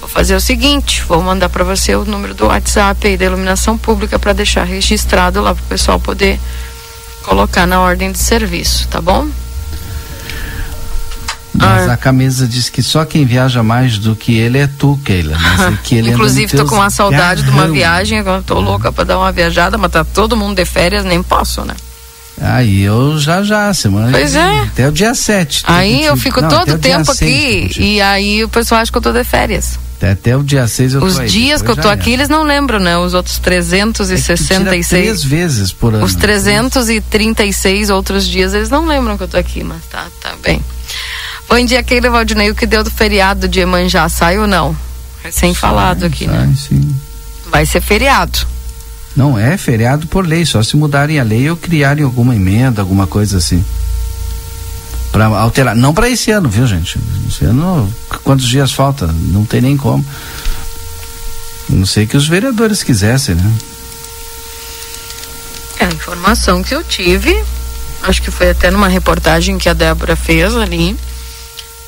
[0.00, 3.76] Vou fazer o seguinte, vou mandar para você o número do WhatsApp aí da iluminação
[3.76, 6.40] pública para deixar registrado lá para o pessoal poder
[7.22, 9.28] colocar na ordem de serviço, tá bom?
[11.52, 11.94] Mas ah.
[11.94, 15.36] a camisa diz que só quem viaja mais do que ele é tu, Keila.
[15.36, 17.56] É que ele Inclusive, tô com uma saudade garrão.
[17.56, 20.64] de uma viagem, eu tô louca para dar uma viajada, mas tá todo mundo de
[20.64, 21.74] férias, nem posso, né?
[22.40, 24.60] Aí eu já já, semana Pois é.
[24.60, 25.64] Até o dia 7.
[25.66, 29.02] Aí eu fico não, todo o tempo aqui e aí o pessoal acha que eu
[29.02, 29.78] tô de férias.
[29.96, 32.12] Até, até o dia 6 eu Os tô aí, dias que eu tô aqui, é.
[32.12, 32.96] eles não lembram, né?
[32.96, 34.92] Os outros 366.
[34.92, 36.04] É três vezes por ano.
[36.04, 40.62] Os 336 outros dias, eles não lembram que eu tô aqui, mas tá, tá bem.
[41.48, 44.76] Bom dia, Keila Valdinei, o que deu do feriado de Emanjá, sai ou não?
[45.24, 46.54] Recém falado aqui, sai, né?
[46.56, 46.94] Sim.
[47.50, 48.46] Vai ser feriado.
[49.16, 53.06] Não é feriado por lei, só se mudarem a lei ou criarem alguma emenda, alguma
[53.06, 53.64] coisa assim.
[55.10, 56.98] Para alterar, não para esse ano, viu, gente?
[57.28, 59.06] Esse ano, quantos dias falta?
[59.06, 60.04] Não tem nem como.
[61.68, 63.52] Não sei que os vereadores quisessem, né?
[65.80, 67.44] É a informação que eu tive,
[68.02, 70.96] acho que foi até numa reportagem que a Débora fez ali,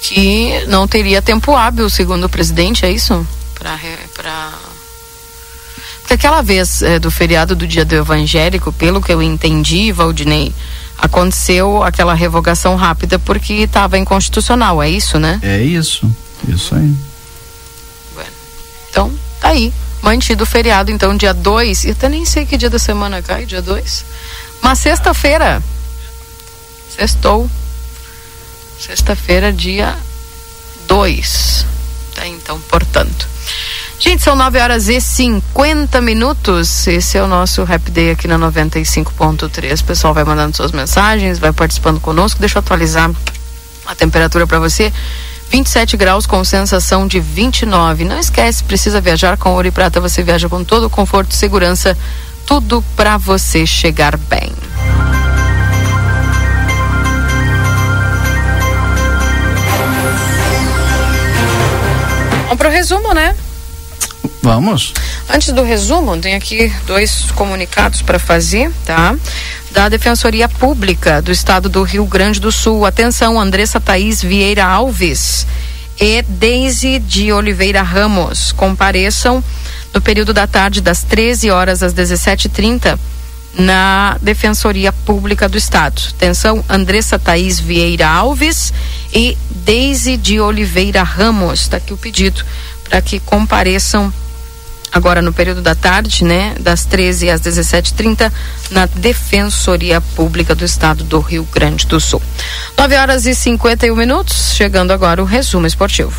[0.01, 3.27] que não teria tempo hábil, segundo o presidente, é isso?
[3.55, 3.79] Para
[6.15, 10.55] aquela vez é, do feriado do dia do evangélico, pelo que eu entendi, Valdinei,
[10.99, 15.39] aconteceu aquela revogação rápida porque estava inconstitucional, é isso, né?
[15.43, 16.11] É isso.
[16.49, 16.95] Isso aí.
[18.91, 19.73] Então, tá aí.
[20.03, 21.85] Mantido o feriado, então, dia 2.
[21.85, 24.05] Eu até nem sei que dia da semana cai, dia 2.
[24.63, 25.63] Mas sexta-feira.
[26.97, 27.49] Sextou.
[28.79, 29.97] Sexta-feira, dia
[30.89, 31.67] 2.
[32.15, 33.29] Tá, então, portanto.
[34.01, 36.87] Gente, são 9 horas e 50 minutos.
[36.87, 39.83] Esse é o nosso Rap Day aqui na 95.3.
[39.83, 42.41] O pessoal vai mandando suas mensagens, vai participando conosco.
[42.41, 43.11] Deixa eu atualizar
[43.85, 44.91] a temperatura para você.
[45.51, 48.07] 27 graus com sensação de 29.
[48.07, 50.01] Não esquece, precisa viajar com ouro e prata.
[50.01, 51.95] Você viaja com todo o conforto e segurança.
[52.47, 54.51] Tudo para você chegar bem.
[62.45, 63.37] Vamos pro resumo, né?
[64.43, 64.95] Vamos.
[65.29, 69.15] Antes do resumo, tem aqui dois comunicados para fazer, tá?
[69.71, 72.87] Da Defensoria Pública do Estado do Rio Grande do Sul.
[72.87, 75.47] Atenção, Andressa Thaís Vieira Alves
[76.01, 79.45] e Deise de Oliveira Ramos compareçam
[79.93, 82.99] no período da tarde das 13 horas às 17h30
[83.55, 86.01] na Defensoria Pública do Estado.
[86.17, 88.73] Atenção, Andressa Thaís Vieira Alves
[89.13, 91.63] e Deise de Oliveira Ramos.
[91.63, 92.43] Está aqui o pedido
[92.89, 94.13] para que compareçam
[94.93, 98.31] agora no período da tarde, né, das 13 às 17h30,
[98.71, 102.23] na Defensoria Pública do Estado do Rio Grande do Sul.
[102.77, 106.13] 9 horas e 51 minutos, chegando agora o resumo esportivo.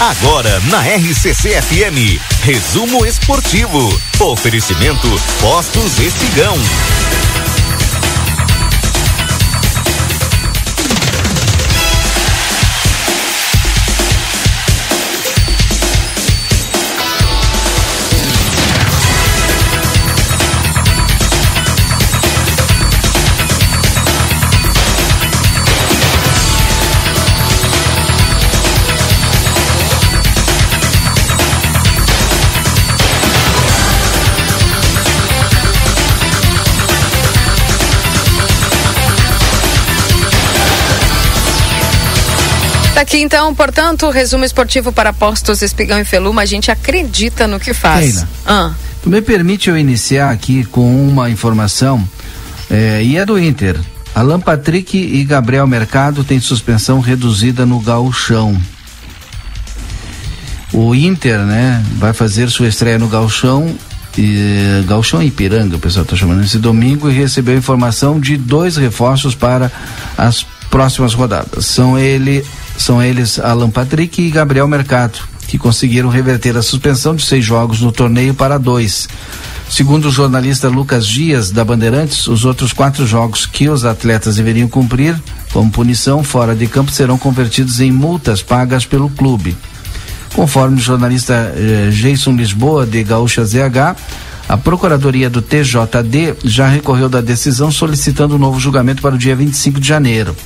[0.00, 4.00] Agora na RCC FM, resumo esportivo.
[4.18, 5.08] Oferecimento
[5.40, 6.56] Postos Espigão.
[43.02, 46.42] Aqui então, portanto, resumo esportivo para Postos Espigão e Feluma.
[46.42, 48.14] A gente acredita no que faz.
[48.14, 48.70] Keila, Ah,
[49.02, 52.08] tu me permite eu iniciar aqui com uma informação,
[52.70, 53.78] eh, e é do Inter.
[54.14, 58.58] Alan Patrick e Gabriel Mercado têm suspensão reduzida no gauchão.
[60.72, 63.74] O Inter, né, vai fazer sua estreia no gauchão,
[64.16, 69.34] e, gauchão Ipiranga, o pessoal está chamando esse domingo, e recebeu informação de dois reforços
[69.34, 69.72] para
[70.16, 71.66] as próximas rodadas.
[71.66, 72.44] São ele,
[72.76, 77.80] são eles Alan Patrick e Gabriel Mercado, que conseguiram reverter a suspensão de seis jogos
[77.80, 79.08] no torneio para dois.
[79.68, 84.68] Segundo o jornalista Lucas Dias, da Bandeirantes, os outros quatro jogos que os atletas deveriam
[84.68, 85.18] cumprir,
[85.52, 89.56] como punição fora de campo, serão convertidos em multas pagas pelo clube.
[90.34, 93.96] Conforme o jornalista eh, Jason Lisboa, de Gaúcha ZH,
[94.48, 99.34] a Procuradoria do TJD já recorreu da decisão solicitando um novo julgamento para o dia
[99.34, 100.36] 25 de janeiro.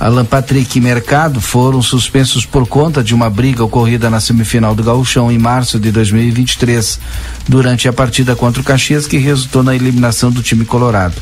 [0.00, 4.82] Alan Patrick e Mercado foram suspensos por conta de uma briga ocorrida na semifinal do
[4.82, 7.00] Gauchão em março de 2023,
[7.48, 11.16] durante a partida contra o Caxias, que resultou na eliminação do time colorado.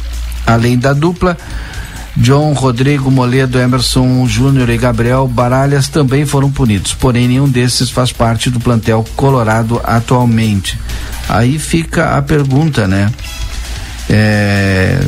[0.47, 1.37] Além da dupla,
[2.17, 8.13] John, Rodrigo, Moledo, Emerson Júnior e Gabriel Baralhas também foram punidos, porém nenhum desses faz
[8.13, 10.79] parte do plantel colorado atualmente.
[11.29, 13.11] Aí fica a pergunta, né?
[14.09, 15.01] É,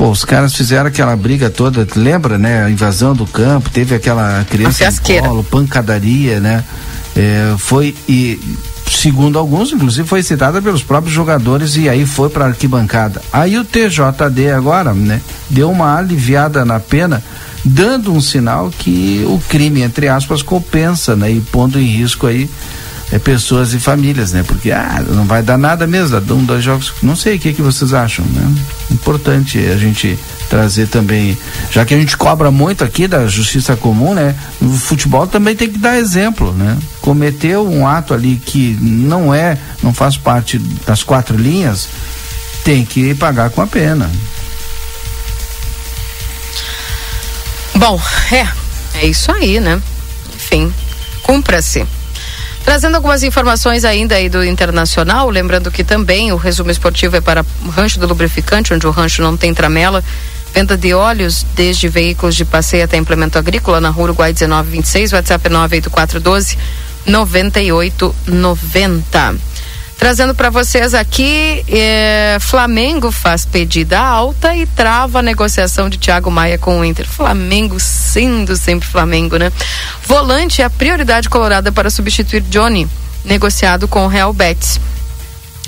[0.00, 2.64] Pô, os caras fizeram aquela briga toda, lembra, né?
[2.64, 6.64] A invasão do campo, teve aquela criança no colo, pancadaria, né?
[7.14, 8.40] É, foi e
[8.90, 13.20] segundo alguns, inclusive foi citada pelos próprios jogadores e aí foi para arquibancada.
[13.30, 15.20] Aí o TJD agora, né,
[15.50, 17.22] deu uma aliviada na pena,
[17.62, 22.48] dando um sinal que o crime entre aspas compensa, né, e pondo em risco aí
[23.12, 24.42] é, pessoas e famílias, né?
[24.44, 26.94] Porque ah, não vai dar nada mesmo, um, dois jogos.
[27.02, 28.54] Não sei o que, que vocês acham, né?
[28.90, 30.18] Importante a gente
[30.48, 31.38] trazer também,
[31.70, 34.34] já que a gente cobra muito aqui da justiça comum, né?
[34.60, 36.76] O futebol também tem que dar exemplo, né?
[37.00, 41.88] Cometeu um ato ali que não é, não faz parte das quatro linhas,
[42.64, 44.10] tem que pagar com a pena.
[47.76, 48.00] Bom,
[48.32, 48.46] é,
[48.98, 49.80] é isso aí, né?
[50.34, 50.72] Enfim,
[51.22, 51.86] cumpra-se.
[52.70, 57.44] Trazendo algumas informações ainda aí do internacional, lembrando que também o resumo esportivo é para
[57.64, 60.04] o rancho do lubrificante, onde o rancho não tem tramela.
[60.54, 65.48] Venda de óleos, desde veículos de passeio até implemento agrícola, na rua Uruguai 1926, WhatsApp
[65.48, 66.56] 98412
[67.06, 69.49] 9890.
[70.00, 76.30] Trazendo para vocês aqui, eh, Flamengo faz pedida alta e trava a negociação de Thiago
[76.30, 77.06] Maia com o Inter.
[77.06, 79.52] Flamengo sendo sempre Flamengo, né?
[80.06, 82.88] Volante é a prioridade colorada para substituir Johnny,
[83.26, 84.80] negociado com o Real Betis.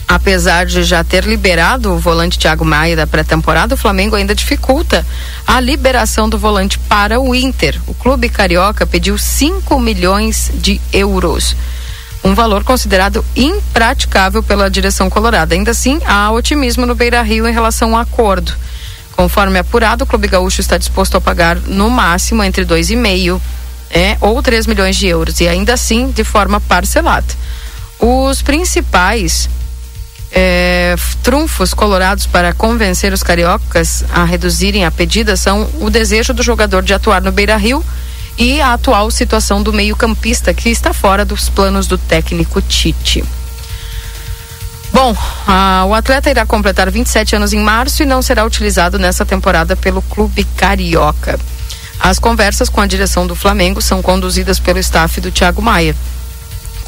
[0.09, 5.05] Apesar de já ter liberado o volante Thiago Maia da pré-temporada, o Flamengo ainda dificulta
[5.47, 7.79] a liberação do volante para o Inter.
[7.87, 11.55] O clube carioca pediu 5 milhões de euros
[12.25, 15.55] um valor considerado impraticável pela direção colorada.
[15.55, 18.53] Ainda assim, há otimismo no Beira Rio em relação ao acordo.
[19.17, 23.41] Conforme apurado, o Clube Gaúcho está disposto a pagar no máximo entre 2,5
[23.91, 27.27] é, ou 3 milhões de euros, e ainda assim de forma parcelada.
[27.99, 29.51] Os principais
[30.33, 36.43] é, trunfos colorados para convencer os cariocas a reduzirem a pedida são o desejo do
[36.43, 37.85] jogador de atuar no Beira Rio
[38.39, 43.25] e a atual situação do meio-campista, que está fora dos planos do técnico Tite.
[44.93, 45.17] Bom,
[45.89, 50.03] o atleta irá completar 27 anos em março e não será utilizado nessa temporada pelo
[50.03, 51.39] clube carioca.
[51.99, 55.97] As conversas com a direção do Flamengo são conduzidas pelo staff do Thiago Maia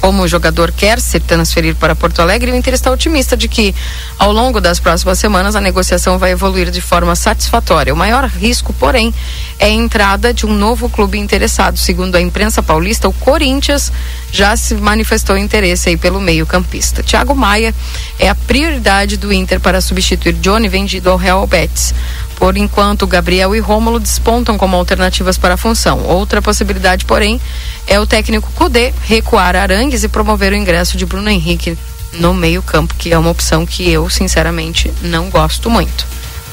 [0.04, 3.74] como o jogador quer se transferir para Porto Alegre, o Inter está otimista de que,
[4.18, 7.94] ao longo das próximas semanas, a negociação vai evoluir de forma satisfatória.
[7.94, 9.14] O maior risco, porém,
[9.58, 11.78] é a entrada de um novo clube interessado.
[11.78, 13.90] Segundo a imprensa paulista, o Corinthians
[14.30, 17.02] já se manifestou interesse aí pelo meio-campista.
[17.02, 17.74] Thiago Maia
[18.18, 21.94] é a prioridade do Inter para substituir Johnny vendido ao Real Betis.
[22.36, 26.00] Por enquanto, Gabriel e Rômulo despontam como alternativas para a função.
[26.00, 27.40] Outra possibilidade, porém,
[27.86, 31.78] é o técnico Cudê recuar Arangues e promover o ingresso de Bruno Henrique
[32.12, 36.06] no meio-campo, que é uma opção que eu, sinceramente, não gosto muito.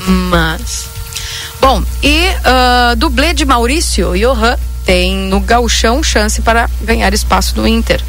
[0.08, 0.90] Mas.
[1.60, 7.68] Bom, e uh, dublê de Maurício, Johan, tem no Galchão chance para ganhar espaço no
[7.68, 8.02] Inter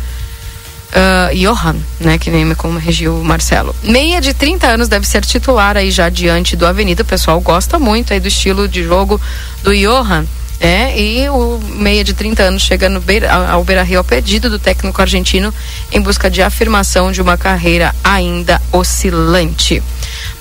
[0.93, 3.75] uh, Johan, né, que nem me corrigiu o Marcelo.
[3.83, 7.03] Meia de 30 anos deve ser titular aí já diante do Avenida.
[7.03, 9.21] O pessoal gosta muito aí do estilo de jogo
[9.63, 10.27] do Johan.
[10.61, 14.49] É, e o meia de 30 anos chega no Beira, ao Beira Rio a pedido
[14.49, 15.53] do técnico argentino
[15.91, 19.83] em busca de afirmação de uma carreira ainda oscilante.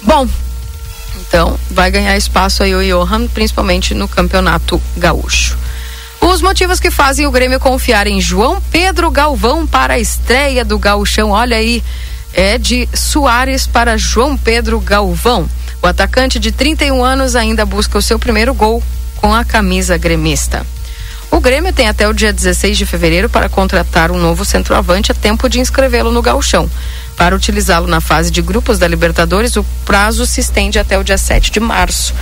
[0.03, 0.27] Bom,
[1.27, 5.57] então vai ganhar espaço aí o Johan, principalmente no campeonato gaúcho.
[6.21, 10.77] Os motivos que fazem o Grêmio confiar em João Pedro Galvão para a estreia do
[10.77, 11.83] Gauchão, olha aí,
[12.31, 15.49] é de Soares para João Pedro Galvão.
[15.81, 18.83] O atacante de 31 anos ainda busca o seu primeiro gol
[19.15, 20.65] com a camisa gremista.
[21.31, 25.15] O Grêmio tem até o dia 16 de fevereiro para contratar um novo centroavante a
[25.15, 26.69] tempo de inscrevê-lo no Gauchão.
[27.17, 31.17] Para utilizá-lo na fase de grupos da Libertadores, o prazo se estende até o dia
[31.17, 32.13] 7 de março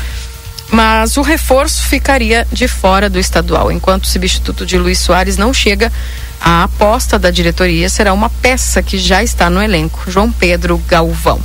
[0.72, 3.72] mas o reforço ficaria de fora do estadual.
[3.72, 5.92] Enquanto o substituto de Luiz Soares não chega,
[6.40, 11.42] a aposta da diretoria será uma peça que já está no elenco, João Pedro Galvão.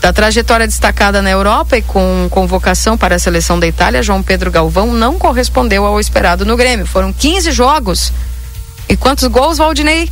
[0.00, 4.50] Da trajetória destacada na Europa e com convocação para a seleção da Itália, João Pedro
[4.50, 6.86] Galvão não correspondeu ao esperado no Grêmio.
[6.86, 8.12] Foram 15 jogos.
[8.88, 10.10] E quantos gols, Valdinei?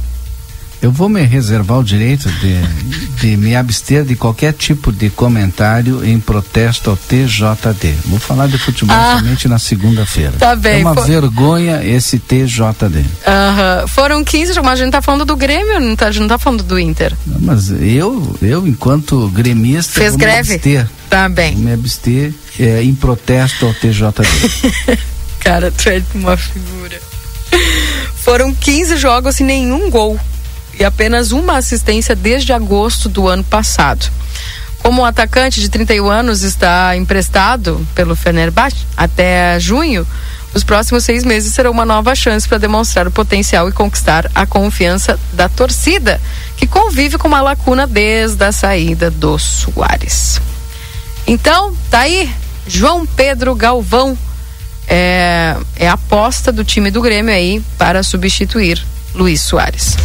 [0.82, 2.60] Eu vou me reservar o direito de,
[3.20, 7.94] de me abster de qualquer tipo de comentário em protesto ao TJD.
[8.06, 10.32] Vou falar de futebol ah, somente na segunda-feira.
[10.32, 10.80] Tá bem.
[10.80, 11.06] É uma for...
[11.06, 12.98] vergonha esse TJD.
[12.98, 13.86] Uhum.
[13.86, 16.36] Foram 15, mas a gente tá falando do Grêmio, não tá, a gente não tá
[16.36, 17.16] falando do Inter.
[17.28, 20.48] Não, mas eu, eu enquanto gremista, Fez greve?
[20.48, 20.88] me abster.
[21.09, 21.54] Tá bem.
[21.54, 24.98] Vou me abster é, em protesto ao TJD.
[25.38, 27.00] Cara, tu é uma figura.
[28.16, 30.18] Foram 15 jogos e nenhum gol
[30.78, 34.10] e apenas uma assistência desde agosto do ano passado.
[34.78, 40.06] Como o atacante de 31 anos está emprestado pelo Fenerbahçe até junho,
[40.54, 44.44] os próximos seis meses serão uma nova chance para demonstrar o potencial e conquistar a
[44.44, 46.20] confiança da torcida,
[46.56, 50.40] que convive com uma lacuna desde a saída do Soares.
[51.26, 52.30] Então, tá aí,
[52.66, 54.18] João Pedro Galvão
[54.86, 58.84] é, é a aposta do time do Grêmio aí para substituir
[59.14, 59.96] Luiz Soares.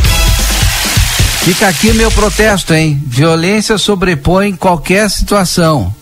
[1.47, 3.01] Fica aqui meu protesto, hein?
[3.07, 5.95] Violência sobrepõe qualquer situação.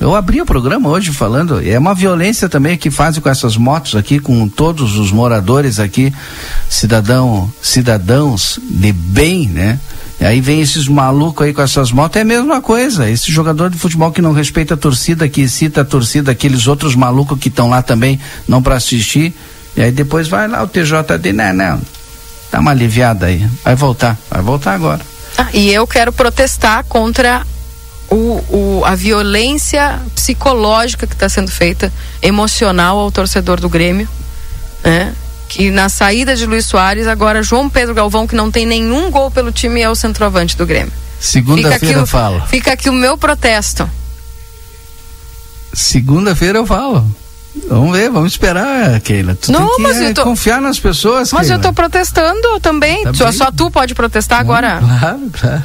[0.00, 3.94] Eu abri o programa hoje falando, é uma violência também que fazem com essas motos
[3.94, 6.12] aqui, com todos os moradores aqui,
[6.68, 9.78] cidadão, cidadãos de bem, né?
[10.20, 13.08] E aí vem esses malucos aí com essas motos, é a mesma coisa.
[13.08, 16.96] Esse jogador de futebol que não respeita a torcida, que cita a torcida, aqueles outros
[16.96, 18.18] malucos que estão lá também,
[18.48, 19.32] não para assistir.
[19.76, 21.80] E aí depois vai lá o TJD, não, não,
[22.50, 23.48] Dá uma aliviada aí.
[23.64, 25.00] Vai voltar, vai voltar agora.
[25.36, 27.46] Ah, e eu quero protestar contra
[28.10, 28.16] o,
[28.48, 31.92] o, a violência psicológica que está sendo feita,
[32.22, 34.08] emocional ao torcedor do Grêmio,
[34.82, 35.14] né?
[35.48, 39.30] que na saída de Luiz Soares, agora João Pedro Galvão, que não tem nenhum gol
[39.30, 40.92] pelo time, é o centroavante do Grêmio.
[41.20, 42.42] Segunda-feira eu falo.
[42.46, 43.88] Fica aqui o meu protesto.
[45.72, 47.06] Segunda-feira eu falo.
[47.68, 49.34] Vamos ver, vamos esperar, Keila.
[49.34, 51.62] Tu Não, tem que mas eu é, tô- confiar nas pessoas, Mas eu Keila.
[51.62, 53.02] tô protestando também.
[53.04, 54.78] Tá só, só tu pode protestar agora.
[54.80, 55.62] Claro, claro,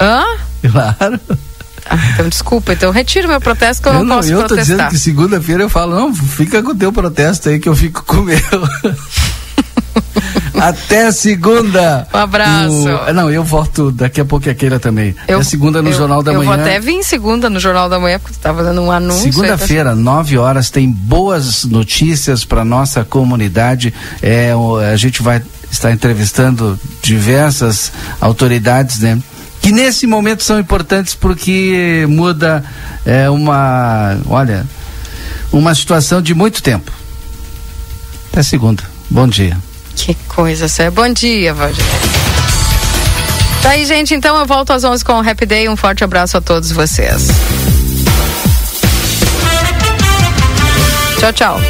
[0.00, 0.24] Hã?
[0.70, 1.20] claro.
[1.88, 4.38] Ah, então desculpa, então eu retiro meu protesto que eu, Eu, não não, posso eu
[4.46, 4.90] tô dizendo protestar.
[4.90, 8.18] que segunda-feira eu falo, não, fica com o teu protesto aí que eu fico com
[8.18, 8.38] o meu.
[10.60, 12.06] Até segunda.
[12.12, 12.86] Um abraço.
[13.08, 15.14] O- não, eu volto daqui a pouco a Keila também.
[15.26, 16.50] Eu, é segunda no eu- Jornal da eu Manhã.
[16.56, 19.26] vou até vir em segunda no Jornal da Manhã, porque tu tá fazendo um anúncio.
[19.26, 23.94] aí, Segunda-feira, 9 horas, tem boas notícias para nossa comunidade.
[24.22, 24.52] É,
[24.92, 29.18] a gente vai estar entrevistando diversas autoridades, né?
[29.62, 32.64] Que nesse momento são importantes porque muda
[33.06, 34.66] é, uma, olha,
[35.52, 36.90] uma situação de muito tempo.
[38.32, 38.82] Até segunda.
[39.10, 39.56] Bom dia.
[40.00, 40.92] Que coisa, sério.
[40.92, 41.84] Bom dia, Valdir.
[43.62, 44.14] Tá aí, gente.
[44.14, 45.68] Então eu volto às 11 com o Happy Day.
[45.68, 47.28] Um forte abraço a todos vocês.
[51.18, 51.60] Tchau, tchau.